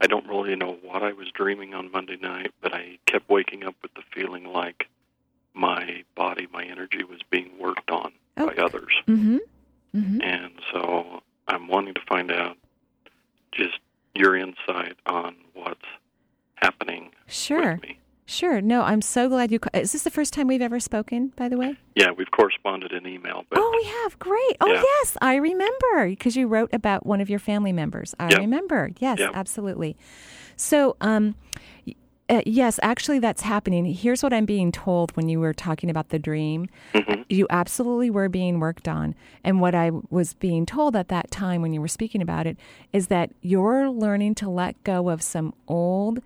I 0.01 0.07
don't 0.07 0.27
really 0.27 0.57
know 0.57 0.77
what 0.83 1.03
I 1.03 1.12
was 1.12 1.29
dreaming 1.33 1.75
on 1.75 1.90
Monday 1.92 2.16
night, 2.16 2.53
but 2.61 2.75
I 2.75 2.99
kept 3.07 3.29
waking 3.31 3.64
up 3.64 3.77
with 3.81 3.94
the 3.94 4.03
feeling 4.12 4.44
like 4.44 4.88
my 5.55 6.03
body, 6.16 6.49
my 6.53 6.64
energy 6.64 7.05
was 7.05 7.20
being 7.31 7.51
worked 7.59 7.90
on 7.90 8.12
oh. 8.37 8.46
by 8.49 8.55
others. 8.62 8.92
Mm-hmm. 9.07 9.38
Mm-hmm. 9.94 10.20
And 10.20 10.53
so 10.73 11.23
I'm 11.49 11.68
wanting 11.68 11.94
to 11.94 12.01
find 12.09 12.31
out 12.31 12.57
just 13.53 13.79
your 14.14 14.37
insight 14.37 14.96
on 15.07 15.37
what's 15.55 15.87
happening 16.57 17.11
sure. 17.27 17.73
with 17.75 17.83
me. 17.83 18.01
Sure. 18.27 18.61
No, 18.61 18.83
I'm 18.83 19.03
so 19.03 19.29
glad 19.29 19.51
you. 19.51 19.59
Is 19.75 19.90
this 19.90 20.05
the 20.05 20.11
first 20.11 20.33
time 20.33 20.46
we've 20.46 20.62
ever 20.62 20.79
spoken, 20.79 21.33
by 21.35 21.49
the 21.49 21.57
way? 21.57 21.75
Yeah, 21.96 22.12
we've 22.16 22.31
corresponded 22.31 22.92
in 22.92 23.05
email. 23.05 23.44
But, 23.51 23.59
oh, 23.61 23.81
we 23.83 23.88
have. 23.88 24.20
Great. 24.20 24.57
Oh, 24.61 24.68
yeah. 24.68 24.83
yes, 24.83 25.16
I 25.20 25.35
remember 25.35 26.07
because 26.07 26.37
you 26.37 26.46
wrote 26.46 26.73
about 26.73 27.05
one 27.05 27.20
of 27.20 27.29
your 27.29 27.40
family 27.40 27.73
members. 27.73 28.14
I 28.20 28.29
yep. 28.29 28.38
remember. 28.38 28.92
Yes, 29.01 29.18
yep. 29.18 29.33
absolutely. 29.35 29.96
So, 30.55 30.96
um, 31.01 31.35
uh, 32.31 32.43
yes, 32.47 32.79
actually, 32.83 33.19
that's 33.19 33.43
happening. 33.43 33.85
Here's 33.85 34.23
what 34.23 34.33
I'm 34.33 34.47
being 34.47 34.71
told 34.71 35.11
when 35.16 35.29
you 35.29 35.40
were 35.40 35.53
talking 35.53 35.90
about 35.90 36.11
the 36.11 36.19
dream. 36.19 36.69
Mm-hmm. 36.95 37.23
You 37.29 37.49
absolutely 37.51 38.09
were 38.09 38.29
being 38.29 38.61
worked 38.61 38.87
on. 38.87 39.16
And 39.43 39.61
what 39.61 39.75
I 39.75 39.90
was 40.11 40.35
being 40.35 40.64
told 40.64 40.95
at 40.95 41.09
that 41.09 41.33
time 41.33 41.61
when 41.61 41.73
you 41.73 41.81
were 41.81 41.88
speaking 41.88 42.23
about 42.23 42.47
it 42.47 42.57
is 42.93 43.09
that 43.09 43.33
you're 43.40 43.90
learning 43.90 44.37
to 44.37 44.49
let 44.49 44.83
go 44.85 45.09
of 45.11 45.23
some 45.23 45.55
old 45.66 46.21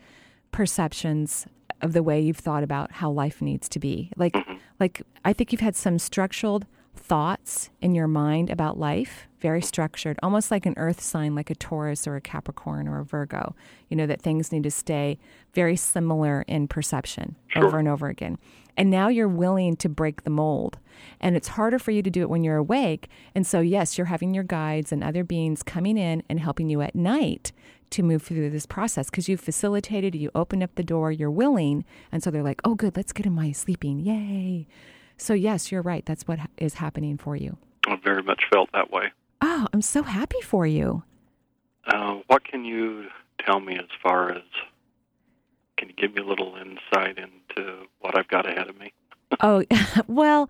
perceptions 0.52 1.46
of 1.80 1.94
the 1.94 2.02
way 2.02 2.20
you've 2.20 2.36
thought 2.36 2.62
about 2.62 2.92
how 2.92 3.10
life 3.10 3.40
needs 3.40 3.68
to 3.70 3.78
be. 3.78 4.10
Like 4.16 4.34
mm-hmm. 4.34 4.54
like 4.78 5.02
I 5.24 5.32
think 5.32 5.52
you've 5.52 5.60
had 5.60 5.76
some 5.76 5.98
structured 5.98 6.66
thoughts 6.94 7.70
in 7.80 7.94
your 7.94 8.08
mind 8.08 8.50
about 8.50 8.78
life, 8.78 9.26
very 9.44 9.60
structured, 9.60 10.18
almost 10.22 10.50
like 10.50 10.64
an 10.64 10.72
earth 10.78 11.02
sign 11.02 11.34
like 11.34 11.50
a 11.50 11.54
Taurus 11.54 12.06
or 12.06 12.16
a 12.16 12.20
Capricorn 12.22 12.88
or 12.88 13.00
a 13.00 13.04
Virgo. 13.04 13.54
You 13.90 13.96
know 13.98 14.06
that 14.06 14.22
things 14.22 14.50
need 14.50 14.62
to 14.62 14.70
stay 14.70 15.18
very 15.52 15.76
similar 15.76 16.46
in 16.48 16.66
perception 16.66 17.36
sure. 17.48 17.66
over 17.66 17.78
and 17.78 17.86
over 17.86 18.08
again. 18.08 18.38
And 18.74 18.90
now 18.90 19.08
you're 19.08 19.28
willing 19.28 19.76
to 19.76 19.88
break 19.90 20.22
the 20.22 20.30
mold. 20.30 20.78
And 21.20 21.36
it's 21.36 21.48
harder 21.48 21.78
for 21.78 21.90
you 21.90 22.02
to 22.02 22.08
do 22.08 22.22
it 22.22 22.30
when 22.30 22.42
you're 22.42 22.56
awake. 22.56 23.10
And 23.34 23.46
so, 23.46 23.60
yes, 23.60 23.98
you're 23.98 24.06
having 24.06 24.32
your 24.32 24.44
guides 24.44 24.92
and 24.92 25.04
other 25.04 25.24
beings 25.24 25.62
coming 25.62 25.98
in 25.98 26.22
and 26.30 26.40
helping 26.40 26.70
you 26.70 26.80
at 26.80 26.94
night 26.94 27.52
to 27.90 28.02
move 28.02 28.22
through 28.22 28.48
this 28.48 28.64
process 28.64 29.10
because 29.10 29.28
you've 29.28 29.42
facilitated, 29.42 30.14
you 30.14 30.30
opened 30.34 30.62
up 30.62 30.74
the 30.74 30.82
door, 30.82 31.12
you're 31.12 31.30
willing. 31.30 31.84
And 32.10 32.22
so 32.22 32.30
they're 32.30 32.42
like, 32.42 32.62
oh, 32.64 32.76
good, 32.76 32.96
let's 32.96 33.12
get 33.12 33.26
in 33.26 33.34
my 33.34 33.52
sleeping. 33.52 34.00
Yay. 34.00 34.66
So, 35.18 35.34
yes, 35.34 35.70
you're 35.70 35.82
right. 35.82 36.06
That's 36.06 36.26
what 36.26 36.38
is 36.56 36.74
happening 36.74 37.18
for 37.18 37.36
you. 37.36 37.58
I 37.86 37.96
very 38.02 38.22
much 38.22 38.44
felt 38.50 38.70
that 38.72 38.90
way. 38.90 39.12
Oh, 39.46 39.66
I'm 39.74 39.82
so 39.82 40.02
happy 40.02 40.40
for 40.40 40.66
you. 40.66 41.02
Uh, 41.86 42.20
what 42.28 42.46
can 42.46 42.64
you 42.64 43.08
tell 43.44 43.60
me 43.60 43.76
as 43.76 43.84
far 44.02 44.32
as, 44.32 44.42
can 45.76 45.90
you 45.90 45.94
give 45.94 46.14
me 46.14 46.22
a 46.22 46.24
little 46.24 46.56
insight 46.56 47.18
into 47.18 47.82
what 48.00 48.18
I've 48.18 48.28
got 48.28 48.48
ahead 48.50 48.70
of 48.70 48.78
me? 48.78 48.94
oh, 49.42 49.62
well, 50.06 50.48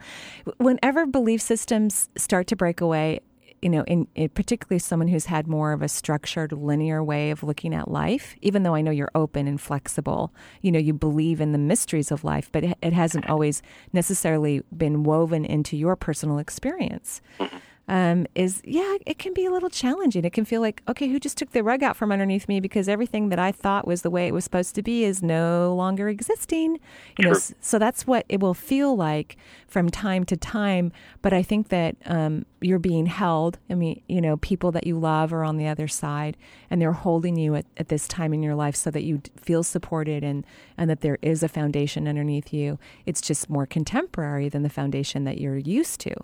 whenever 0.58 1.06
belief 1.06 1.42
systems 1.42 2.08
start 2.16 2.46
to 2.46 2.56
break 2.56 2.80
away, 2.80 3.18
you 3.60 3.68
know, 3.68 3.82
in, 3.82 4.06
in, 4.14 4.28
particularly 4.28 4.78
someone 4.78 5.08
who's 5.08 5.26
had 5.26 5.48
more 5.48 5.72
of 5.72 5.82
a 5.82 5.88
structured, 5.88 6.52
linear 6.52 7.02
way 7.02 7.32
of 7.32 7.42
looking 7.42 7.74
at 7.74 7.90
life, 7.90 8.36
even 8.42 8.62
though 8.62 8.76
I 8.76 8.80
know 8.80 8.92
you're 8.92 9.10
open 9.16 9.48
and 9.48 9.60
flexible, 9.60 10.32
you 10.62 10.70
know, 10.70 10.78
you 10.78 10.94
believe 10.94 11.40
in 11.40 11.50
the 11.50 11.58
mysteries 11.58 12.12
of 12.12 12.22
life, 12.22 12.48
but 12.52 12.62
it, 12.62 12.78
it 12.80 12.92
hasn't 12.92 13.28
always 13.28 13.60
necessarily 13.92 14.62
been 14.76 15.02
woven 15.02 15.44
into 15.44 15.76
your 15.76 15.96
personal 15.96 16.38
experience. 16.38 17.20
Mm-hmm 17.40 17.56
um, 17.86 18.26
is 18.34 18.62
yeah, 18.64 18.96
it 19.04 19.18
can 19.18 19.34
be 19.34 19.44
a 19.44 19.50
little 19.50 19.68
challenging. 19.68 20.24
It 20.24 20.32
can 20.32 20.44
feel 20.44 20.60
like, 20.62 20.82
okay, 20.88 21.08
who 21.08 21.20
just 21.20 21.36
took 21.36 21.50
the 21.50 21.62
rug 21.62 21.82
out 21.82 21.96
from 21.96 22.10
underneath 22.10 22.48
me 22.48 22.60
because 22.60 22.88
everything 22.88 23.28
that 23.28 23.38
I 23.38 23.52
thought 23.52 23.86
was 23.86 24.02
the 24.02 24.10
way 24.10 24.26
it 24.26 24.32
was 24.32 24.44
supposed 24.44 24.74
to 24.76 24.82
be 24.82 25.04
is 25.04 25.22
no 25.22 25.74
longer 25.74 26.08
existing. 26.08 26.80
You 27.18 27.28
know, 27.28 27.38
so 27.60 27.78
that's 27.78 28.06
what 28.06 28.24
it 28.28 28.40
will 28.40 28.54
feel 28.54 28.96
like 28.96 29.36
from 29.66 29.90
time 29.90 30.24
to 30.24 30.36
time. 30.36 30.92
But 31.20 31.34
I 31.34 31.42
think 31.42 31.68
that 31.68 31.96
um, 32.06 32.46
you're 32.62 32.78
being 32.78 33.06
held. 33.06 33.58
I 33.68 33.74
mean, 33.74 34.00
you 34.08 34.22
know, 34.22 34.38
people 34.38 34.72
that 34.72 34.86
you 34.86 34.98
love 34.98 35.32
are 35.34 35.44
on 35.44 35.58
the 35.58 35.66
other 35.66 35.88
side, 35.88 36.38
and 36.70 36.80
they're 36.80 36.92
holding 36.92 37.36
you 37.36 37.54
at, 37.54 37.66
at 37.76 37.88
this 37.88 38.08
time 38.08 38.32
in 38.32 38.42
your 38.42 38.54
life 38.54 38.76
so 38.76 38.90
that 38.92 39.02
you 39.02 39.20
feel 39.36 39.62
supported 39.62 40.24
and 40.24 40.46
and 40.78 40.88
that 40.88 41.02
there 41.02 41.18
is 41.20 41.42
a 41.42 41.48
foundation 41.48 42.08
underneath 42.08 42.52
you. 42.52 42.78
It's 43.04 43.20
just 43.20 43.50
more 43.50 43.66
contemporary 43.66 44.48
than 44.48 44.62
the 44.62 44.70
foundation 44.70 45.24
that 45.24 45.38
you're 45.38 45.58
used 45.58 46.00
to. 46.00 46.14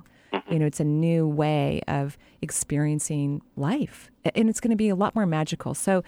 You 0.50 0.58
know, 0.58 0.66
it's 0.66 0.80
a 0.80 0.84
new 0.84 1.26
way 1.26 1.80
of 1.88 2.18
experiencing 2.42 3.42
life, 3.56 4.10
and 4.34 4.48
it's 4.48 4.60
going 4.60 4.70
to 4.70 4.76
be 4.76 4.88
a 4.88 4.94
lot 4.94 5.14
more 5.14 5.26
magical. 5.26 5.74
So, 5.74 6.02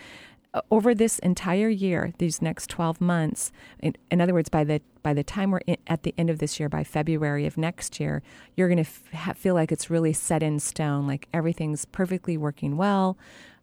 uh, 0.55 0.61
over 0.71 0.95
this 0.95 1.19
entire 1.21 1.69
year, 1.69 2.13
these 2.19 2.43
next 2.43 2.69
12 2.69 3.01
months, 3.01 3.53
in, 3.81 3.95
in 4.11 4.21
other 4.21 4.35
words, 4.35 4.51
by 4.51 4.65
the 4.65 4.83
by 5.03 5.15
the 5.15 5.25
time 5.25 5.51
we're 5.51 5.61
in, 5.67 5.79
at 5.87 6.03
the 6.03 6.15
end 6.19 6.29
of 6.29 6.39
this 6.39 6.61
year, 6.61 6.69
by 6.69 6.85
February 6.85 7.47
of 7.47 7.57
next 7.57 7.99
year, 7.99 8.23
you're 8.57 8.69
going 8.69 8.85
to 8.85 8.91
f- 9.13 9.37
feel 9.37 9.55
like 9.55 9.73
it's 9.73 9.89
really 9.89 10.13
set 10.13 10.43
in 10.43 10.59
stone, 10.59 11.07
like 11.07 11.27
everything's 11.33 11.85
perfectly 11.87 12.37
working 12.37 12.77
well. 12.77 13.17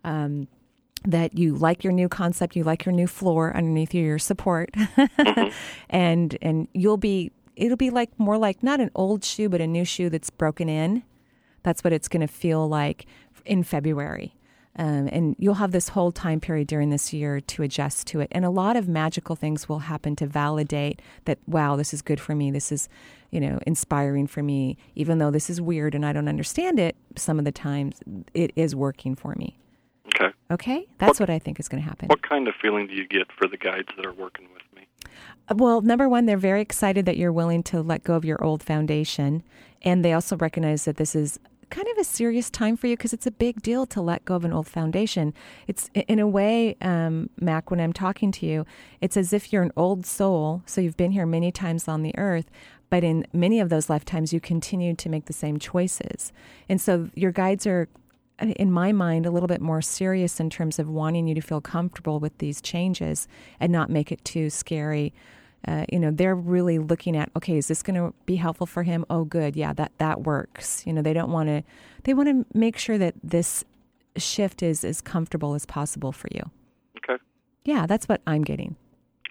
Um, 0.03 0.47
that 1.05 1.37
you 1.37 1.55
like 1.55 1.83
your 1.83 1.93
new 1.93 2.09
concept, 2.09 2.55
you 2.55 2.63
like 2.63 2.85
your 2.85 2.91
new 2.93 3.07
floor 3.07 3.55
underneath 3.55 3.93
you, 3.93 4.03
your 4.03 4.19
support, 4.19 4.71
mm-hmm. 4.73 5.49
and 5.89 6.37
and 6.41 6.67
you'll 6.73 6.97
be 6.97 7.31
it'll 7.59 7.77
be 7.77 7.89
like 7.89 8.17
more 8.17 8.37
like 8.37 8.63
not 8.63 8.79
an 8.79 8.89
old 8.95 9.23
shoe, 9.23 9.49
but 9.49 9.61
a 9.61 9.67
new 9.67 9.85
shoe 9.85 10.09
that's 10.09 10.29
broken 10.29 10.69
in. 10.69 11.03
That's 11.63 11.83
what 11.83 11.93
it's 11.93 12.07
going 12.07 12.21
to 12.21 12.27
feel 12.27 12.67
like 12.67 13.05
in 13.45 13.63
February. 13.63 14.35
Um, 14.77 15.09
and 15.11 15.35
you'll 15.37 15.55
have 15.55 15.71
this 15.71 15.89
whole 15.89 16.11
time 16.11 16.39
period 16.39 16.67
during 16.67 16.89
this 16.89 17.11
year 17.11 17.41
to 17.41 17.63
adjust 17.63 18.07
to 18.07 18.21
it. 18.21 18.29
And 18.31 18.45
a 18.45 18.49
lot 18.49 18.77
of 18.77 18.87
magical 18.87 19.35
things 19.35 19.67
will 19.67 19.79
happen 19.79 20.15
to 20.17 20.25
validate 20.25 21.01
that, 21.25 21.37
wow, 21.47 21.75
this 21.75 21.93
is 21.93 22.01
good 22.01 22.19
for 22.21 22.33
me. 22.33 22.49
This 22.49 22.71
is, 22.71 22.87
you 23.29 23.41
know, 23.41 23.59
inspiring 23.67 24.25
for 24.25 24.41
me. 24.41 24.77
Even 24.95 25.17
though 25.17 25.31
this 25.31 25.49
is 25.49 25.59
weird 25.59 25.95
and 25.95 26.05
I 26.05 26.13
don't 26.13 26.29
understand 26.29 26.79
it, 26.79 26.95
some 27.17 27.39
of 27.39 27.45
the 27.45 27.51
times 27.51 27.99
it 28.33 28.53
is 28.55 28.73
working 28.73 29.15
for 29.15 29.35
me. 29.35 29.57
Okay. 30.15 30.33
Okay? 30.49 30.87
That's 30.97 31.19
what, 31.19 31.27
what 31.27 31.35
I 31.35 31.39
think 31.39 31.59
is 31.59 31.67
going 31.67 31.83
to 31.83 31.89
happen. 31.89 32.07
What 32.07 32.21
kind 32.21 32.47
of 32.47 32.53
feeling 32.61 32.87
do 32.87 32.93
you 32.93 33.05
get 33.05 33.27
for 33.37 33.49
the 33.49 33.57
guides 33.57 33.89
that 33.97 34.05
are 34.05 34.13
working 34.13 34.47
with 34.53 34.63
me? 34.73 34.87
Uh, 35.49 35.55
well, 35.55 35.81
number 35.81 36.07
one, 36.07 36.25
they're 36.25 36.37
very 36.37 36.61
excited 36.61 37.05
that 37.05 37.17
you're 37.17 37.33
willing 37.33 37.63
to 37.63 37.81
let 37.81 38.03
go 38.03 38.15
of 38.15 38.25
your 38.25 38.43
old 38.43 38.61
foundation. 38.61 39.43
And 39.81 40.03
they 40.03 40.13
also 40.13 40.37
recognize 40.37 40.85
that 40.85 40.97
this 40.97 41.15
is 41.15 41.39
kind 41.69 41.87
of 41.87 41.97
a 41.99 42.03
serious 42.03 42.49
time 42.49 42.75
for 42.75 42.87
you 42.87 42.97
because 42.97 43.13
it's 43.13 43.27
a 43.27 43.31
big 43.31 43.61
deal 43.61 43.85
to 43.85 44.01
let 44.01 44.25
go 44.25 44.35
of 44.35 44.43
an 44.43 44.51
old 44.51 44.67
foundation. 44.67 45.33
It's 45.67 45.89
in 45.93 46.19
a 46.19 46.27
way, 46.27 46.75
um, 46.81 47.29
Mac, 47.39 47.69
when 47.69 47.79
I'm 47.79 47.93
talking 47.93 48.31
to 48.33 48.45
you, 48.45 48.65
it's 49.01 49.15
as 49.15 49.33
if 49.33 49.53
you're 49.53 49.61
an 49.61 49.71
old 49.77 50.05
soul. 50.05 50.63
So 50.65 50.81
you've 50.81 50.97
been 50.97 51.11
here 51.11 51.27
many 51.27 51.51
times 51.51 51.87
on 51.87 52.01
the 52.01 52.17
earth, 52.17 52.49
but 52.89 53.03
in 53.03 53.25
many 53.33 53.59
of 53.59 53.69
those 53.69 53.89
lifetimes, 53.89 54.33
you 54.33 54.39
continue 54.39 54.95
to 54.95 55.09
make 55.09 55.25
the 55.25 55.33
same 55.33 55.59
choices. 55.59 56.33
And 56.67 56.81
so 56.81 57.09
your 57.13 57.31
guides 57.31 57.67
are, 57.67 57.87
in 58.39 58.71
my 58.71 58.91
mind, 58.91 59.27
a 59.27 59.31
little 59.31 59.47
bit 59.47 59.61
more 59.61 59.81
serious 59.81 60.39
in 60.39 60.49
terms 60.49 60.79
of 60.79 60.89
wanting 60.89 61.27
you 61.27 61.35
to 61.35 61.41
feel 61.41 61.61
comfortable 61.61 62.19
with 62.19 62.35
these 62.39 62.61
changes 62.61 63.27
and 63.59 63.71
not 63.71 63.91
make 63.91 64.11
it 64.11 64.25
too 64.25 64.49
scary 64.49 65.13
uh, 65.67 65.85
you 65.91 65.99
know 65.99 66.11
they're 66.11 66.35
really 66.35 66.79
looking 66.79 67.17
at 67.17 67.29
okay 67.35 67.57
is 67.57 67.67
this 67.67 67.83
going 67.83 67.95
to 67.95 68.13
be 68.25 68.37
helpful 68.37 68.67
for 68.67 68.83
him? 68.83 69.05
Oh 69.09 69.23
good. 69.23 69.55
Yeah 69.55 69.73
that 69.73 69.91
that 69.97 70.21
works. 70.21 70.85
You 70.85 70.93
know 70.93 71.01
they 71.01 71.13
don't 71.13 71.31
want 71.31 71.49
to 71.49 71.63
they 72.03 72.13
want 72.13 72.29
to 72.29 72.45
make 72.57 72.77
sure 72.77 72.97
that 72.97 73.15
this 73.23 73.63
shift 74.17 74.63
is 74.63 74.83
as 74.83 75.01
comfortable 75.01 75.53
as 75.55 75.65
possible 75.65 76.11
for 76.11 76.27
you. 76.31 76.49
Okay. 76.97 77.21
Yeah 77.65 77.85
that's 77.85 78.07
what 78.07 78.21
i'm 78.25 78.43
getting. 78.43 78.75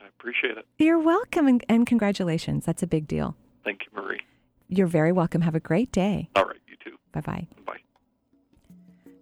I 0.03 0.07
appreciate 0.09 0.59
it. 0.59 0.67
You're 0.79 0.99
welcome 0.99 1.47
and, 1.47 1.65
and 1.69 1.87
congratulations. 1.87 2.65
That's 2.67 2.83
a 2.83 2.87
big 2.87 3.09
deal. 3.09 3.37
Thank 3.65 3.81
you 3.85 4.01
marie. 4.01 4.21
You're 4.69 4.87
very 4.87 5.13
welcome. 5.13 5.43
Have 5.43 5.55
a 5.55 5.61
great 5.61 5.93
day. 5.93 6.29
All 6.37 6.45
right 6.45 6.57
you 6.69 6.77
too. 6.85 6.97
Bye-bye. 7.13 7.47
bye 7.67 7.68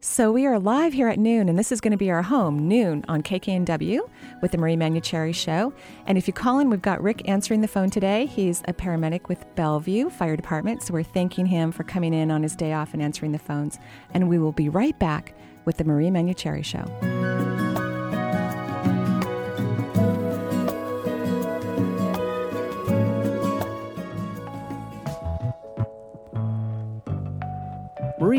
so 0.06 0.30
we 0.30 0.46
are 0.46 0.56
live 0.60 0.92
here 0.92 1.08
at 1.08 1.18
noon, 1.18 1.48
and 1.48 1.58
this 1.58 1.72
is 1.72 1.80
going 1.80 1.90
to 1.90 1.96
be 1.96 2.12
our 2.12 2.22
home, 2.22 2.68
noon 2.68 3.04
on 3.08 3.24
KKNW 3.24 4.08
with 4.40 4.52
the 4.52 4.56
Marie 4.56 4.76
Manuchehri 4.76 5.34
Show. 5.34 5.72
And 6.06 6.16
if 6.16 6.28
you 6.28 6.32
call 6.32 6.60
in, 6.60 6.70
we've 6.70 6.80
got 6.80 7.02
Rick 7.02 7.28
answering 7.28 7.60
the 7.60 7.66
phone 7.66 7.90
today. 7.90 8.26
He's 8.26 8.62
a 8.68 8.72
paramedic 8.72 9.26
with 9.28 9.44
Bellevue 9.56 10.08
Fire 10.08 10.36
Department, 10.36 10.84
so 10.84 10.94
we're 10.94 11.02
thanking 11.02 11.46
him 11.46 11.72
for 11.72 11.82
coming 11.82 12.14
in 12.14 12.30
on 12.30 12.44
his 12.44 12.54
day 12.54 12.72
off 12.72 12.94
and 12.94 13.02
answering 13.02 13.32
the 13.32 13.38
phones. 13.38 13.80
And 14.14 14.28
we 14.28 14.38
will 14.38 14.52
be 14.52 14.68
right 14.68 14.96
back 15.00 15.34
with 15.64 15.76
the 15.76 15.84
Marie 15.84 16.10
Manuchehri 16.10 16.64
Show. 16.64 17.15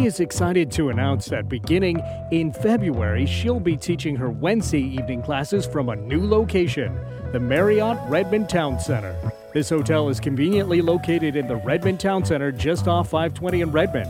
Is 0.08 0.22
excited 0.22 0.72
to 0.72 0.88
announce 0.88 1.26
that 1.26 1.50
beginning 1.50 2.02
in 2.32 2.54
February, 2.54 3.26
she'll 3.26 3.60
be 3.60 3.76
teaching 3.76 4.16
her 4.16 4.30
Wednesday 4.30 4.80
evening 4.80 5.22
classes 5.22 5.66
from 5.66 5.90
a 5.90 5.98
new 5.98 6.26
location, 6.26 6.98
the 7.34 7.40
Marriott 7.42 7.98
Redmond 8.08 8.48
Town 8.48 8.80
Center. 8.80 9.14
This 9.54 9.70
hotel 9.70 10.08
is 10.08 10.22
conveniently 10.22 10.82
located 10.82 11.36
in 11.36 11.46
the 11.46 11.58
Redmond 11.58 12.00
Town 12.00 12.24
Center 12.24 12.54
just 12.54 12.88
off 12.88 13.10
520 13.10 13.60
in 13.60 13.72
Redmond. 13.74 14.10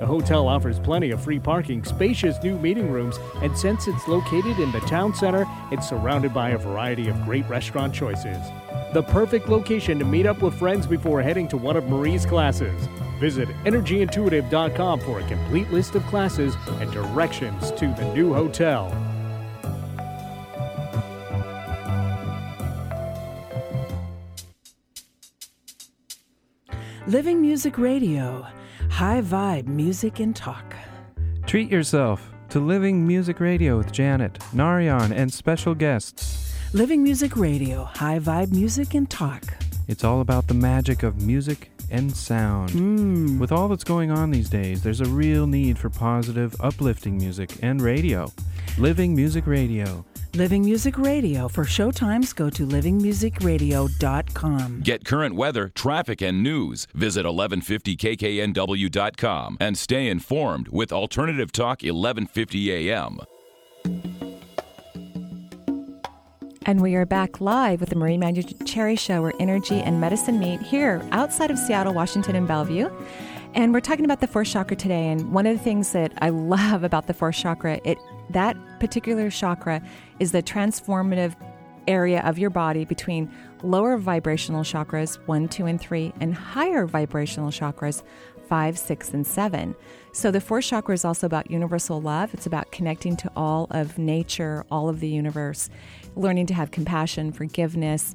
The 0.00 0.06
hotel 0.06 0.46
offers 0.46 0.78
plenty 0.78 1.12
of 1.12 1.24
free 1.24 1.38
parking, 1.38 1.82
spacious 1.82 2.36
new 2.42 2.58
meeting 2.58 2.92
rooms, 2.92 3.16
and 3.36 3.56
since 3.56 3.88
it's 3.88 4.06
located 4.06 4.58
in 4.58 4.70
the 4.70 4.80
town 4.80 5.14
center, 5.14 5.46
it's 5.72 5.88
surrounded 5.88 6.34
by 6.34 6.50
a 6.50 6.58
variety 6.58 7.08
of 7.08 7.24
great 7.24 7.48
restaurant 7.48 7.94
choices. 7.94 8.36
The 8.92 9.02
perfect 9.02 9.48
location 9.48 9.98
to 9.98 10.04
meet 10.04 10.26
up 10.26 10.42
with 10.42 10.58
friends 10.58 10.86
before 10.86 11.22
heading 11.22 11.48
to 11.48 11.56
one 11.56 11.78
of 11.78 11.88
Marie's 11.88 12.26
classes. 12.26 12.86
Visit 13.18 13.48
energyintuitive.com 13.64 15.00
for 15.00 15.20
a 15.20 15.28
complete 15.28 15.70
list 15.70 15.94
of 15.94 16.04
classes 16.06 16.54
and 16.80 16.90
directions 16.92 17.70
to 17.72 17.88
the 17.88 18.12
new 18.14 18.32
hotel. 18.32 18.94
Living 27.08 27.40
Music 27.40 27.78
Radio, 27.78 28.46
high 28.90 29.22
vibe 29.22 29.66
music 29.66 30.20
and 30.20 30.36
talk. 30.36 30.76
Treat 31.46 31.70
yourself 31.70 32.30
to 32.50 32.60
Living 32.60 33.06
Music 33.06 33.40
Radio 33.40 33.78
with 33.78 33.90
Janet, 33.92 34.38
Narion, 34.54 35.10
and 35.12 35.32
special 35.32 35.74
guests. 35.74 36.54
Living 36.74 37.02
Music 37.02 37.34
Radio, 37.34 37.84
high 37.84 38.18
vibe 38.18 38.52
music 38.52 38.92
and 38.92 39.08
talk. 39.08 39.42
It's 39.88 40.04
all 40.04 40.20
about 40.20 40.46
the 40.46 40.54
magic 40.54 41.02
of 41.02 41.20
music 41.22 41.70
and 41.90 42.14
sound. 42.14 42.68
Mm. 42.70 43.38
With 43.38 43.50
all 43.50 43.68
that's 43.68 43.84
going 43.84 44.10
on 44.10 44.30
these 44.30 44.50
days, 44.50 44.82
there's 44.82 45.00
a 45.00 45.06
real 45.06 45.46
need 45.46 45.78
for 45.78 45.88
positive, 45.88 46.54
uplifting 46.60 47.16
music 47.16 47.56
and 47.62 47.80
radio. 47.80 48.30
Living 48.76 49.16
Music 49.16 49.46
Radio. 49.46 50.04
Living 50.34 50.62
Music 50.62 50.98
Radio. 50.98 51.48
For 51.48 51.64
showtimes, 51.64 52.34
go 52.34 52.50
to 52.50 52.66
livingmusicradio.com. 52.66 54.80
Get 54.82 55.06
current 55.06 55.34
weather, 55.34 55.70
traffic, 55.74 56.20
and 56.20 56.42
news. 56.42 56.86
Visit 56.94 57.24
1150kknw.com 57.24 59.56
and 59.58 59.78
stay 59.78 60.08
informed 60.08 60.68
with 60.68 60.92
Alternative 60.92 61.50
Talk 61.50 61.80
1150 61.82 62.90
AM. 62.90 63.20
And 66.68 66.82
we 66.82 66.96
are 66.96 67.06
back 67.06 67.40
live 67.40 67.80
with 67.80 67.88
the 67.88 67.96
Marie 67.96 68.18
Manuchehri 68.18 68.98
Show, 68.98 69.22
where 69.22 69.32
energy 69.40 69.80
and 69.80 69.98
medicine 70.02 70.38
meet 70.38 70.60
here 70.60 71.02
outside 71.12 71.50
of 71.50 71.58
Seattle, 71.58 71.94
Washington, 71.94 72.36
and 72.36 72.46
Bellevue. 72.46 72.90
And 73.54 73.72
we're 73.72 73.80
talking 73.80 74.04
about 74.04 74.20
the 74.20 74.26
fourth 74.26 74.48
chakra 74.48 74.76
today. 74.76 75.08
And 75.08 75.32
one 75.32 75.46
of 75.46 75.56
the 75.56 75.64
things 75.64 75.92
that 75.92 76.12
I 76.18 76.28
love 76.28 76.84
about 76.84 77.06
the 77.06 77.14
fourth 77.14 77.36
chakra, 77.36 77.80
it 77.84 77.96
that 78.28 78.54
particular 78.80 79.30
chakra 79.30 79.80
is 80.20 80.32
the 80.32 80.42
transformative 80.42 81.36
area 81.86 82.20
of 82.20 82.38
your 82.38 82.50
body 82.50 82.84
between 82.84 83.32
lower 83.62 83.96
vibrational 83.96 84.62
chakras, 84.62 85.16
one, 85.26 85.48
two, 85.48 85.64
and 85.64 85.80
three, 85.80 86.12
and 86.20 86.34
higher 86.34 86.84
vibrational 86.84 87.48
chakras, 87.50 88.02
five, 88.46 88.78
six, 88.78 89.14
and 89.14 89.26
seven. 89.26 89.74
So 90.12 90.30
the 90.30 90.40
fourth 90.40 90.64
chakra 90.64 90.94
is 90.94 91.04
also 91.04 91.26
about 91.26 91.50
universal 91.50 92.00
love. 92.00 92.34
It's 92.34 92.46
about 92.46 92.72
connecting 92.72 93.16
to 93.18 93.30
all 93.36 93.68
of 93.70 93.98
nature, 93.98 94.64
all 94.70 94.88
of 94.88 95.00
the 95.00 95.08
universe 95.08 95.70
learning 96.18 96.46
to 96.46 96.54
have 96.54 96.70
compassion, 96.70 97.32
forgiveness, 97.32 98.14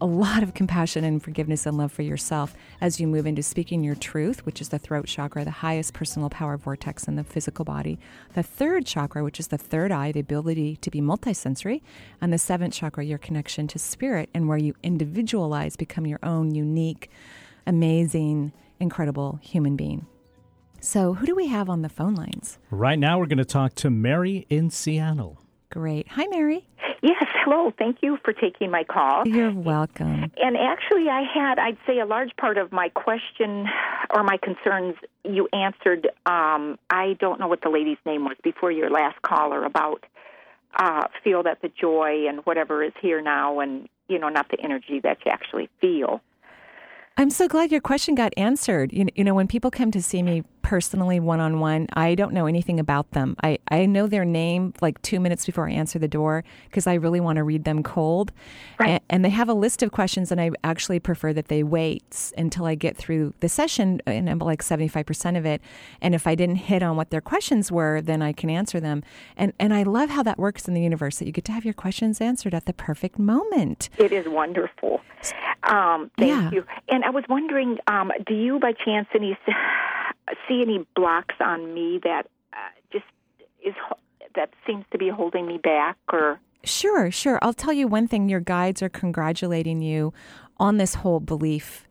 a 0.00 0.06
lot 0.06 0.42
of 0.42 0.54
compassion 0.54 1.02
and 1.02 1.22
forgiveness 1.22 1.66
and 1.66 1.76
love 1.76 1.90
for 1.90 2.02
yourself 2.02 2.54
as 2.80 3.00
you 3.00 3.06
move 3.08 3.26
into 3.26 3.42
speaking 3.42 3.82
your 3.82 3.96
truth, 3.96 4.46
which 4.46 4.60
is 4.60 4.68
the 4.68 4.78
throat 4.78 5.06
chakra, 5.06 5.44
the 5.44 5.50
highest 5.50 5.92
personal 5.92 6.30
power 6.30 6.56
vortex 6.56 7.08
in 7.08 7.16
the 7.16 7.24
physical 7.24 7.64
body. 7.64 7.98
The 8.34 8.44
third 8.44 8.86
chakra, 8.86 9.24
which 9.24 9.40
is 9.40 9.48
the 9.48 9.58
third 9.58 9.90
eye, 9.90 10.12
the 10.12 10.20
ability 10.20 10.76
to 10.76 10.90
be 10.90 11.00
multisensory. 11.00 11.82
And 12.20 12.32
the 12.32 12.38
seventh 12.38 12.74
chakra, 12.74 13.04
your 13.04 13.18
connection 13.18 13.66
to 13.68 13.78
spirit 13.78 14.28
and 14.32 14.48
where 14.48 14.58
you 14.58 14.74
individualize, 14.82 15.74
become 15.74 16.06
your 16.06 16.20
own 16.22 16.54
unique, 16.54 17.10
amazing, 17.66 18.52
incredible 18.78 19.40
human 19.42 19.74
being. 19.74 20.06
So, 20.80 21.14
who 21.14 21.26
do 21.26 21.34
we 21.34 21.48
have 21.48 21.68
on 21.68 21.82
the 21.82 21.88
phone 21.88 22.14
lines? 22.14 22.58
Right 22.70 23.00
now, 23.00 23.18
we're 23.18 23.26
going 23.26 23.38
to 23.38 23.44
talk 23.44 23.74
to 23.76 23.90
Mary 23.90 24.46
in 24.48 24.70
Seattle. 24.70 25.40
Great. 25.70 26.08
Hi, 26.08 26.26
Mary. 26.30 26.66
Yes, 27.02 27.24
hello. 27.44 27.72
Thank 27.78 27.98
you 28.00 28.18
for 28.24 28.32
taking 28.32 28.70
my 28.70 28.84
call. 28.84 29.26
You're 29.28 29.52
welcome. 29.52 30.32
And 30.36 30.56
actually, 30.56 31.08
I 31.08 31.22
had, 31.22 31.58
I'd 31.58 31.76
say, 31.86 32.00
a 32.00 32.06
large 32.06 32.34
part 32.36 32.58
of 32.58 32.72
my 32.72 32.88
question 32.88 33.66
or 34.10 34.24
my 34.24 34.38
concerns 34.42 34.96
you 35.24 35.48
answered. 35.52 36.08
Um, 36.26 36.78
I 36.90 37.16
don't 37.20 37.38
know 37.38 37.46
what 37.46 37.60
the 37.62 37.68
lady's 37.68 37.98
name 38.04 38.24
was 38.24 38.36
before 38.42 38.72
your 38.72 38.90
last 38.90 39.20
caller 39.22 39.64
about 39.64 40.04
uh, 40.76 41.06
feel 41.22 41.42
that 41.44 41.62
the 41.62 41.68
joy 41.68 42.26
and 42.28 42.40
whatever 42.40 42.82
is 42.82 42.92
here 43.00 43.20
now, 43.20 43.60
and 43.60 43.88
you 44.08 44.18
know, 44.18 44.28
not 44.28 44.48
the 44.50 44.60
energy 44.60 45.00
that 45.00 45.18
you 45.24 45.30
actually 45.30 45.68
feel. 45.80 46.20
I'm 47.16 47.30
so 47.30 47.48
glad 47.48 47.72
your 47.72 47.80
question 47.80 48.14
got 48.14 48.32
answered. 48.36 48.92
You, 48.92 49.06
you 49.14 49.24
know, 49.24 49.34
when 49.34 49.48
people 49.48 49.70
come 49.70 49.90
to 49.90 50.00
see 50.00 50.22
me 50.22 50.44
personally 50.68 51.18
one 51.18 51.40
on 51.40 51.60
one, 51.60 51.86
I 51.94 52.14
don't 52.14 52.34
know 52.34 52.44
anything 52.44 52.78
about 52.78 53.12
them. 53.12 53.34
I, 53.42 53.56
I 53.70 53.86
know 53.86 54.06
their 54.06 54.26
name 54.26 54.74
like 54.82 55.00
two 55.00 55.18
minutes 55.18 55.46
before 55.46 55.66
I 55.66 55.72
answer 55.72 55.98
the 55.98 56.08
door 56.08 56.44
because 56.66 56.86
I 56.86 56.92
really 56.92 57.20
want 57.20 57.36
to 57.36 57.42
read 57.42 57.64
them 57.64 57.82
cold. 57.82 58.32
Right. 58.78 58.90
And, 58.90 59.00
and, 59.08 59.24
they 59.24 59.30
have 59.30 59.48
a 59.48 59.54
list 59.54 59.82
of 59.82 59.92
questions, 59.92 60.30
and 60.30 60.38
I 60.38 60.50
actually 60.64 61.00
prefer 61.00 61.32
that 61.32 61.48
they 61.48 61.62
wait 61.62 62.34
until 62.36 62.66
I 62.66 62.74
get 62.74 62.98
through 62.98 63.32
the 63.40 63.48
session, 63.48 64.02
and 64.04 64.28
I'm 64.28 64.38
like 64.40 64.62
75% 64.62 65.38
of 65.38 65.46
it. 65.46 65.62
And 66.02 66.14
if 66.14 66.26
I 66.26 66.34
didn't 66.34 66.56
hit 66.56 66.82
on 66.82 66.96
what 66.96 67.08
their 67.08 67.22
questions 67.22 67.72
were, 67.72 68.02
then 68.02 68.20
I 68.20 68.34
can 68.34 68.50
answer 68.50 68.78
them. 68.78 69.02
And, 69.38 69.54
and 69.58 69.72
I 69.72 69.84
love 69.84 70.10
how 70.10 70.22
that 70.24 70.38
works 70.38 70.68
in 70.68 70.74
the 70.74 70.82
universe 70.82 71.18
that 71.18 71.24
you 71.24 71.32
get 71.32 71.46
to 71.46 71.52
have 71.52 71.64
your 71.64 71.72
questions 71.72 72.20
answered 72.20 72.52
at 72.52 72.66
the 72.66 72.74
perfect 72.74 73.18
moment. 73.18 73.88
It 73.96 74.12
is 74.12 74.28
wonderful. 74.28 75.00
Um, 75.62 76.10
thank 76.18 76.28
Yeah. 76.28 76.50
you. 76.50 76.66
And 76.90 77.04
I 77.04 77.10
was 77.10 77.24
wondering, 77.26 77.78
um, 77.86 78.12
do 78.26 78.34
you 78.34 78.58
by 78.58 78.72
chance 78.72 79.08
any 79.14 79.38
see 80.48 80.57
any 80.62 80.86
blocks 80.94 81.34
on 81.40 81.74
me 81.74 82.00
that 82.02 82.26
uh, 82.52 82.56
just 82.92 83.04
is 83.64 83.74
that 84.34 84.50
seems 84.66 84.84
to 84.92 84.98
be 84.98 85.08
holding 85.08 85.46
me 85.46 85.58
back 85.58 85.96
or 86.12 86.38
Sure, 86.64 87.10
sure. 87.10 87.38
I'll 87.40 87.54
tell 87.54 87.72
you 87.72 87.86
one 87.86 88.08
thing 88.08 88.28
your 88.28 88.40
guides 88.40 88.82
are 88.82 88.88
congratulating 88.88 89.80
you 89.80 90.12
on 90.58 90.76
this 90.76 90.96
whole 90.96 91.20
belief 91.20 91.87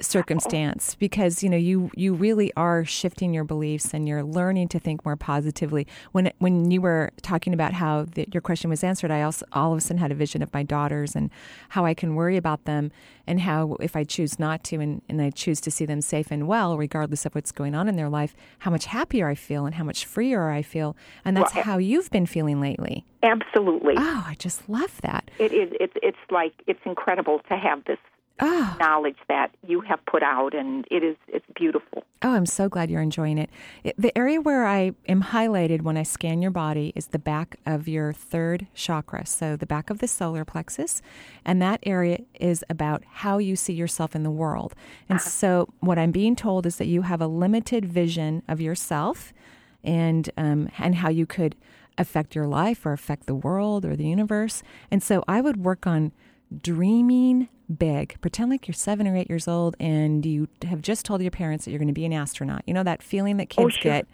circumstance 0.00 0.94
because 0.94 1.42
you 1.42 1.50
know 1.50 1.56
you 1.56 1.90
you 1.94 2.14
really 2.14 2.52
are 2.56 2.84
shifting 2.84 3.34
your 3.34 3.44
beliefs 3.44 3.92
and 3.92 4.08
you're 4.08 4.22
learning 4.22 4.68
to 4.68 4.78
think 4.78 5.04
more 5.04 5.16
positively. 5.16 5.86
When 6.12 6.32
when 6.38 6.70
you 6.70 6.80
were 6.80 7.10
talking 7.22 7.52
about 7.52 7.72
how 7.74 8.04
the, 8.04 8.26
your 8.32 8.40
question 8.40 8.70
was 8.70 8.82
answered 8.84 9.10
i 9.10 9.22
also 9.22 9.44
all 9.52 9.72
of 9.72 9.78
a 9.78 9.80
sudden 9.80 9.98
had 9.98 10.12
a 10.12 10.14
vision 10.14 10.42
of 10.42 10.52
my 10.52 10.62
daughters 10.62 11.14
and 11.14 11.30
how 11.70 11.84
i 11.84 11.94
can 11.94 12.14
worry 12.14 12.36
about 12.36 12.64
them 12.64 12.90
and 13.26 13.40
how 13.40 13.76
if 13.80 13.96
i 13.96 14.04
choose 14.04 14.38
not 14.38 14.64
to 14.64 14.80
and, 14.80 15.02
and 15.08 15.20
i 15.20 15.30
choose 15.30 15.60
to 15.60 15.70
see 15.70 15.84
them 15.84 16.00
safe 16.00 16.30
and 16.30 16.46
well 16.46 16.76
regardless 16.76 17.26
of 17.26 17.34
what's 17.34 17.52
going 17.52 17.74
on 17.74 17.88
in 17.88 17.96
their 17.96 18.08
life 18.08 18.34
how 18.60 18.70
much 18.70 18.86
happier 18.86 19.28
i 19.28 19.34
feel 19.34 19.66
and 19.66 19.74
how 19.74 19.84
much 19.84 20.04
freer 20.04 20.50
i 20.50 20.62
feel. 20.62 20.96
And 21.24 21.36
that's 21.36 21.54
Well, 21.54 21.64
how 21.64 21.78
you've 21.78 22.10
been 22.10 22.26
feeling 22.26 22.60
lately. 22.60 23.04
Absolutely. 23.22 23.94
Oh 23.96 24.24
i 24.26 24.34
just 24.38 24.68
love 24.68 25.00
that. 25.02 25.30
It 25.38 25.52
is 25.52 25.70
it's 25.80 25.92
it's 26.02 26.18
like 26.30 26.52
it's 26.66 26.80
incredible 26.84 27.40
to 27.48 27.56
have 27.56 27.84
this 27.84 27.98
oh. 28.40 28.76
knowledge 28.80 29.18
that 29.28 29.50
you 29.66 29.80
have 29.80 30.04
put 30.06 30.22
out 30.22 30.54
and 30.54 30.86
it 30.90 31.02
is 31.02 31.16
it's 31.28 31.46
beautiful 31.54 32.04
Oh, 32.22 32.34
I'm 32.34 32.44
so 32.44 32.68
glad 32.68 32.90
you're 32.90 33.00
enjoying 33.00 33.38
it. 33.38 33.48
it. 33.82 33.94
The 33.96 34.16
area 34.16 34.42
where 34.42 34.66
I 34.66 34.92
am 35.08 35.22
highlighted 35.22 35.80
when 35.80 35.96
I 35.96 36.02
scan 36.02 36.42
your 36.42 36.50
body 36.50 36.92
is 36.94 37.08
the 37.08 37.18
back 37.18 37.56
of 37.64 37.88
your 37.88 38.12
third 38.12 38.66
chakra, 38.74 39.24
so 39.24 39.56
the 39.56 39.64
back 39.64 39.88
of 39.88 40.00
the 40.00 40.08
solar 40.08 40.44
plexus. 40.44 41.00
And 41.46 41.62
that 41.62 41.80
area 41.84 42.18
is 42.38 42.62
about 42.68 43.02
how 43.10 43.38
you 43.38 43.56
see 43.56 43.72
yourself 43.72 44.14
in 44.14 44.22
the 44.22 44.30
world. 44.30 44.74
And 45.08 45.18
so, 45.18 45.70
what 45.80 45.98
I'm 45.98 46.10
being 46.10 46.36
told 46.36 46.66
is 46.66 46.76
that 46.76 46.88
you 46.88 47.02
have 47.02 47.22
a 47.22 47.26
limited 47.26 47.86
vision 47.86 48.42
of 48.46 48.60
yourself 48.60 49.32
and, 49.82 50.28
um, 50.36 50.68
and 50.76 50.96
how 50.96 51.08
you 51.08 51.24
could 51.24 51.56
affect 51.96 52.34
your 52.34 52.46
life 52.46 52.84
or 52.84 52.92
affect 52.92 53.26
the 53.26 53.34
world 53.34 53.86
or 53.86 53.96
the 53.96 54.06
universe. 54.06 54.62
And 54.90 55.02
so, 55.02 55.24
I 55.26 55.40
would 55.40 55.56
work 55.64 55.86
on 55.86 56.12
dreaming 56.62 57.48
big. 57.78 58.20
Pretend 58.20 58.50
like 58.50 58.66
you're 58.66 58.74
seven 58.74 59.06
or 59.06 59.16
eight 59.16 59.28
years 59.28 59.46
old 59.46 59.76
and 59.78 60.24
you 60.26 60.48
have 60.64 60.82
just 60.82 61.04
told 61.04 61.22
your 61.22 61.30
parents 61.30 61.64
that 61.64 61.70
you're 61.70 61.78
going 61.78 61.88
to 61.88 61.94
be 61.94 62.04
an 62.04 62.12
astronaut. 62.12 62.62
You 62.66 62.74
know 62.74 62.82
that 62.82 63.02
feeling 63.02 63.36
that 63.38 63.48
kids 63.48 63.74
sure. 63.74 63.82
get. 63.82 64.06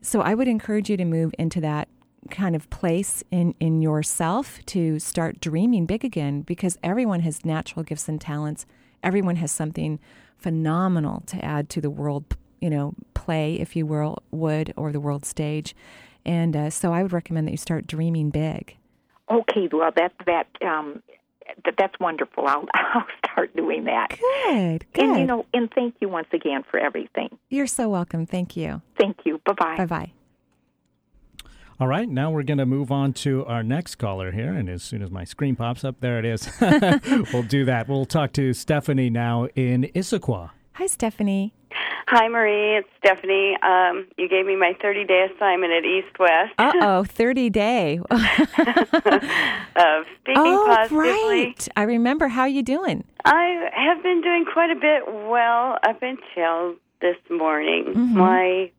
So 0.00 0.20
I 0.20 0.34
would 0.34 0.48
encourage 0.48 0.88
you 0.90 0.96
to 0.96 1.04
move 1.04 1.34
into 1.38 1.60
that 1.60 1.88
kind 2.30 2.56
of 2.56 2.68
place 2.70 3.22
in 3.30 3.54
in 3.60 3.82
yourself 3.82 4.58
to 4.66 4.98
start 4.98 5.40
dreaming 5.40 5.86
big 5.86 6.04
again 6.04 6.42
because 6.42 6.76
everyone 6.82 7.20
has 7.20 7.44
natural 7.44 7.82
gifts 7.82 8.08
and 8.08 8.20
talents. 8.20 8.66
Everyone 9.02 9.36
has 9.36 9.52
something 9.52 10.00
phenomenal 10.36 11.22
to 11.26 11.44
add 11.44 11.68
to 11.70 11.80
the 11.80 11.90
world, 11.90 12.36
you 12.60 12.70
know, 12.70 12.94
play 13.14 13.54
if 13.54 13.76
you 13.76 13.86
will 13.86 14.22
would 14.30 14.72
or 14.76 14.92
the 14.92 15.00
world 15.00 15.24
stage. 15.24 15.74
And 16.24 16.56
uh, 16.56 16.70
so 16.70 16.92
I 16.92 17.02
would 17.02 17.12
recommend 17.12 17.46
that 17.46 17.52
you 17.52 17.56
start 17.58 17.86
dreaming 17.86 18.30
big. 18.30 18.76
okay 19.30 19.68
well 19.72 19.90
that 19.96 20.12
that 20.24 20.46
um 20.62 21.02
that, 21.02 21.25
that's 21.78 21.98
wonderful 22.00 22.46
i'll 22.46 22.64
i'll 22.74 23.04
start 23.24 23.54
doing 23.56 23.84
that 23.84 24.08
Good. 24.10 24.84
Good. 24.92 25.04
and 25.04 25.18
you 25.20 25.26
know 25.26 25.46
and 25.52 25.70
thank 25.74 25.94
you 26.00 26.08
once 26.08 26.28
again 26.32 26.62
for 26.70 26.78
everything 26.78 27.28
You're 27.50 27.66
so 27.66 27.88
welcome. 27.88 28.26
Thank 28.26 28.56
you. 28.56 28.82
thank 28.98 29.18
you 29.24 29.40
bye-bye 29.44 29.76
Bye 29.76 29.86
bye. 29.86 30.12
All 31.78 31.86
right, 31.88 32.08
now 32.08 32.30
we're 32.30 32.42
going 32.42 32.56
to 32.56 32.64
move 32.64 32.90
on 32.90 33.12
to 33.12 33.44
our 33.44 33.62
next 33.62 33.96
caller 33.96 34.32
here. 34.32 34.50
And 34.54 34.66
as 34.70 34.82
soon 34.82 35.02
as 35.02 35.10
my 35.10 35.24
screen 35.24 35.56
pops 35.56 35.84
up, 35.84 36.00
there 36.00 36.18
it 36.18 36.24
is. 36.24 36.48
we'll 37.34 37.42
do 37.42 37.66
that. 37.66 37.86
We'll 37.86 38.06
talk 38.06 38.32
to 38.32 38.54
Stephanie 38.54 39.10
now 39.10 39.48
in 39.54 39.82
Issaquah. 39.94 40.52
Hi, 40.76 40.86
Stephanie. 40.86 41.54
Hi, 42.08 42.28
Marie. 42.28 42.76
It's 42.76 42.88
Stephanie. 42.98 43.56
Um, 43.62 44.06
you 44.18 44.28
gave 44.28 44.44
me 44.46 44.56
my 44.56 44.74
30 44.80 45.04
day 45.04 45.26
assignment 45.34 45.72
at 45.72 45.84
East 45.84 46.18
West 46.18 46.52
Uh 46.58 46.72
oh, 46.82 47.04
30 47.08 47.48
day. 47.50 47.98
of 48.10 48.18
speaking 50.20 50.36
oh, 50.36 50.64
positively. 50.68 50.98
right. 50.98 51.68
I 51.76 51.82
remember. 51.82 52.28
How 52.28 52.42
are 52.42 52.48
you 52.48 52.62
doing? 52.62 53.04
I 53.24 53.70
have 53.74 54.02
been 54.02 54.20
doing 54.20 54.44
quite 54.52 54.70
a 54.70 54.74
bit 54.74 55.02
well 55.28 55.78
up 55.82 56.02
until 56.02 56.76
this 57.00 57.16
morning. 57.30 57.94
Mhm. 57.94 58.12
My 58.12 58.70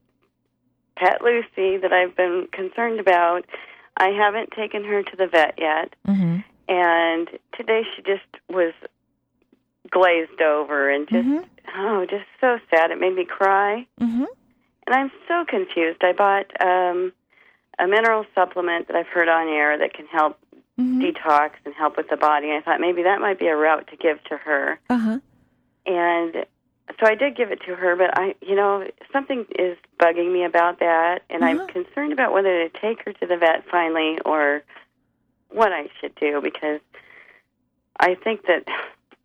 pet 0.97 1.21
Lucy, 1.23 1.77
that 1.77 1.91
I've 1.93 2.15
been 2.15 2.47
concerned 2.51 2.99
about, 2.99 3.45
I 3.97 4.09
haven't 4.09 4.51
taken 4.51 4.83
her 4.83 5.01
to 5.03 5.15
the 5.17 5.27
vet 5.27 5.55
yet. 5.57 5.95
Mm-hmm. 6.07 6.37
And 6.69 7.27
today 7.55 7.81
she 7.95 8.01
just 8.03 8.25
was 8.49 8.73
glazed 9.91 10.41
over 10.41 10.89
and 10.89 11.07
just, 11.09 11.27
Mhm. 11.27 11.45
oh, 11.75 12.05
just 12.05 12.25
so 12.41 12.59
sad. 12.69 12.91
It 12.91 12.99
made 12.99 13.15
me 13.15 13.25
cry. 13.25 13.85
Mm-hmm. 14.01 14.25
And 14.87 14.95
I'm 14.95 15.11
so 15.27 15.43
confused. 15.45 16.03
I 16.03 16.13
bought 16.13 16.45
um, 16.65 17.11
a 17.79 17.87
mineral 17.87 18.25
supplement 18.33 18.87
that 18.87 18.95
I've 18.95 19.07
heard 19.07 19.27
on 19.29 19.47
air 19.49 19.77
that 19.77 19.93
can 19.93 20.05
help 20.07 20.37
Mm-hmm. 20.79 21.01
detox 21.01 21.53
and 21.65 21.73
help 21.73 21.97
with 21.97 22.07
the 22.07 22.17
body. 22.17 22.51
I 22.51 22.61
thought 22.61 22.79
maybe 22.79 23.01
that 23.01 23.19
might 23.19 23.39
be 23.39 23.47
a 23.47 23.55
route 23.55 23.87
to 23.87 23.95
give 23.95 24.23
to 24.25 24.37
her. 24.37 24.79
Uh 24.91 24.97
huh. 24.99 25.19
And 25.87 26.45
so 26.99 27.05
I 27.07 27.15
did 27.15 27.35
give 27.35 27.49
it 27.51 27.61
to 27.65 27.73
her, 27.75 27.95
but 27.95 28.15
I, 28.15 28.35
you 28.43 28.53
know, 28.55 28.85
something 29.11 29.47
is 29.57 29.75
bugging 29.99 30.31
me 30.31 30.43
about 30.45 30.77
that, 30.79 31.23
and 31.31 31.41
Uh-huh. 31.43 31.63
I'm 31.63 31.67
concerned 31.67 32.13
about 32.13 32.31
whether 32.31 32.69
to 32.69 32.79
take 32.79 33.03
her 33.05 33.13
to 33.13 33.25
the 33.25 33.37
vet 33.37 33.65
finally 33.71 34.19
or 34.23 34.61
what 35.49 35.73
I 35.73 35.89
should 35.99 36.13
do 36.13 36.41
because 36.43 36.79
I 37.99 38.13
think 38.13 38.45
that, 38.45 38.67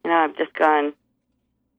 you 0.04 0.10
know, 0.10 0.16
I've 0.16 0.36
just 0.36 0.54
gone 0.54 0.92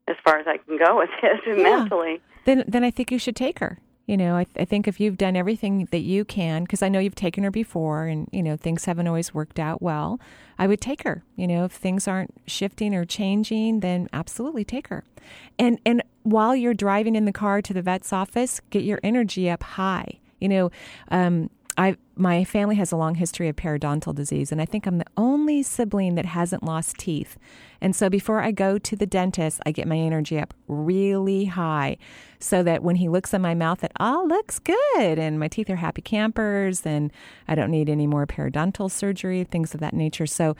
as 0.07 0.15
far 0.23 0.37
as 0.39 0.47
I 0.47 0.57
can 0.57 0.77
go 0.77 0.97
with 0.97 1.09
this 1.21 1.39
Yeah. 1.45 1.55
mentally. 1.55 2.21
Then, 2.45 2.63
then 2.67 2.83
I 2.83 2.91
think 2.91 3.11
you 3.11 3.17
should 3.19 3.35
take 3.35 3.59
her. 3.59 3.79
You 4.05 4.17
know, 4.17 4.35
I, 4.35 4.45
I 4.57 4.65
think 4.65 4.85
if 4.85 4.99
you've 4.99 5.17
done 5.17 5.37
everything 5.37 5.87
that 5.91 5.99
you 6.01 6.25
can, 6.25 6.63
because 6.63 6.81
I 6.83 6.89
know 6.89 6.99
you've 6.99 7.15
taken 7.15 7.45
her 7.45 7.51
before, 7.51 8.03
and 8.05 8.27
you 8.33 8.43
know 8.43 8.57
things 8.57 8.83
haven't 8.83 9.07
always 9.07 9.33
worked 9.33 9.59
out 9.59 9.81
well. 9.81 10.19
I 10.59 10.67
would 10.67 10.81
take 10.81 11.03
her. 11.03 11.23
You 11.37 11.47
know, 11.47 11.63
if 11.63 11.71
things 11.71 12.05
aren't 12.05 12.33
shifting 12.45 12.93
or 12.93 13.05
changing, 13.05 13.79
then 13.79 14.09
absolutely 14.11 14.65
take 14.65 14.87
her. 14.89 15.05
And 15.57 15.79
and 15.85 16.03
while 16.23 16.53
you're 16.53 16.73
driving 16.73 17.15
in 17.15 17.23
the 17.23 17.31
car 17.31 17.61
to 17.61 17.73
the 17.73 17.81
vet's 17.81 18.11
office, 18.11 18.59
get 18.71 18.83
your 18.83 18.99
energy 19.03 19.49
up 19.49 19.63
high. 19.63 20.19
You 20.41 20.49
know, 20.49 20.71
um, 21.09 21.49
I 21.77 21.97
my 22.15 22.43
family 22.43 22.75
has 22.75 22.91
a 22.91 22.95
long 22.95 23.15
history 23.15 23.49
of 23.49 23.55
periodontal 23.55 24.13
disease, 24.13 24.51
and 24.51 24.61
I 24.61 24.65
think 24.65 24.85
I'm 24.85 24.99
the 24.99 25.05
only 25.17 25.63
sibling 25.63 26.15
that 26.15 26.25
hasn't 26.25 26.63
lost 26.63 26.97
teeth. 26.97 27.37
And 27.81 27.95
so 27.95 28.09
before 28.09 28.39
I 28.41 28.51
go 28.51 28.77
to 28.77 28.95
the 28.95 29.07
dentist, 29.07 29.59
I 29.65 29.71
get 29.71 29.87
my 29.87 29.97
energy 29.97 30.39
up 30.39 30.53
really 30.67 31.45
high, 31.45 31.97
so 32.39 32.61
that 32.63 32.83
when 32.83 32.97
he 32.97 33.09
looks 33.09 33.33
in 33.33 33.41
my 33.41 33.55
mouth, 33.55 33.83
it 33.83 33.91
all 33.99 34.27
looks 34.27 34.59
good, 34.59 35.17
and 35.17 35.39
my 35.39 35.47
teeth 35.47 35.69
are 35.69 35.77
happy 35.77 36.03
campers, 36.03 36.85
and 36.85 37.11
I 37.47 37.55
don't 37.55 37.71
need 37.71 37.89
any 37.89 38.05
more 38.05 38.27
periodontal 38.27 38.91
surgery, 38.91 39.43
things 39.43 39.73
of 39.73 39.79
that 39.79 39.93
nature. 39.93 40.27
So 40.27 40.55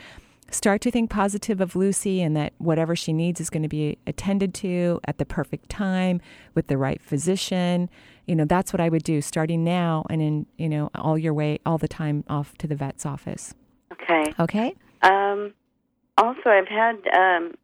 start 0.54 0.82
to 0.82 0.92
think 0.92 1.10
positive 1.10 1.60
of 1.62 1.76
Lucy 1.76 2.22
and 2.22 2.36
that 2.38 2.54
whatever 2.58 2.96
she 2.96 3.12
needs 3.14 3.42
is 3.42 3.50
going 3.50 3.64
to 3.64 3.70
be 3.70 3.98
attended 4.08 4.54
to 4.56 5.00
at 5.06 5.18
the 5.18 5.26
perfect 5.26 5.70
time 5.70 6.22
with 6.54 6.68
the 6.68 6.78
right 6.78 7.02
physician. 7.02 7.90
You 8.28 8.36
know, 8.36 8.46
that's 8.46 8.72
what 8.72 8.80
I 8.80 8.90
would 8.90 9.04
do 9.04 9.22
starting 9.22 9.64
now 9.64 10.06
and 10.10 10.22
in, 10.22 10.46
you 10.58 10.70
know, 10.70 10.90
all 10.96 11.18
your 11.18 11.34
way, 11.34 11.60
all 11.66 11.78
the 11.78 11.88
time 11.88 12.24
off 12.30 12.58
to 12.60 12.68
the 12.68 12.76
vet's 12.76 13.06
office. 13.06 13.54
Okay. 13.92 14.34
Okay? 14.40 14.76
Um, 15.02 15.54
also, 16.18 16.50
I've 16.50 16.68
had 16.68 16.96
um, 17.14 17.56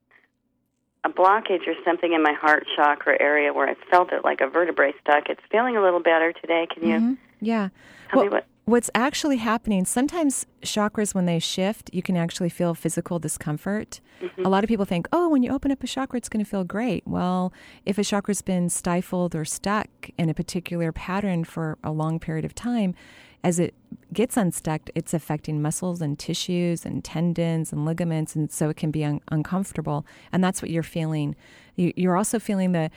a 1.06 1.10
blockage 1.10 1.68
or 1.68 1.76
something 1.86 2.12
in 2.14 2.22
my 2.24 2.34
heart 2.34 2.66
chakra 2.76 3.16
area 3.22 3.54
where 3.54 3.70
I 3.70 3.76
felt 3.90 4.12
it 4.12 4.24
like 4.26 4.42
a 4.42 4.48
vertebrae 4.50 4.94
stuck. 5.02 5.30
It's 5.30 5.42
feeling 5.52 5.78
a 5.78 5.82
little 5.82 6.02
better 6.02 6.34
today. 6.34 6.68
Can 6.74 6.88
you 6.88 6.96
Mhm. 7.00 7.18
Yeah. 7.40 7.70
tell 8.12 8.24
me 8.24 8.30
what? 8.30 8.46
What's 8.70 8.91
actually 8.93 9.38
happening, 9.38 9.84
sometimes 9.84 10.45
chakras, 10.61 11.15
when 11.15 11.26
they 11.26 11.39
shift, 11.39 11.89
you 11.91 12.03
can 12.03 12.15
actually 12.15 12.49
feel 12.49 12.76
physical 12.76 13.17
discomfort. 13.17 13.99
Mm-hmm. 14.22 14.45
A 14.45 14.49
lot 14.49 14.63
of 14.63 14.67
people 14.67 14.86
think, 14.86 15.07
oh, 15.11 15.28
when 15.28 15.41
you 15.41 15.51
open 15.51 15.72
up 15.72 15.84
a 15.84 15.88
chakra, 15.88 16.17
it's 16.17 16.30
going 16.30 16.45
to 16.45 16.47
feel 16.47 16.63
great. 16.63 17.01
Well, 17.07 17.51
if 17.88 17.97
a 17.97 18.03
chakra's 18.03 18.43
been 18.43 18.70
stifled 18.70 19.34
or 19.34 19.43
stuck 19.43 19.89
in 20.20 20.30
a 20.30 20.36
particular 20.36 20.91
pattern 20.91 21.45
for 21.45 21.80
a 21.84 21.91
long 21.91 22.20
period 22.20 22.45
of 22.45 22.53
time, 22.53 22.93
as 23.43 23.57
it 23.57 23.74
gets 24.13 24.38
unstuck, 24.38 24.91
it's 24.93 25.15
affecting 25.15 25.63
muscles 25.63 25.99
and 25.99 26.20
tissues 26.20 26.86
and 26.86 27.03
tendons 27.03 27.74
and 27.74 27.86
ligaments, 27.86 28.36
and 28.36 28.51
so 28.51 28.70
it 28.70 28.78
can 28.78 28.91
be 28.91 29.03
un- 29.03 29.22
uncomfortable. 29.32 30.05
And 30.32 30.43
that's 30.43 30.61
what 30.61 30.70
you're 30.70 30.84
feeling. 30.84 31.36
You, 31.76 31.91
you're 31.95 32.17
also 32.17 32.38
feeling 32.38 32.74
the 32.74 32.91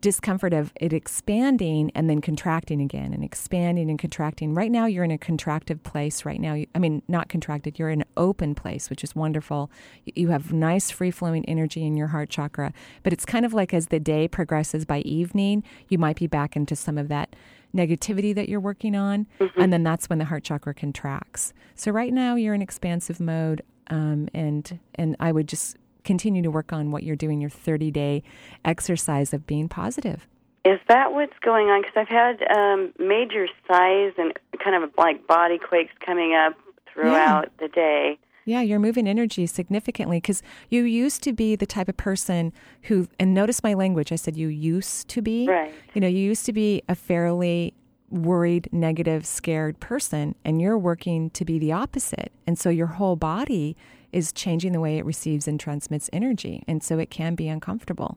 discomfort 0.00 0.52
of 0.52 0.72
it 0.80 0.92
expanding 0.92 1.90
and 1.94 2.08
then 2.10 2.20
contracting 2.20 2.80
again 2.80 3.12
and 3.12 3.24
expanding 3.24 3.88
and 3.90 3.98
contracting. 3.98 4.54
Right 4.54 4.70
now, 4.70 4.86
you're 4.86 5.04
in 5.04 5.10
a 5.10 5.18
contractive 5.18 5.82
place. 5.82 6.24
Right 6.24 6.40
now, 6.40 6.62
I 6.74 6.78
mean, 6.78 7.02
not 7.08 7.28
contracted, 7.28 7.78
you're 7.78 7.90
in 7.90 8.02
an 8.02 8.08
open 8.16 8.54
place, 8.54 8.90
which 8.90 9.04
is 9.04 9.14
wonderful. 9.14 9.70
You 10.04 10.28
have 10.28 10.52
nice 10.52 10.90
free 10.90 11.10
flowing 11.10 11.44
energy 11.46 11.84
in 11.84 11.96
your 11.96 12.08
heart 12.08 12.28
chakra. 12.28 12.72
But 13.02 13.12
it's 13.12 13.24
kind 13.24 13.44
of 13.44 13.54
like 13.54 13.72
as 13.74 13.88
the 13.88 14.00
day 14.00 14.28
progresses 14.28 14.84
by 14.84 15.00
evening, 15.00 15.62
you 15.88 15.98
might 15.98 16.16
be 16.16 16.26
back 16.26 16.56
into 16.56 16.76
some 16.76 16.98
of 16.98 17.08
that 17.08 17.34
negativity 17.74 18.34
that 18.34 18.48
you're 18.48 18.60
working 18.60 18.94
on. 18.94 19.26
And 19.56 19.72
then 19.72 19.82
that's 19.82 20.08
when 20.08 20.18
the 20.18 20.26
heart 20.26 20.44
chakra 20.44 20.74
contracts. 20.74 21.52
So 21.74 21.90
right 21.90 22.12
now, 22.12 22.36
you're 22.36 22.54
in 22.54 22.62
expansive 22.62 23.20
mode. 23.20 23.62
Um, 23.88 24.28
and 24.32 24.78
and 24.94 25.14
I 25.20 25.30
would 25.30 25.46
just 25.46 25.76
continue 26.04 26.42
to 26.42 26.50
work 26.50 26.72
on 26.72 26.90
what 26.90 27.02
you're 27.02 27.16
doing, 27.16 27.40
your 27.40 27.50
30 27.50 27.90
day 27.90 28.22
exercise 28.64 29.32
of 29.32 29.46
being 29.46 29.68
positive. 29.68 30.26
Is 30.64 30.78
that 30.88 31.12
what's 31.12 31.38
going 31.44 31.66
on? 31.66 31.82
Because 31.82 31.96
I've 31.96 32.08
had 32.08 32.42
um, 32.56 32.92
major 32.98 33.46
sighs 33.68 34.12
and 34.16 34.32
kind 34.62 34.82
of 34.82 34.90
like 34.96 35.26
body 35.26 35.58
quakes 35.58 35.92
coming 36.04 36.34
up 36.34 36.54
throughout 36.92 37.50
the 37.58 37.68
day. 37.68 38.18
Yeah, 38.46 38.60
you're 38.60 38.78
moving 38.78 39.08
energy 39.08 39.46
significantly 39.46 40.18
because 40.18 40.42
you 40.68 40.84
used 40.84 41.22
to 41.22 41.32
be 41.32 41.56
the 41.56 41.66
type 41.66 41.88
of 41.88 41.96
person 41.96 42.52
who, 42.82 43.08
and 43.18 43.32
notice 43.34 43.62
my 43.62 43.74
language, 43.74 44.12
I 44.12 44.16
said 44.16 44.36
you 44.36 44.48
used 44.48 45.08
to 45.08 45.22
be. 45.22 45.46
Right. 45.46 45.74
You 45.94 46.00
know, 46.00 46.08
you 46.08 46.18
used 46.18 46.44
to 46.46 46.52
be 46.52 46.82
a 46.88 46.94
fairly 46.94 47.74
worried, 48.10 48.68
negative, 48.70 49.26
scared 49.26 49.80
person, 49.80 50.34
and 50.44 50.60
you're 50.60 50.78
working 50.78 51.30
to 51.30 51.44
be 51.44 51.58
the 51.58 51.72
opposite. 51.72 52.32
And 52.46 52.58
so 52.58 52.68
your 52.70 52.86
whole 52.86 53.16
body 53.16 53.76
is 54.14 54.32
changing 54.32 54.72
the 54.72 54.80
way 54.80 54.96
it 54.98 55.04
receives 55.04 55.48
and 55.48 55.58
transmits 55.58 56.08
energy. 56.12 56.62
And 56.68 56.82
so 56.82 56.98
it 56.98 57.10
can 57.10 57.34
be 57.34 57.48
uncomfortable. 57.48 58.16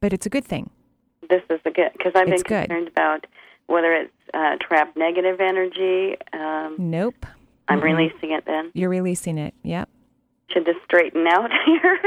But 0.00 0.12
it's 0.12 0.26
a 0.26 0.30
good 0.30 0.44
thing. 0.44 0.70
This 1.28 1.42
is 1.50 1.60
a 1.64 1.70
good, 1.70 1.90
because 1.96 2.12
I've 2.14 2.28
It's 2.28 2.42
been 2.44 2.60
good. 2.60 2.68
concerned 2.68 2.88
about 2.88 3.26
whether 3.66 3.92
it's 3.92 4.12
uh, 4.32 4.56
trapped 4.60 4.96
negative 4.96 5.40
energy. 5.40 6.16
Um, 6.32 6.76
Nope. 6.78 7.26
I'm 7.68 7.80
Mm-mm. 7.80 7.82
releasing 7.98 8.30
it 8.30 8.44
then. 8.46 8.70
You're 8.74 8.90
releasing 8.90 9.38
it. 9.38 9.54
Yep. 9.64 9.88
Should 10.52 10.64
just 10.64 10.78
straighten 10.84 11.26
out 11.26 11.50
here? 11.66 11.98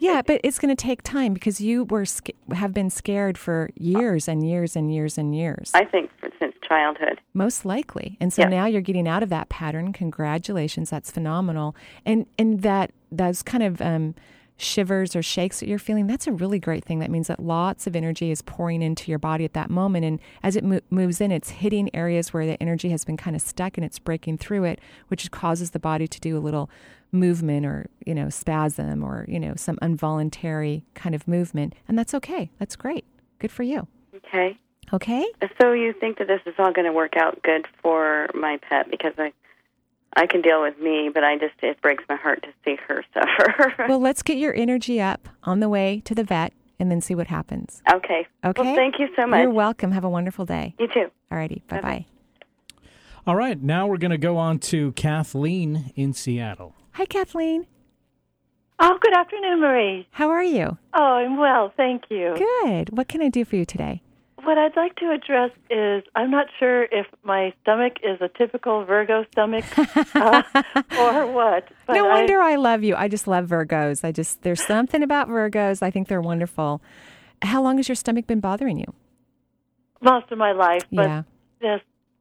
yeah, 0.00 0.20
but 0.26 0.40
it's 0.42 0.58
going 0.58 0.74
to 0.74 0.80
take 0.82 1.02
time 1.02 1.32
because 1.32 1.60
you 1.60 1.84
were 1.84 2.04
have 2.52 2.74
been 2.74 2.90
scared 2.90 3.38
for 3.38 3.70
years 3.76 4.26
and 4.28 4.46
years 4.46 4.74
and 4.76 4.92
years 4.92 5.16
and 5.16 5.34
years. 5.34 5.70
I 5.74 5.84
think 5.84 6.10
for, 6.18 6.28
since 6.40 6.54
childhood. 6.68 7.20
Most 7.34 7.64
likely. 7.64 8.16
And 8.20 8.32
so 8.32 8.42
Yeah. 8.42 8.48
now 8.48 8.66
you're 8.66 8.80
getting 8.80 9.06
out 9.06 9.22
of 9.22 9.28
that 9.30 9.48
pattern. 9.48 9.92
Congratulations, 9.92 10.90
that's 10.90 11.10
phenomenal. 11.10 11.76
And 12.04 12.26
and 12.38 12.62
that 12.62 12.90
those 13.12 13.42
kind 13.42 13.62
of 13.62 13.80
um, 13.80 14.14
shivers 14.56 15.16
or 15.16 15.22
shakes 15.22 15.60
that 15.60 15.68
you're 15.68 15.78
feeling, 15.78 16.06
that's 16.06 16.26
a 16.26 16.32
really 16.32 16.58
great 16.58 16.84
thing. 16.84 17.00
That 17.00 17.10
means 17.10 17.26
that 17.26 17.40
lots 17.40 17.86
of 17.86 17.96
energy 17.96 18.30
is 18.30 18.42
pouring 18.42 18.82
into 18.82 19.10
your 19.10 19.18
body 19.18 19.44
at 19.44 19.52
that 19.54 19.70
moment. 19.70 20.04
And 20.04 20.20
as 20.42 20.56
it 20.56 20.64
mo- 20.64 20.80
moves 20.90 21.20
in, 21.20 21.32
it's 21.32 21.50
hitting 21.50 21.94
areas 21.94 22.32
where 22.32 22.46
the 22.46 22.62
energy 22.62 22.90
has 22.90 23.04
been 23.04 23.16
kind 23.16 23.34
of 23.34 23.42
stuck 23.42 23.76
and 23.76 23.84
it's 23.84 23.98
breaking 23.98 24.38
through 24.38 24.64
it, 24.64 24.80
which 25.08 25.30
causes 25.30 25.70
the 25.70 25.80
body 25.80 26.06
to 26.06 26.20
do 26.20 26.36
a 26.36 26.40
little 26.40 26.70
movement 27.10 27.66
or, 27.66 27.86
you 28.04 28.14
know, 28.14 28.28
spasm 28.28 29.02
or, 29.02 29.24
you 29.28 29.40
know, 29.40 29.54
some 29.56 29.78
involuntary 29.82 30.84
kind 30.94 31.14
of 31.14 31.26
movement. 31.26 31.74
And 31.88 31.98
that's 31.98 32.14
okay. 32.14 32.50
That's 32.58 32.76
great. 32.76 33.04
Good 33.38 33.50
for 33.50 33.62
you. 33.62 33.86
Okay. 34.14 34.58
Okay? 34.92 35.26
So 35.60 35.72
you 35.72 35.92
think 35.92 36.18
that 36.18 36.28
this 36.28 36.40
is 36.46 36.54
all 36.58 36.72
going 36.72 36.86
to 36.86 36.92
work 36.92 37.16
out 37.16 37.42
good 37.42 37.66
for 37.82 38.28
my 38.34 38.58
pet 38.68 38.90
because 38.90 39.14
I, 39.18 39.32
I 40.16 40.26
can 40.26 40.42
deal 40.42 40.62
with 40.62 40.78
me, 40.80 41.10
but 41.12 41.24
I 41.24 41.36
just 41.36 41.54
it 41.62 41.80
breaks 41.82 42.04
my 42.08 42.16
heart 42.16 42.42
to 42.42 42.48
see 42.64 42.76
her 42.88 43.04
suffer. 43.14 43.86
well, 43.88 43.98
let's 44.00 44.22
get 44.22 44.36
your 44.38 44.54
energy 44.54 45.00
up 45.00 45.28
on 45.42 45.60
the 45.60 45.68
way 45.68 46.00
to 46.04 46.14
the 46.14 46.24
vet 46.24 46.52
and 46.78 46.90
then 46.90 47.00
see 47.00 47.14
what 47.14 47.28
happens. 47.28 47.82
okay. 47.92 48.26
Okay. 48.44 48.62
Well, 48.62 48.74
thank 48.74 48.98
you 48.98 49.08
so 49.16 49.26
much. 49.26 49.40
You're 49.40 49.50
welcome. 49.50 49.92
Have 49.92 50.04
a 50.04 50.08
wonderful 50.10 50.44
day. 50.44 50.74
You 50.78 50.88
too. 50.88 51.10
Alrighty. 51.32 51.62
Bye 51.68 51.80
bye. 51.80 52.06
All 53.26 53.36
right, 53.36 53.58
now 53.62 53.86
we're 53.86 53.96
going 53.96 54.10
to 54.10 54.18
go 54.18 54.36
on 54.36 54.58
to 54.58 54.92
Kathleen 54.92 55.92
in 55.96 56.12
Seattle. 56.12 56.74
Hi, 56.92 57.06
Kathleen. 57.06 57.66
Oh, 58.78 58.98
good 59.00 59.14
afternoon, 59.16 59.60
Marie. 59.60 60.06
How 60.10 60.28
are 60.28 60.42
you? 60.44 60.76
Oh, 60.92 61.02
I'm 61.02 61.38
well, 61.38 61.72
thank 61.74 62.02
you. 62.10 62.34
Good. 62.36 62.94
What 62.94 63.08
can 63.08 63.22
I 63.22 63.30
do 63.30 63.46
for 63.46 63.56
you 63.56 63.64
today? 63.64 64.02
What 64.44 64.58
I'd 64.58 64.76
like 64.76 64.94
to 64.96 65.10
address 65.10 65.50
is 65.70 66.02
I'm 66.14 66.30
not 66.30 66.46
sure 66.58 66.84
if 66.84 67.06
my 67.22 67.52
stomach 67.62 67.94
is 68.02 68.20
a 68.20 68.28
typical 68.28 68.84
Virgo 68.84 69.24
stomach 69.32 69.64
uh, 70.14 70.42
or 70.98 71.26
what. 71.32 71.68
But 71.86 71.94
no 71.94 72.08
I- 72.10 72.14
wonder 72.14 72.40
I 72.40 72.56
love 72.56 72.82
you. 72.82 72.94
I 72.94 73.08
just 73.08 73.26
love 73.26 73.46
Virgos. 73.48 74.04
I 74.04 74.12
just 74.12 74.42
there's 74.42 74.62
something 74.64 75.02
about 75.02 75.28
Virgos. 75.28 75.82
I 75.82 75.90
think 75.90 76.08
they're 76.08 76.20
wonderful. 76.20 76.82
How 77.42 77.62
long 77.62 77.76
has 77.78 77.88
your 77.88 77.96
stomach 77.96 78.26
been 78.26 78.40
bothering 78.40 78.78
you? 78.78 78.86
most 80.00 80.30
of 80.30 80.36
my 80.36 80.52
life, 80.52 80.82
but 80.92 81.04
Yeah. 81.06 81.22
this, 81.62 81.80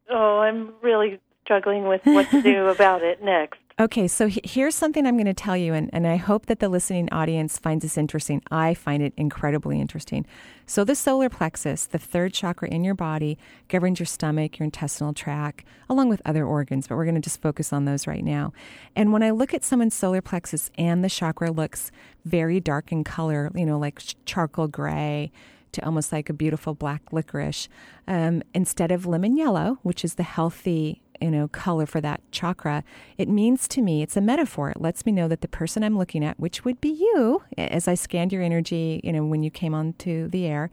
oh, 0.09 0.39
I'm 0.39 0.71
really 0.81 1.19
struggling 1.43 1.85
with 1.85 1.99
what 2.05 2.29
to 2.31 2.41
do 2.41 2.67
about 2.75 3.01
it 3.03 3.21
next. 3.21 3.59
Okay, 3.79 4.07
so 4.07 4.27
he- 4.27 4.41
here's 4.43 4.75
something 4.75 5.07
I'm 5.07 5.15
going 5.15 5.25
to 5.25 5.33
tell 5.33 5.57
you, 5.57 5.73
and, 5.73 5.89
and 5.91 6.05
I 6.05 6.15
hope 6.15 6.45
that 6.45 6.59
the 6.59 6.69
listening 6.69 7.09
audience 7.11 7.57
finds 7.57 7.81
this 7.81 7.97
interesting. 7.97 8.43
I 8.51 8.75
find 8.75 9.01
it 9.01 9.13
incredibly 9.17 9.81
interesting. 9.81 10.27
So, 10.67 10.83
the 10.83 10.93
solar 10.93 11.27
plexus, 11.27 11.87
the 11.87 11.97
third 11.97 12.33
chakra 12.33 12.69
in 12.69 12.83
your 12.83 12.93
body, 12.93 13.35
governs 13.69 13.97
your 13.97 14.05
stomach, 14.05 14.59
your 14.59 14.65
intestinal 14.65 15.11
tract, 15.11 15.65
along 15.89 16.09
with 16.09 16.21
other 16.23 16.45
organs, 16.45 16.87
but 16.87 16.97
we're 16.97 17.05
going 17.05 17.15
to 17.15 17.21
just 17.21 17.41
focus 17.41 17.73
on 17.73 17.85
those 17.85 18.05
right 18.05 18.23
now. 18.23 18.53
And 18.95 19.11
when 19.11 19.23
I 19.23 19.31
look 19.31 19.55
at 19.55 19.63
someone's 19.63 19.95
solar 19.95 20.21
plexus 20.21 20.69
and 20.77 21.03
the 21.03 21.09
chakra 21.09 21.49
looks 21.49 21.89
very 22.25 22.59
dark 22.59 22.91
in 22.91 23.03
color, 23.03 23.49
you 23.55 23.65
know, 23.65 23.79
like 23.79 23.97
ch- 23.97 24.15
charcoal 24.25 24.67
gray, 24.67 25.31
to 25.71 25.83
almost 25.83 26.11
like 26.11 26.29
a 26.29 26.33
beautiful 26.33 26.75
black 26.75 27.11
licorice 27.11 27.67
um, 28.07 28.43
instead 28.53 28.91
of 28.91 29.07
lemon 29.07 29.35
yellow, 29.35 29.79
which 29.81 30.05
is 30.05 30.13
the 30.13 30.21
healthy 30.23 31.01
you 31.23 31.31
know 31.31 31.47
color 31.47 31.85
for 31.85 32.01
that 32.01 32.21
chakra. 32.31 32.83
It 33.17 33.29
means 33.29 33.67
to 33.69 33.81
me 33.81 34.01
it's 34.01 34.17
a 34.17 34.21
metaphor. 34.21 34.69
It 34.71 34.81
lets 34.81 35.05
me 35.05 35.11
know 35.11 35.27
that 35.29 35.41
the 35.41 35.47
person 35.47 35.83
I'm 35.83 35.97
looking 35.97 36.23
at, 36.23 36.39
which 36.39 36.65
would 36.65 36.81
be 36.81 36.89
you, 36.89 37.43
as 37.57 37.87
I 37.87 37.95
scanned 37.95 38.33
your 38.33 38.43
energy, 38.43 38.99
you 39.03 39.13
know, 39.13 39.23
when 39.23 39.41
you 39.41 39.49
came 39.49 39.73
onto 39.73 40.27
the 40.27 40.45
air, 40.45 40.69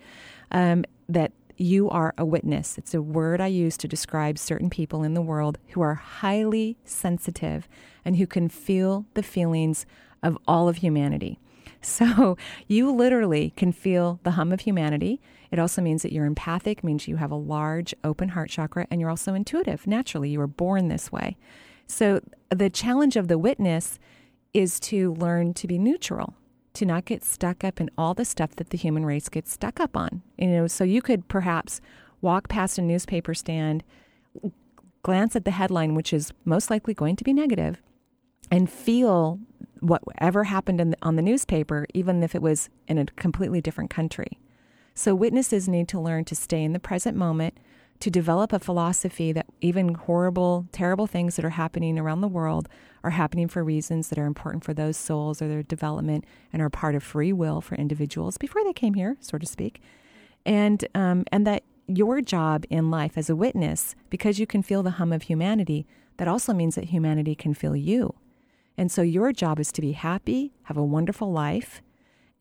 um, 0.50 0.84
that 1.08 1.32
you 1.56 1.90
are 1.90 2.14
a 2.16 2.24
witness. 2.24 2.78
It's 2.78 2.94
a 2.94 3.02
word 3.02 3.40
I 3.40 3.46
use 3.48 3.76
to 3.78 3.88
describe 3.88 4.38
certain 4.38 4.70
people 4.70 5.02
in 5.02 5.14
the 5.14 5.20
world 5.20 5.58
who 5.68 5.82
are 5.82 5.94
highly 5.94 6.78
sensitive 6.84 7.68
and 8.04 8.16
who 8.16 8.26
can 8.26 8.48
feel 8.48 9.04
the 9.14 9.22
feelings 9.22 9.84
of 10.22 10.38
all 10.48 10.68
of 10.68 10.78
humanity. 10.78 11.38
So 11.82 12.36
you 12.68 12.94
literally 12.94 13.54
can 13.56 13.72
feel 13.72 14.20
the 14.22 14.32
hum 14.32 14.52
of 14.52 14.60
humanity. 14.60 15.18
It 15.50 15.58
also 15.58 15.82
means 15.82 16.02
that 16.02 16.12
you're 16.12 16.26
empathic, 16.26 16.84
means 16.84 17.08
you 17.08 17.16
have 17.16 17.30
a 17.30 17.36
large 17.36 17.94
open 18.04 18.30
heart 18.30 18.50
chakra, 18.50 18.86
and 18.90 19.00
you're 19.00 19.10
also 19.10 19.34
intuitive. 19.34 19.86
Naturally, 19.86 20.30
you 20.30 20.38
were 20.38 20.46
born 20.46 20.88
this 20.88 21.10
way. 21.10 21.36
So 21.86 22.20
the 22.50 22.70
challenge 22.70 23.16
of 23.16 23.28
the 23.28 23.38
witness 23.38 23.98
is 24.54 24.78
to 24.80 25.14
learn 25.14 25.54
to 25.54 25.66
be 25.66 25.78
neutral, 25.78 26.34
to 26.74 26.86
not 26.86 27.04
get 27.04 27.24
stuck 27.24 27.64
up 27.64 27.80
in 27.80 27.90
all 27.98 28.14
the 28.14 28.24
stuff 28.24 28.54
that 28.56 28.70
the 28.70 28.78
human 28.78 29.04
race 29.04 29.28
gets 29.28 29.52
stuck 29.52 29.80
up 29.80 29.96
on. 29.96 30.22
You 30.38 30.48
know, 30.48 30.66
so 30.66 30.84
you 30.84 31.02
could 31.02 31.26
perhaps 31.28 31.80
walk 32.20 32.48
past 32.48 32.78
a 32.78 32.82
newspaper 32.82 33.34
stand, 33.34 33.82
glance 35.02 35.34
at 35.34 35.44
the 35.44 35.50
headline, 35.50 35.94
which 35.94 36.12
is 36.12 36.32
most 36.44 36.70
likely 36.70 36.94
going 36.94 37.16
to 37.16 37.24
be 37.24 37.32
negative, 37.32 37.82
and 38.50 38.70
feel 38.70 39.40
whatever 39.80 40.44
happened 40.44 40.78
the, 40.78 40.96
on 41.02 41.16
the 41.16 41.22
newspaper, 41.22 41.86
even 41.94 42.22
if 42.22 42.34
it 42.34 42.42
was 42.42 42.68
in 42.86 42.98
a 42.98 43.06
completely 43.06 43.60
different 43.60 43.90
country. 43.90 44.38
So, 45.02 45.14
witnesses 45.14 45.66
need 45.66 45.88
to 45.88 45.98
learn 45.98 46.26
to 46.26 46.34
stay 46.34 46.62
in 46.62 46.74
the 46.74 46.78
present 46.78 47.16
moment, 47.16 47.56
to 48.00 48.10
develop 48.10 48.52
a 48.52 48.58
philosophy 48.58 49.32
that 49.32 49.46
even 49.62 49.94
horrible, 49.94 50.66
terrible 50.72 51.06
things 51.06 51.36
that 51.36 51.44
are 51.46 51.56
happening 51.56 51.98
around 51.98 52.20
the 52.20 52.28
world 52.28 52.68
are 53.02 53.08
happening 53.08 53.48
for 53.48 53.64
reasons 53.64 54.10
that 54.10 54.18
are 54.18 54.26
important 54.26 54.62
for 54.62 54.74
those 54.74 54.98
souls 54.98 55.40
or 55.40 55.48
their 55.48 55.62
development 55.62 56.26
and 56.52 56.60
are 56.60 56.68
part 56.68 56.94
of 56.94 57.02
free 57.02 57.32
will 57.32 57.62
for 57.62 57.76
individuals 57.76 58.36
before 58.36 58.62
they 58.62 58.74
came 58.74 58.92
here, 58.92 59.16
so 59.20 59.38
to 59.38 59.46
speak. 59.46 59.80
And, 60.44 60.84
um, 60.94 61.24
and 61.32 61.46
that 61.46 61.62
your 61.86 62.20
job 62.20 62.66
in 62.68 62.90
life 62.90 63.16
as 63.16 63.30
a 63.30 63.36
witness, 63.36 63.96
because 64.10 64.38
you 64.38 64.46
can 64.46 64.62
feel 64.62 64.82
the 64.82 64.90
hum 64.90 65.14
of 65.14 65.22
humanity, 65.22 65.86
that 66.18 66.28
also 66.28 66.52
means 66.52 66.74
that 66.74 66.90
humanity 66.90 67.34
can 67.34 67.54
feel 67.54 67.74
you. 67.74 68.16
And 68.76 68.92
so 68.92 69.00
your 69.00 69.32
job 69.32 69.60
is 69.60 69.72
to 69.72 69.80
be 69.80 69.92
happy, 69.92 70.52
have 70.64 70.76
a 70.76 70.84
wonderful 70.84 71.32
life, 71.32 71.80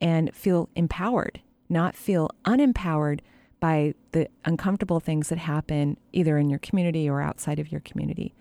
and 0.01 0.35
feel 0.35 0.67
empowered, 0.75 1.39
not 1.69 1.95
feel 1.95 2.29
unempowered 2.45 3.19
by 3.59 3.93
the 4.11 4.27
uncomfortable 4.45 4.99
things 4.99 5.29
that 5.29 5.37
happen 5.37 5.97
either 6.13 6.37
in 6.37 6.49
your 6.49 6.59
community 6.59 7.09
or 7.09 7.21
outside 7.21 7.59
of 7.59 7.71
your 7.71 7.81
community. 7.81 8.33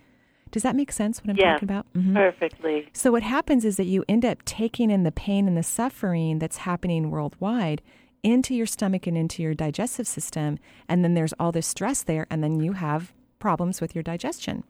Does 0.51 0.63
that 0.63 0.75
make 0.75 0.91
sense 0.91 1.21
what 1.21 1.29
I'm 1.29 1.35
Yes, 1.37 1.59
talking 1.59 1.69
about? 1.69 1.85
Mhm. 1.93 2.13
perfectly. 2.15 2.87
So 2.93 3.11
what 3.11 3.21
happens 3.21 3.65
is 3.65 3.77
that 3.77 3.83
you 3.85 4.03
end 4.09 4.25
up 4.25 4.43
taking 4.45 4.89
in 4.89 5.03
the 5.03 5.11
pain 5.11 5.47
and 5.47 5.55
the 5.55 5.61
suffering 5.63 6.39
that's 6.39 6.57
happening 6.57 7.11
worldwide 7.11 7.81
into 8.23 8.55
your 8.55 8.65
stomach 8.65 9.05
and 9.07 9.15
into 9.17 9.43
your 9.43 9.53
digestive 9.53 10.07
system, 10.07 10.57
and 10.87 11.03
then 11.03 11.13
there's 11.13 11.33
all 11.39 11.51
this 11.51 11.67
stress 11.67 12.01
there, 12.03 12.25
and 12.29 12.43
then 12.43 12.59
you 12.59 12.73
have 12.73 13.13
problems 13.37 13.79
with 13.79 13.93
your 13.93 14.03
digestion. 14.03 14.63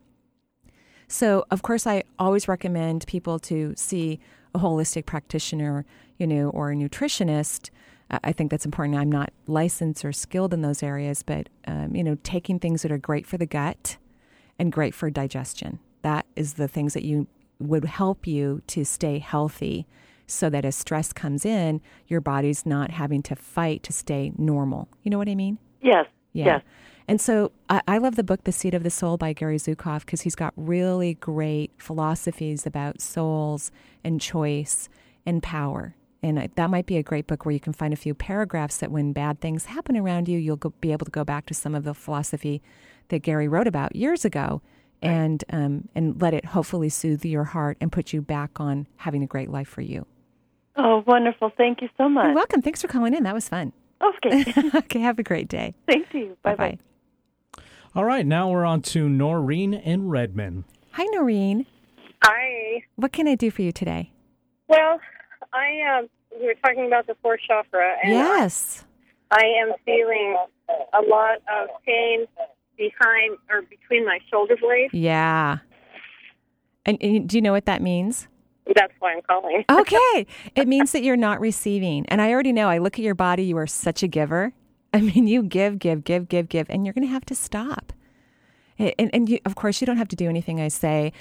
So, 1.07 1.45
of 1.49 1.61
course, 1.63 1.87
I 1.87 2.03
always 2.19 2.47
recommend 2.47 3.07
people 3.07 3.39
to 3.39 3.73
see 3.75 4.19
a 4.53 4.59
holistic 4.59 5.05
practitioner, 5.05 5.85
you 6.17 6.27
know, 6.27 6.49
or 6.49 6.71
a 6.71 6.75
nutritionist. 6.75 7.69
I 8.11 8.31
think 8.31 8.49
that's 8.49 8.65
important. 8.65 8.97
I'm 8.97 9.11
not 9.11 9.31
licensed 9.45 10.03
or 10.03 10.11
skilled 10.11 10.53
in 10.53 10.61
those 10.61 10.81
areas, 10.81 11.21
but 11.21 11.49
um, 11.67 11.95
you 11.95 12.03
know, 12.03 12.17
taking 12.23 12.59
things 12.59 12.81
that 12.81 12.91
are 12.91 12.97
great 12.97 13.27
for 13.27 13.37
the 13.37 13.45
gut 13.45 13.97
and 14.57 14.71
great 14.71 14.95
for 14.95 15.09
digestion. 15.09 15.79
That 16.01 16.25
is 16.35 16.53
the 16.53 16.67
things 16.67 16.93
that 16.93 17.03
you 17.03 17.27
would 17.59 17.85
help 17.85 18.25
you 18.25 18.61
to 18.67 18.83
stay 18.83 19.19
healthy, 19.19 19.85
so 20.25 20.49
that 20.49 20.65
as 20.65 20.75
stress 20.75 21.11
comes 21.11 21.45
in, 21.45 21.81
your 22.07 22.21
body's 22.21 22.65
not 22.65 22.91
having 22.91 23.21
to 23.23 23.35
fight 23.35 23.83
to 23.83 23.93
stay 23.93 24.31
normal. 24.37 24.87
You 25.03 25.11
know 25.11 25.17
what 25.17 25.29
I 25.29 25.35
mean? 25.35 25.57
Yes. 25.81 26.05
Yeah. 26.33 26.45
Yes. 26.45 26.63
And 27.07 27.19
so 27.19 27.51
I, 27.69 27.81
I 27.87 27.97
love 27.97 28.15
the 28.15 28.23
book 28.23 28.43
The 28.43 28.51
Seat 28.51 28.75
of 28.75 28.83
the 28.83 28.91
Soul 28.91 29.17
by 29.17 29.33
Gary 29.33 29.57
Zukav 29.57 30.01
because 30.01 30.21
he's 30.21 30.35
got 30.35 30.53
really 30.55 31.15
great 31.15 31.71
philosophies 31.77 32.67
about 32.67 33.01
souls 33.01 33.71
and 34.03 34.21
choice 34.21 34.89
and 35.25 35.41
power. 35.41 35.95
And 36.21 36.49
that 36.55 36.69
might 36.69 36.85
be 36.85 36.97
a 36.97 37.03
great 37.03 37.27
book 37.27 37.45
where 37.45 37.53
you 37.53 37.59
can 37.59 37.73
find 37.73 37.93
a 37.93 37.97
few 37.97 38.13
paragraphs 38.13 38.77
that 38.77 38.91
when 38.91 39.13
bad 39.13 39.39
things 39.39 39.65
happen 39.65 39.95
around 39.95 40.27
you, 40.27 40.37
you'll 40.37 40.57
go, 40.57 40.73
be 40.81 40.91
able 40.91 41.05
to 41.05 41.11
go 41.11 41.23
back 41.23 41.45
to 41.45 41.53
some 41.53 41.73
of 41.73 41.85
the 41.85 41.93
philosophy 41.93 42.61
that 43.07 43.19
Gary 43.19 43.47
wrote 43.47 43.67
about 43.67 43.95
years 43.95 44.25
ago 44.25 44.61
and, 45.01 45.43
um, 45.51 45.87
and 45.95 46.21
let 46.21 46.33
it 46.33 46.45
hopefully 46.45 46.89
soothe 46.89 47.23
your 47.23 47.45
heart 47.45 47.77
and 47.79 47.91
put 47.91 48.11
you 48.11 48.21
back 48.21 48.59
on 48.59 48.85
having 48.97 49.23
a 49.23 49.27
great 49.27 49.49
life 49.49 49.69
for 49.69 49.81
you. 49.81 50.05
Oh, 50.75 51.03
wonderful. 51.07 51.51
Thank 51.55 51.81
you 51.81 51.89
so 51.97 52.09
much. 52.09 52.25
You're 52.25 52.35
welcome. 52.35 52.61
Thanks 52.61 52.81
for 52.81 52.87
calling 52.87 53.13
in. 53.13 53.23
That 53.23 53.33
was 53.33 53.47
fun. 53.47 53.71
Okay. 54.01 54.53
okay, 54.75 54.99
have 54.99 55.19
a 55.19 55.23
great 55.23 55.47
day. 55.47 55.73
Thank 55.87 56.13
you. 56.13 56.37
Bye 56.43 56.55
bye. 56.55 56.77
All 57.95 58.05
right, 58.05 58.25
now 58.25 58.49
we're 58.49 58.65
on 58.65 58.81
to 58.83 59.09
Noreen 59.09 59.73
in 59.73 60.09
Redmond. 60.09 60.65
Hi, 60.91 61.05
Noreen. 61.11 61.65
Hi. 62.23 62.83
What 62.95 63.11
can 63.11 63.27
I 63.27 63.35
do 63.35 63.49
for 63.49 63.61
you 63.61 63.71
today? 63.71 64.11
Well, 64.67 64.99
I 65.53 65.99
um, 65.99 66.09
we 66.39 66.45
were 66.45 66.55
talking 66.63 66.85
about 66.87 67.07
the 67.07 67.15
fourth 67.21 67.41
chakra, 67.47 67.95
and 68.03 68.13
yes. 68.13 68.85
I 69.31 69.43
am 69.61 69.73
feeling 69.85 70.37
a 70.69 71.01
lot 71.01 71.37
of 71.51 71.69
pain 71.85 72.25
behind 72.77 73.37
or 73.49 73.61
between 73.63 74.05
my 74.05 74.19
shoulder 74.31 74.55
blades. 74.59 74.93
Yeah. 74.93 75.59
And, 76.85 76.97
and 77.01 77.29
do 77.29 77.37
you 77.37 77.41
know 77.41 77.51
what 77.51 77.65
that 77.65 77.81
means? 77.81 78.27
That's 78.75 78.93
why 78.99 79.13
I'm 79.13 79.21
calling. 79.21 79.63
Okay. 79.69 80.25
it 80.55 80.67
means 80.67 80.91
that 80.91 81.03
you're 81.03 81.17
not 81.17 81.39
receiving. 81.39 82.05
And 82.07 82.21
I 82.21 82.31
already 82.31 82.51
know, 82.51 82.69
I 82.69 82.77
look 82.77 82.97
at 82.97 83.05
your 83.05 83.15
body, 83.15 83.43
you 83.43 83.57
are 83.57 83.67
such 83.67 84.01
a 84.03 84.07
giver. 84.07 84.53
I 84.93 85.01
mean, 85.01 85.27
you 85.27 85.43
give, 85.43 85.77
give, 85.77 86.03
give, 86.03 86.27
give, 86.27 86.49
give, 86.49 86.67
and 86.69 86.85
you're 86.85 86.93
going 86.93 87.05
to 87.05 87.13
have 87.13 87.25
to 87.25 87.35
stop. 87.35 87.93
And, 88.79 89.09
and 89.13 89.29
you, 89.29 89.39
of 89.45 89.55
course, 89.55 89.81
you 89.81 89.85
don't 89.85 89.97
have 89.97 90.07
to 90.07 90.15
do 90.15 90.29
anything 90.29 90.61
I 90.61 90.69
say. 90.69 91.11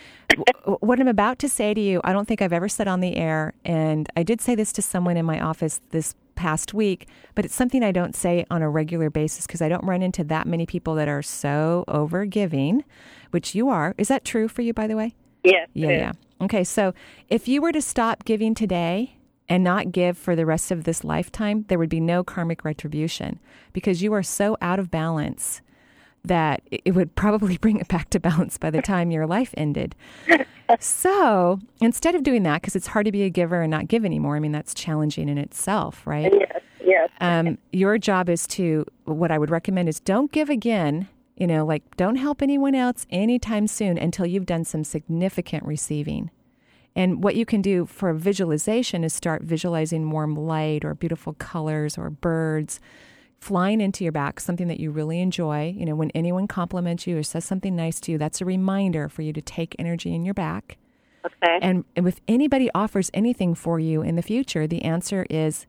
What 0.64 1.00
I'm 1.00 1.08
about 1.08 1.40
to 1.40 1.48
say 1.48 1.74
to 1.74 1.80
you, 1.80 2.00
I 2.04 2.12
don't 2.12 2.26
think 2.26 2.40
I've 2.40 2.52
ever 2.52 2.68
said 2.68 2.86
on 2.86 3.00
the 3.00 3.16
air. 3.16 3.52
And 3.64 4.08
I 4.16 4.22
did 4.22 4.40
say 4.40 4.54
this 4.54 4.72
to 4.74 4.82
someone 4.82 5.16
in 5.16 5.26
my 5.26 5.40
office 5.40 5.80
this 5.90 6.14
past 6.36 6.72
week, 6.72 7.08
but 7.34 7.44
it's 7.44 7.54
something 7.54 7.82
I 7.82 7.90
don't 7.90 8.14
say 8.14 8.46
on 8.48 8.62
a 8.62 8.70
regular 8.70 9.10
basis 9.10 9.44
because 9.44 9.60
I 9.60 9.68
don't 9.68 9.84
run 9.84 10.02
into 10.02 10.22
that 10.24 10.46
many 10.46 10.66
people 10.66 10.94
that 10.94 11.08
are 11.08 11.22
so 11.22 11.84
over 11.88 12.24
giving, 12.26 12.84
which 13.32 13.56
you 13.56 13.68
are. 13.68 13.92
Is 13.98 14.06
that 14.06 14.24
true 14.24 14.46
for 14.46 14.62
you, 14.62 14.72
by 14.72 14.86
the 14.86 14.94
way? 14.94 15.16
Yes. 15.42 15.68
Yeah, 15.74 15.90
yeah. 15.90 16.12
Okay, 16.40 16.62
so 16.62 16.94
if 17.28 17.48
you 17.48 17.60
were 17.60 17.72
to 17.72 17.82
stop 17.82 18.24
giving 18.24 18.54
today 18.54 19.16
and 19.48 19.64
not 19.64 19.90
give 19.90 20.16
for 20.16 20.36
the 20.36 20.46
rest 20.46 20.70
of 20.70 20.84
this 20.84 21.02
lifetime, 21.02 21.64
there 21.66 21.78
would 21.78 21.88
be 21.88 21.98
no 21.98 22.22
karmic 22.22 22.64
retribution 22.64 23.40
because 23.72 24.00
you 24.00 24.12
are 24.12 24.22
so 24.22 24.56
out 24.60 24.78
of 24.78 24.92
balance 24.92 25.60
that 26.28 26.62
it 26.70 26.94
would 26.94 27.14
probably 27.14 27.56
bring 27.60 27.78
it 27.78 27.88
back 27.88 28.10
to 28.10 28.20
balance 28.20 28.56
by 28.58 28.70
the 28.70 28.80
time 28.80 29.10
your 29.10 29.26
life 29.26 29.52
ended. 29.56 29.94
so 30.80 31.58
instead 31.80 32.14
of 32.14 32.22
doing 32.22 32.42
that, 32.44 32.62
because 32.62 32.76
it's 32.76 32.86
hard 32.88 33.06
to 33.06 33.12
be 33.12 33.22
a 33.22 33.30
giver 33.30 33.62
and 33.62 33.70
not 33.70 33.88
give 33.88 34.04
anymore, 34.04 34.36
I 34.36 34.40
mean, 34.40 34.52
that's 34.52 34.74
challenging 34.74 35.28
in 35.28 35.38
itself, 35.38 36.06
right? 36.06 36.32
Yes. 36.32 36.62
Yes. 36.84 37.10
um, 37.20 37.58
your 37.70 37.98
job 37.98 38.30
is 38.30 38.46
to 38.46 38.86
what 39.04 39.30
I 39.30 39.38
would 39.38 39.50
recommend 39.50 39.90
is 39.90 40.00
don't 40.00 40.32
give 40.32 40.48
again. 40.48 41.08
You 41.36 41.46
know, 41.46 41.64
like 41.66 41.96
don't 41.96 42.16
help 42.16 42.40
anyone 42.40 42.74
else 42.74 43.06
anytime 43.10 43.66
soon 43.66 43.98
until 43.98 44.26
you've 44.26 44.46
done 44.46 44.64
some 44.64 44.84
significant 44.84 45.64
receiving. 45.64 46.30
And 46.96 47.22
what 47.22 47.36
you 47.36 47.46
can 47.46 47.62
do 47.62 47.86
for 47.86 48.12
visualization 48.12 49.04
is 49.04 49.12
start 49.12 49.42
visualizing 49.42 50.10
warm 50.10 50.34
light 50.34 50.84
or 50.84 50.94
beautiful 50.94 51.34
colors 51.34 51.96
or 51.96 52.10
birds 52.10 52.80
flying 53.40 53.80
into 53.80 54.04
your 54.04 54.12
back, 54.12 54.40
something 54.40 54.68
that 54.68 54.80
you 54.80 54.90
really 54.90 55.20
enjoy. 55.20 55.74
You 55.76 55.86
know, 55.86 55.94
when 55.94 56.10
anyone 56.10 56.46
compliments 56.46 57.06
you 57.06 57.18
or 57.18 57.22
says 57.22 57.44
something 57.44 57.76
nice 57.76 58.00
to 58.00 58.12
you, 58.12 58.18
that's 58.18 58.40
a 58.40 58.44
reminder 58.44 59.08
for 59.08 59.22
you 59.22 59.32
to 59.32 59.40
take 59.40 59.76
energy 59.78 60.14
in 60.14 60.24
your 60.24 60.34
back. 60.34 60.78
Okay. 61.24 61.58
And, 61.62 61.84
and 61.96 62.08
if 62.08 62.20
anybody 62.26 62.70
offers 62.74 63.10
anything 63.14 63.54
for 63.54 63.78
you 63.78 64.02
in 64.02 64.16
the 64.16 64.22
future, 64.22 64.66
the 64.66 64.82
answer 64.82 65.26
is 65.30 65.66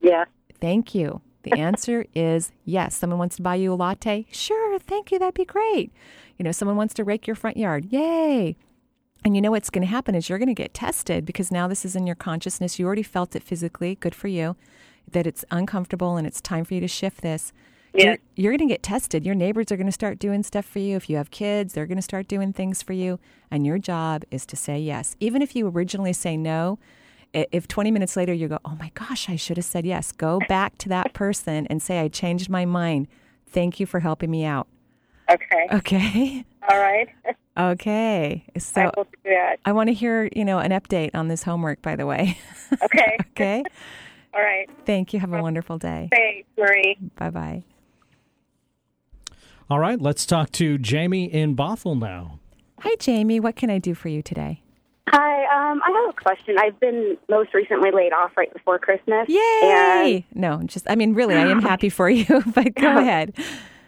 Yeah. 0.00 0.24
Thank 0.60 0.94
you. 0.94 1.22
The 1.42 1.52
answer 1.58 2.04
is 2.14 2.52
yes. 2.64 2.96
Someone 2.96 3.18
wants 3.18 3.36
to 3.36 3.42
buy 3.42 3.54
you 3.54 3.72
a 3.72 3.74
latte? 3.74 4.26
Sure, 4.30 4.78
thank 4.78 5.10
you. 5.10 5.18
That'd 5.18 5.34
be 5.34 5.44
great. 5.44 5.92
You 6.38 6.44
know, 6.44 6.52
someone 6.52 6.76
wants 6.76 6.94
to 6.94 7.04
rake 7.04 7.26
your 7.26 7.36
front 7.36 7.56
yard? 7.56 7.86
Yay. 7.90 8.56
And 9.24 9.34
you 9.34 9.42
know 9.42 9.50
what's 9.50 9.70
going 9.70 9.82
to 9.82 9.90
happen 9.90 10.14
is 10.14 10.28
you're 10.28 10.38
going 10.38 10.48
to 10.48 10.54
get 10.54 10.72
tested 10.72 11.26
because 11.26 11.52
now 11.52 11.68
this 11.68 11.84
is 11.84 11.94
in 11.94 12.06
your 12.06 12.16
consciousness. 12.16 12.78
You 12.78 12.86
already 12.86 13.02
felt 13.02 13.36
it 13.36 13.42
physically. 13.42 13.96
Good 13.96 14.14
for 14.14 14.28
you. 14.28 14.56
That 15.12 15.26
it's 15.26 15.44
uncomfortable 15.50 16.16
and 16.16 16.26
it's 16.26 16.40
time 16.40 16.64
for 16.64 16.74
you 16.74 16.80
to 16.80 16.88
shift 16.88 17.22
this. 17.22 17.52
Yeah. 17.92 18.04
You're, 18.04 18.18
you're 18.36 18.52
going 18.52 18.68
to 18.68 18.72
get 18.72 18.82
tested. 18.82 19.26
Your 19.26 19.34
neighbors 19.34 19.72
are 19.72 19.76
going 19.76 19.86
to 19.86 19.92
start 19.92 20.18
doing 20.18 20.42
stuff 20.42 20.64
for 20.64 20.78
you. 20.78 20.96
If 20.96 21.10
you 21.10 21.16
have 21.16 21.30
kids, 21.30 21.72
they're 21.72 21.86
going 21.86 21.96
to 21.98 22.02
start 22.02 22.28
doing 22.28 22.52
things 22.52 22.82
for 22.82 22.92
you. 22.92 23.18
And 23.50 23.66
your 23.66 23.78
job 23.78 24.24
is 24.30 24.46
to 24.46 24.56
say 24.56 24.78
yes. 24.78 25.16
Even 25.18 25.42
if 25.42 25.56
you 25.56 25.66
originally 25.66 26.12
say 26.12 26.36
no, 26.36 26.78
if 27.32 27.68
20 27.68 27.90
minutes 27.90 28.16
later 28.16 28.32
you 28.32 28.48
go, 28.48 28.58
oh 28.64 28.76
my 28.78 28.90
gosh, 28.94 29.28
I 29.28 29.36
should 29.36 29.56
have 29.56 29.66
said 29.66 29.86
yes, 29.86 30.12
go 30.12 30.40
back 30.48 30.78
to 30.78 30.88
that 30.88 31.12
person 31.12 31.66
and 31.66 31.82
say, 31.82 32.00
I 32.00 32.08
changed 32.08 32.48
my 32.48 32.64
mind. 32.64 33.08
Thank 33.46 33.80
you 33.80 33.86
for 33.86 34.00
helping 34.00 34.30
me 34.30 34.44
out. 34.44 34.68
Okay. 35.30 35.68
Okay. 35.72 36.44
All 36.70 36.78
right. 36.78 37.08
Okay. 37.56 38.44
So 38.58 38.90
that. 39.24 39.58
I 39.64 39.72
want 39.72 39.88
to 39.88 39.94
hear, 39.94 40.28
you 40.34 40.44
know, 40.44 40.58
an 40.58 40.72
update 40.72 41.10
on 41.14 41.28
this 41.28 41.42
homework, 41.42 41.82
by 41.82 41.96
the 41.96 42.06
way. 42.06 42.38
Okay. 42.84 43.16
okay. 43.30 43.64
All 44.34 44.40
right. 44.40 44.68
Thank 44.86 45.12
you. 45.12 45.20
Have 45.20 45.32
a 45.32 45.42
wonderful 45.42 45.78
day. 45.78 46.08
Thanks, 46.12 46.48
Marie. 46.56 46.96
Bye 47.16 47.30
bye. 47.30 47.64
All 49.68 49.78
right, 49.78 50.00
let's 50.00 50.26
talk 50.26 50.50
to 50.52 50.78
Jamie 50.78 51.32
in 51.32 51.54
Bothell 51.54 51.98
now. 51.98 52.38
Hi, 52.80 52.96
Jamie. 52.98 53.38
What 53.38 53.54
can 53.56 53.70
I 53.70 53.78
do 53.78 53.94
for 53.94 54.08
you 54.08 54.20
today? 54.22 54.62
Hi, 55.08 55.70
um, 55.70 55.80
I 55.84 55.90
have 56.06 56.10
a 56.10 56.20
question. 56.20 56.56
I've 56.58 56.78
been 56.80 57.16
most 57.28 57.52
recently 57.54 57.90
laid 57.92 58.12
off 58.12 58.32
right 58.36 58.52
before 58.52 58.78
Christmas. 58.78 59.28
Yay! 59.28 60.24
No, 60.34 60.62
just, 60.64 60.88
I 60.90 60.94
mean, 60.96 61.14
really, 61.14 61.34
I 61.36 61.46
am 61.48 61.62
happy 61.62 61.88
for 61.88 62.08
you, 62.10 62.24
but 62.54 62.74
go 62.74 62.98
ahead. 62.98 63.34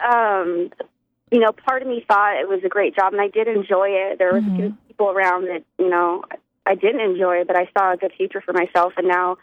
Um, 0.08 0.70
you 1.30 1.38
know, 1.40 1.50
part 1.52 1.82
of 1.82 1.88
me 1.88 2.04
thought 2.06 2.40
it 2.40 2.48
was 2.48 2.60
a 2.64 2.68
great 2.68 2.94
job, 2.94 3.12
and 3.12 3.20
I 3.22 3.28
did 3.28 3.48
enjoy 3.48 3.88
it. 3.90 4.18
There 4.18 4.32
was 4.34 4.42
Mm-hmm. 4.44 4.74
people 4.88 5.10
around 5.10 5.44
that, 5.44 5.64
you 5.78 5.88
know, 5.88 6.22
I 6.66 6.74
didn't 6.76 7.00
enjoy, 7.00 7.44
but 7.44 7.56
I 7.56 7.68
saw 7.76 7.92
a 7.92 7.96
good 7.96 8.12
future 8.16 8.40
for 8.40 8.52
myself, 8.52 8.92
and 8.96 9.08
now 9.08 9.36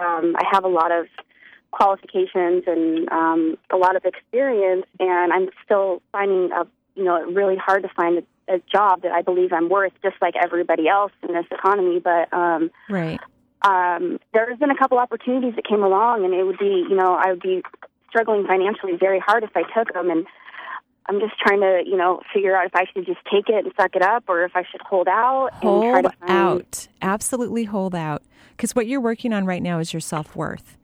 um, 0.00 0.36
I 0.36 0.44
have 0.52 0.64
a 0.64 0.68
lot 0.68 0.92
of 0.92 1.06
qualifications 1.70 2.64
and 2.66 3.08
um, 3.10 3.58
a 3.70 3.76
lot 3.76 3.96
of 3.96 4.04
experience, 4.04 4.86
and 4.98 5.32
I'm 5.32 5.48
still 5.64 6.02
finding 6.12 6.50
a, 6.52 6.66
you 6.94 7.04
know 7.04 7.22
really 7.24 7.56
hard 7.56 7.82
to 7.82 7.88
find 7.88 8.18
a, 8.18 8.54
a 8.54 8.58
job 8.72 9.02
that 9.02 9.12
I 9.12 9.22
believe 9.22 9.52
I'm 9.52 9.68
worth, 9.68 9.92
just 10.02 10.16
like 10.20 10.34
everybody 10.36 10.88
else 10.88 11.12
in 11.26 11.34
this 11.34 11.46
economy. 11.50 12.00
But 12.00 12.32
um, 12.32 12.70
Right. 12.88 13.20
um, 13.62 14.18
there's 14.32 14.58
been 14.58 14.70
a 14.70 14.78
couple 14.78 14.98
opportunities 14.98 15.54
that 15.56 15.66
came 15.66 15.82
along, 15.82 16.24
and 16.24 16.32
it 16.32 16.44
would 16.44 16.58
be, 16.58 16.86
you 16.88 16.96
know, 16.96 17.14
I 17.14 17.30
would 17.30 17.42
be 17.42 17.62
struggling 18.08 18.46
financially 18.46 18.96
very 18.96 19.18
hard 19.18 19.44
if 19.44 19.50
I 19.54 19.62
took 19.76 19.92
them, 19.92 20.10
and 20.10 20.26
I'm 21.08 21.20
just 21.20 21.38
trying 21.38 21.60
to, 21.60 21.82
you 21.86 21.96
know, 21.96 22.20
figure 22.34 22.56
out 22.56 22.66
if 22.66 22.74
I 22.74 22.84
should 22.92 23.06
just 23.06 23.20
take 23.32 23.48
it 23.48 23.64
and 23.64 23.72
suck 23.78 23.94
it 23.94 24.02
up, 24.02 24.24
or 24.28 24.44
if 24.44 24.52
I 24.56 24.64
should 24.70 24.80
hold 24.82 25.08
out 25.08 25.50
and 25.62 25.82
try 25.82 26.02
Hold 26.02 26.04
to 26.04 26.10
find. 26.18 26.30
out. 26.30 26.88
Absolutely 27.00 27.64
hold 27.64 27.94
out. 27.94 28.22
Because 28.50 28.74
what 28.74 28.86
you're 28.86 29.00
working 29.00 29.32
on 29.32 29.44
right 29.46 29.62
now 29.62 29.78
is 29.78 29.92
your 29.92 30.00
self 30.00 30.34
worth. 30.34 30.76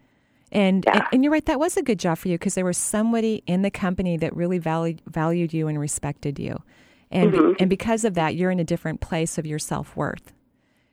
And, 0.52 0.86
and 0.86 1.02
and 1.12 1.24
you're 1.24 1.32
right, 1.32 1.44
that 1.46 1.58
was 1.58 1.76
a 1.78 1.82
good 1.82 1.98
job 1.98 2.18
for 2.18 2.28
you 2.28 2.34
because 2.38 2.54
there 2.54 2.64
was 2.64 2.76
somebody 2.76 3.42
in 3.46 3.62
the 3.62 3.70
company 3.70 4.18
that 4.18 4.36
really 4.36 4.58
valued 4.58 5.00
valued 5.06 5.54
you 5.54 5.66
and 5.66 5.80
respected 5.80 6.38
you. 6.38 6.62
And 7.10 7.32
Mhm. 7.32 7.56
and 7.58 7.70
because 7.70 8.04
of 8.04 8.14
that, 8.14 8.36
you're 8.36 8.50
in 8.50 8.60
a 8.60 8.64
different 8.64 9.00
place 9.00 9.38
of 9.38 9.46
your 9.46 9.58
self 9.58 9.96
worth. 9.96 10.32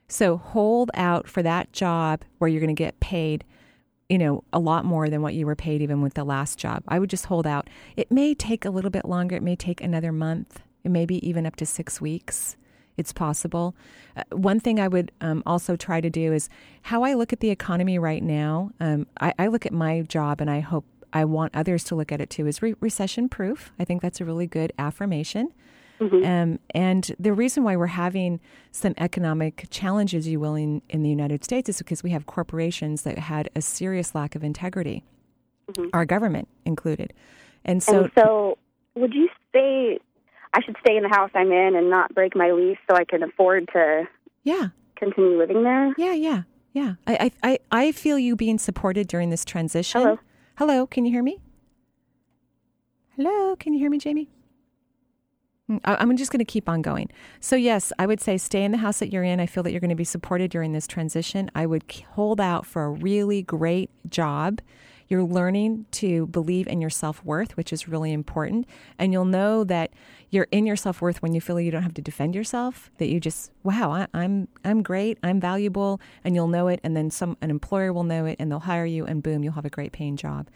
So 0.08 0.38
hold 0.38 0.92
out 0.94 1.28
for 1.28 1.44
that 1.44 1.72
job 1.74 2.24
where 2.40 2.48
you're 2.48 2.62
going 2.62 2.74
to 2.76 2.84
get 2.84 3.00
paid, 3.00 3.44
you 4.10 4.18
know, 4.18 4.44
a 4.52 4.60
lot 4.60 4.86
more 4.86 5.08
than 5.08 5.22
what 5.22 5.36
you 5.36 5.46
were 5.46 5.56
paid 5.56 5.82
even 5.82 6.02
with 6.02 6.16
the 6.16 6.24
last 6.24 6.58
job. 6.58 6.84
I 6.88 6.98
would 7.00 7.10
just 7.10 7.28
hold 7.28 7.46
out. 7.46 7.70
It 7.96 8.12
may 8.12 8.34
take 8.34 8.66
a 8.66 8.72
little 8.72 8.90
bit 8.90 9.06
longer. 9.06 9.36
It 9.36 9.44
may 9.44 9.56
take 9.56 9.82
another 9.82 10.12
month. 10.12 10.62
It 10.84 10.90
may 10.90 11.06
be 11.06 11.26
even 11.28 11.46
up 11.46 11.56
to 11.58 11.66
six 11.66 12.02
weeks. 12.02 12.58
It's 12.98 13.14
possible. 13.14 13.76
Uh, 14.18 14.24
one 14.32 14.60
thing 14.60 14.80
I 14.80 14.88
would 14.88 15.12
um, 15.22 15.44
also 15.46 15.76
try 15.76 16.02
to 16.02 16.10
do 16.10 16.34
is 16.34 16.50
how 16.82 17.04
I 17.04 17.14
look 17.14 17.32
at 17.32 17.40
the 17.40 17.50
economy 17.50 17.98
right 17.98 18.24
now. 18.24 18.72
Um, 18.80 19.08
I, 19.22 19.34
I 19.40 19.48
look 19.48 19.66
at 19.66 19.72
my 19.72 20.02
job 20.02 20.42
and 20.42 20.50
I 20.50 20.60
hope 20.60 20.86
I 21.14 21.24
want 21.26 21.56
others 21.56 21.84
to 21.86 21.96
look 21.96 22.12
at 22.12 22.20
it 22.20 22.30
too 22.30 22.48
is 22.48 22.62
re- 22.62 22.76
recession 22.80 23.30
proof. 23.30 23.72
I 23.80 23.86
think 23.86 24.02
that's 24.02 24.20
a 24.20 24.26
really 24.26 24.48
good 24.48 24.74
affirmation. 24.78 25.54
Um, 26.02 26.60
and 26.72 27.16
the 27.20 27.34
reason 27.34 27.64
why 27.64 27.76
we're 27.76 27.88
having 27.88 28.40
some 28.72 28.94
economic 28.98 29.68
challenges, 29.70 30.28
you 30.28 30.40
will, 30.40 30.56
in, 30.56 30.82
in 30.90 31.04
the 31.04 31.10
United 31.10 31.44
States 31.44 31.70
is 31.70 31.78
because 31.78 32.04
we 32.04 32.12
have 32.12 32.26
corporations 32.26 33.02
that 33.04 33.18
had 33.18 33.50
a 33.56 33.62
serious 33.62 34.16
lack 34.16 34.36
of 34.36 34.44
integrity, 34.44 35.04
our 35.94 36.06
government 36.06 36.48
included. 36.66 37.14
And 37.66 37.84
so, 37.84 38.04
and 38.04 38.12
so, 38.18 38.58
would 38.96 39.14
you 39.14 39.30
say 39.54 40.00
I 40.54 40.62
should 40.64 40.78
stay 40.84 40.96
in 40.96 41.04
the 41.04 41.10
house 41.10 41.32
I'm 41.36 41.52
in 41.52 41.76
and 41.76 41.90
not 41.90 42.14
break 42.16 42.36
my 42.36 42.52
lease 42.52 42.78
so 42.90 42.96
I 42.96 43.04
can 43.04 43.22
afford 43.22 43.70
to 43.74 44.08
yeah 44.44 44.70
continue 44.96 45.38
living 45.38 45.64
there? 45.64 45.94
Yeah, 45.98 46.14
yeah, 46.14 46.44
yeah. 46.74 46.94
I, 47.06 47.32
I, 47.44 47.52
I, 47.52 47.60
I 47.72 47.92
feel 47.92 48.18
you 48.18 48.36
being 48.36 48.58
supported 48.58 49.08
during 49.08 49.30
this 49.30 49.44
transition. 49.44 50.02
Hello. 50.02 50.20
Hello, 50.56 50.88
can 50.88 51.06
you 51.06 51.12
hear 51.12 51.24
me? 51.24 51.40
Hello, 53.16 53.56
can 53.58 53.74
you 53.74 53.80
hear 53.80 53.90
me, 53.90 53.98
Jamie? 53.98 54.30
I'm 55.86 56.18
just 56.18 56.32
going 56.32 56.40
to 56.40 56.46
keep 56.46 56.68
on 56.68 56.82
going. 56.82 57.10
So, 57.40 57.56
yes, 57.56 57.94
I 58.00 58.08
would 58.08 58.20
say 58.20 58.38
stay 58.38 58.64
in 58.64 58.72
the 58.72 58.80
house 58.80 59.00
that 59.00 59.12
you're 59.12 59.24
in. 59.24 59.40
I 59.40 59.46
feel 59.46 59.62
that 59.64 59.72
you're 59.72 59.80
going 59.80 59.90
to 59.90 59.96
be 59.96 60.04
supported 60.04 60.50
during 60.50 60.74
this 60.74 60.88
transition. 60.88 61.52
I 61.54 61.66
would 61.66 61.84
hold 62.12 62.42
out 62.42 62.66
for 62.66 62.86
a 62.86 62.90
really 62.90 63.44
great 63.44 63.90
job. 64.10 64.62
You're 65.10 65.24
learning 65.24 65.86
to 65.92 66.28
believe 66.28 66.68
in 66.68 66.82
your 66.82 66.90
self 66.90 67.24
worth, 67.26 67.58
which 67.58 67.74
is 67.74 67.88
really 67.88 68.14
important. 68.14 68.68
And 68.98 69.12
you'll 69.12 69.26
know 69.26 69.64
that 69.64 69.92
you're 70.30 70.48
in 70.52 70.66
your 70.66 70.76
self 70.76 71.02
worth 71.02 71.22
when 71.22 71.34
you 71.34 71.42
feel 71.42 71.60
you 71.60 71.72
don't 71.72 71.84
have 71.84 71.96
to 71.96 72.02
defend 72.02 72.36
yourself, 72.36 72.92
that 72.98 73.10
you 73.10 73.20
just, 73.20 73.52
wow, 73.64 73.92
I, 73.92 74.08
I'm, 74.14 74.48
I'm 74.64 74.84
great, 74.84 75.18
I'm 75.24 75.40
valuable, 75.40 76.00
and 76.24 76.36
you'll 76.36 76.48
know 76.48 76.68
it. 76.68 76.80
And 76.84 76.96
then 76.96 77.10
some, 77.10 77.38
an 77.42 77.50
employer 77.50 77.92
will 77.92 78.04
know 78.04 78.26
it 78.26 78.38
and 78.40 78.52
they'll 78.52 78.60
hire 78.60 78.86
you, 78.86 79.06
and 79.06 79.24
boom, 79.24 79.44
you'll 79.44 79.54
have 79.54 79.66
a 79.66 79.70
great 79.70 79.92
paying 79.92 80.16
job. 80.16 80.48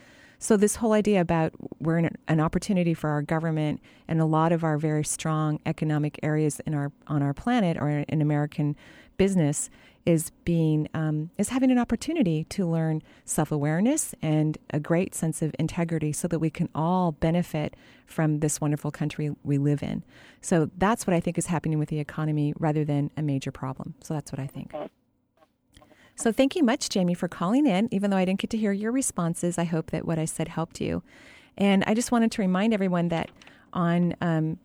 So 0.44 0.58
this 0.58 0.76
whole 0.76 0.92
idea 0.92 1.22
about 1.22 1.54
we're 1.80 1.98
in 2.00 2.10
an 2.28 2.42
opportunity 2.42 2.94
for 2.94 3.10
our 3.10 3.22
government 3.22 3.80
and 4.10 4.20
a 4.20 4.26
lot 4.26 4.52
of 4.52 4.66
our 4.66 4.78
very 4.78 5.06
strong 5.06 5.62
economic 5.66 6.20
areas 6.22 6.60
in 6.66 6.74
our 6.74 6.92
on 7.08 7.24
our 7.24 7.34
planet 7.34 7.78
or 7.78 7.88
in 7.90 8.22
American 8.22 8.76
business 9.16 9.70
is 10.06 10.32
being 10.44 10.90
um, 10.94 11.30
is 11.38 11.48
having 11.48 11.72
an 11.72 11.78
opportunity 11.78 12.44
to 12.50 12.68
learn 12.68 13.02
self 13.24 13.54
awareness 13.54 14.14
and 14.22 14.58
a 14.72 14.82
great 14.82 15.16
sense 15.16 15.42
of 15.42 15.56
integrity, 15.58 16.12
so 16.12 16.28
that 16.28 16.40
we 16.40 16.50
can 16.50 16.68
all 16.76 17.14
benefit 17.14 17.74
from 18.06 18.42
this 18.42 18.60
wonderful 18.60 18.92
country 18.92 19.34
we 19.44 19.58
live 19.58 19.82
in. 19.82 20.04
So 20.42 20.70
that's 20.78 21.08
what 21.08 21.14
I 21.14 21.22
think 21.22 21.38
is 21.38 21.46
happening 21.46 21.80
with 21.80 21.88
the 21.88 22.02
economy, 22.02 22.54
rather 22.60 22.84
than 22.84 23.12
a 23.16 23.22
major 23.22 23.54
problem. 23.54 23.96
So 24.04 24.14
that's 24.14 24.30
what 24.34 24.42
I 24.42 24.48
think. 24.48 24.74
So 26.16 26.32
thank 26.32 26.56
you 26.56 26.64
much, 26.64 26.90
Jamie, 26.90 27.14
for 27.14 27.28
calling 27.28 27.66
in. 27.66 27.90
Even 27.92 28.12
though 28.12 28.18
I 28.18 28.26
didn't 28.26 28.40
get 28.40 28.50
to 28.52 28.58
hear 28.58 28.72
your 28.72 28.92
responses, 28.92 29.58
I 29.58 29.64
hope 29.64 29.92
that 29.92 30.06
what 30.06 30.20
I 30.20 30.26
said 30.26 30.50
helped 30.50 30.80
you. 30.80 31.04
And 31.58 31.84
I 31.86 31.94
just 31.94 32.12
wanted 32.12 32.32
to 32.34 32.42
remind 32.42 32.74
everyone 32.74 33.10
that 33.10 33.30
on 33.74 34.16
um, 34.22 34.60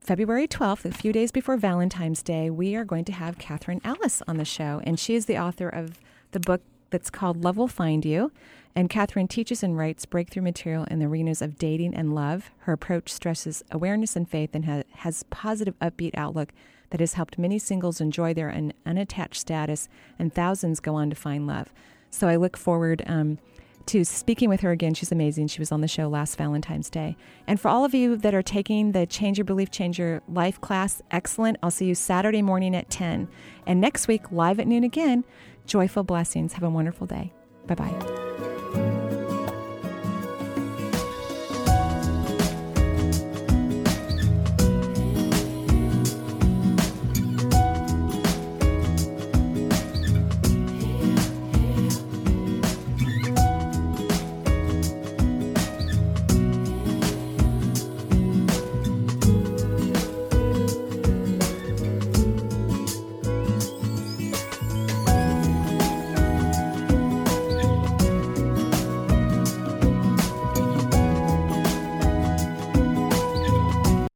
February 0.00 0.46
12th, 0.46 0.84
a 0.84 0.92
few 0.92 1.12
days 1.12 1.32
before 1.32 1.56
Valentine's 1.56 2.22
Day, 2.22 2.50
we 2.50 2.74
are 2.76 2.84
going 2.84 3.04
to 3.06 3.12
have 3.12 3.38
Catherine 3.38 3.80
Ellis 3.84 4.22
on 4.26 4.36
the 4.36 4.44
show. 4.44 4.80
And 4.84 4.98
she 4.98 5.14
is 5.14 5.26
the 5.26 5.38
author 5.38 5.68
of 5.68 6.00
the 6.32 6.40
book 6.40 6.62
that's 6.90 7.10
called 7.10 7.42
Love 7.42 7.56
Will 7.56 7.68
Find 7.68 8.04
You. 8.04 8.32
And 8.74 8.90
Catherine 8.90 9.26
teaches 9.26 9.62
and 9.62 9.76
writes 9.76 10.04
breakthrough 10.04 10.42
material 10.42 10.84
in 10.84 10.98
the 10.98 11.06
arenas 11.06 11.40
of 11.42 11.58
dating 11.58 11.94
and 11.94 12.14
love. 12.14 12.50
Her 12.60 12.72
approach 12.72 13.12
stresses 13.12 13.64
awareness 13.70 14.16
and 14.16 14.28
faith 14.28 14.50
and 14.52 14.66
ha- 14.66 14.82
has 14.96 15.22
positive, 15.24 15.78
upbeat 15.80 16.12
outlook 16.14 16.52
that 16.90 17.00
has 17.00 17.14
helped 17.14 17.38
many 17.38 17.58
singles 17.58 18.00
enjoy 18.00 18.34
their 18.34 18.50
un- 18.50 18.72
unattached 18.84 19.40
status, 19.40 19.88
and 20.18 20.32
thousands 20.32 20.80
go 20.80 20.94
on 20.94 21.10
to 21.10 21.16
find 21.16 21.46
love. 21.46 21.72
So 22.10 22.28
I 22.28 22.36
look 22.36 22.56
forward 22.56 23.02
um, 23.06 23.38
to 23.86 24.04
speaking 24.04 24.48
with 24.48 24.60
her 24.60 24.70
again. 24.70 24.94
She's 24.94 25.12
amazing. 25.12 25.48
She 25.48 25.60
was 25.60 25.72
on 25.72 25.80
the 25.80 25.88
show 25.88 26.08
last 26.08 26.36
Valentine's 26.36 26.90
Day. 26.90 27.16
And 27.46 27.60
for 27.60 27.68
all 27.68 27.84
of 27.84 27.94
you 27.94 28.16
that 28.16 28.34
are 28.34 28.42
taking 28.42 28.92
the 28.92 29.06
Change 29.06 29.38
Your 29.38 29.44
Belief, 29.44 29.70
Change 29.70 29.98
Your 29.98 30.22
Life 30.28 30.60
class, 30.60 31.02
excellent. 31.10 31.58
I'll 31.62 31.70
see 31.70 31.86
you 31.86 31.94
Saturday 31.94 32.42
morning 32.42 32.74
at 32.74 32.90
10. 32.90 33.28
And 33.66 33.80
next 33.80 34.08
week, 34.08 34.32
live 34.32 34.60
at 34.60 34.66
noon 34.66 34.84
again, 34.84 35.24
joyful 35.66 36.04
blessings. 36.04 36.54
Have 36.54 36.64
a 36.64 36.70
wonderful 36.70 37.06
day. 37.06 37.32
Bye 37.66 37.74
bye. 37.74 38.55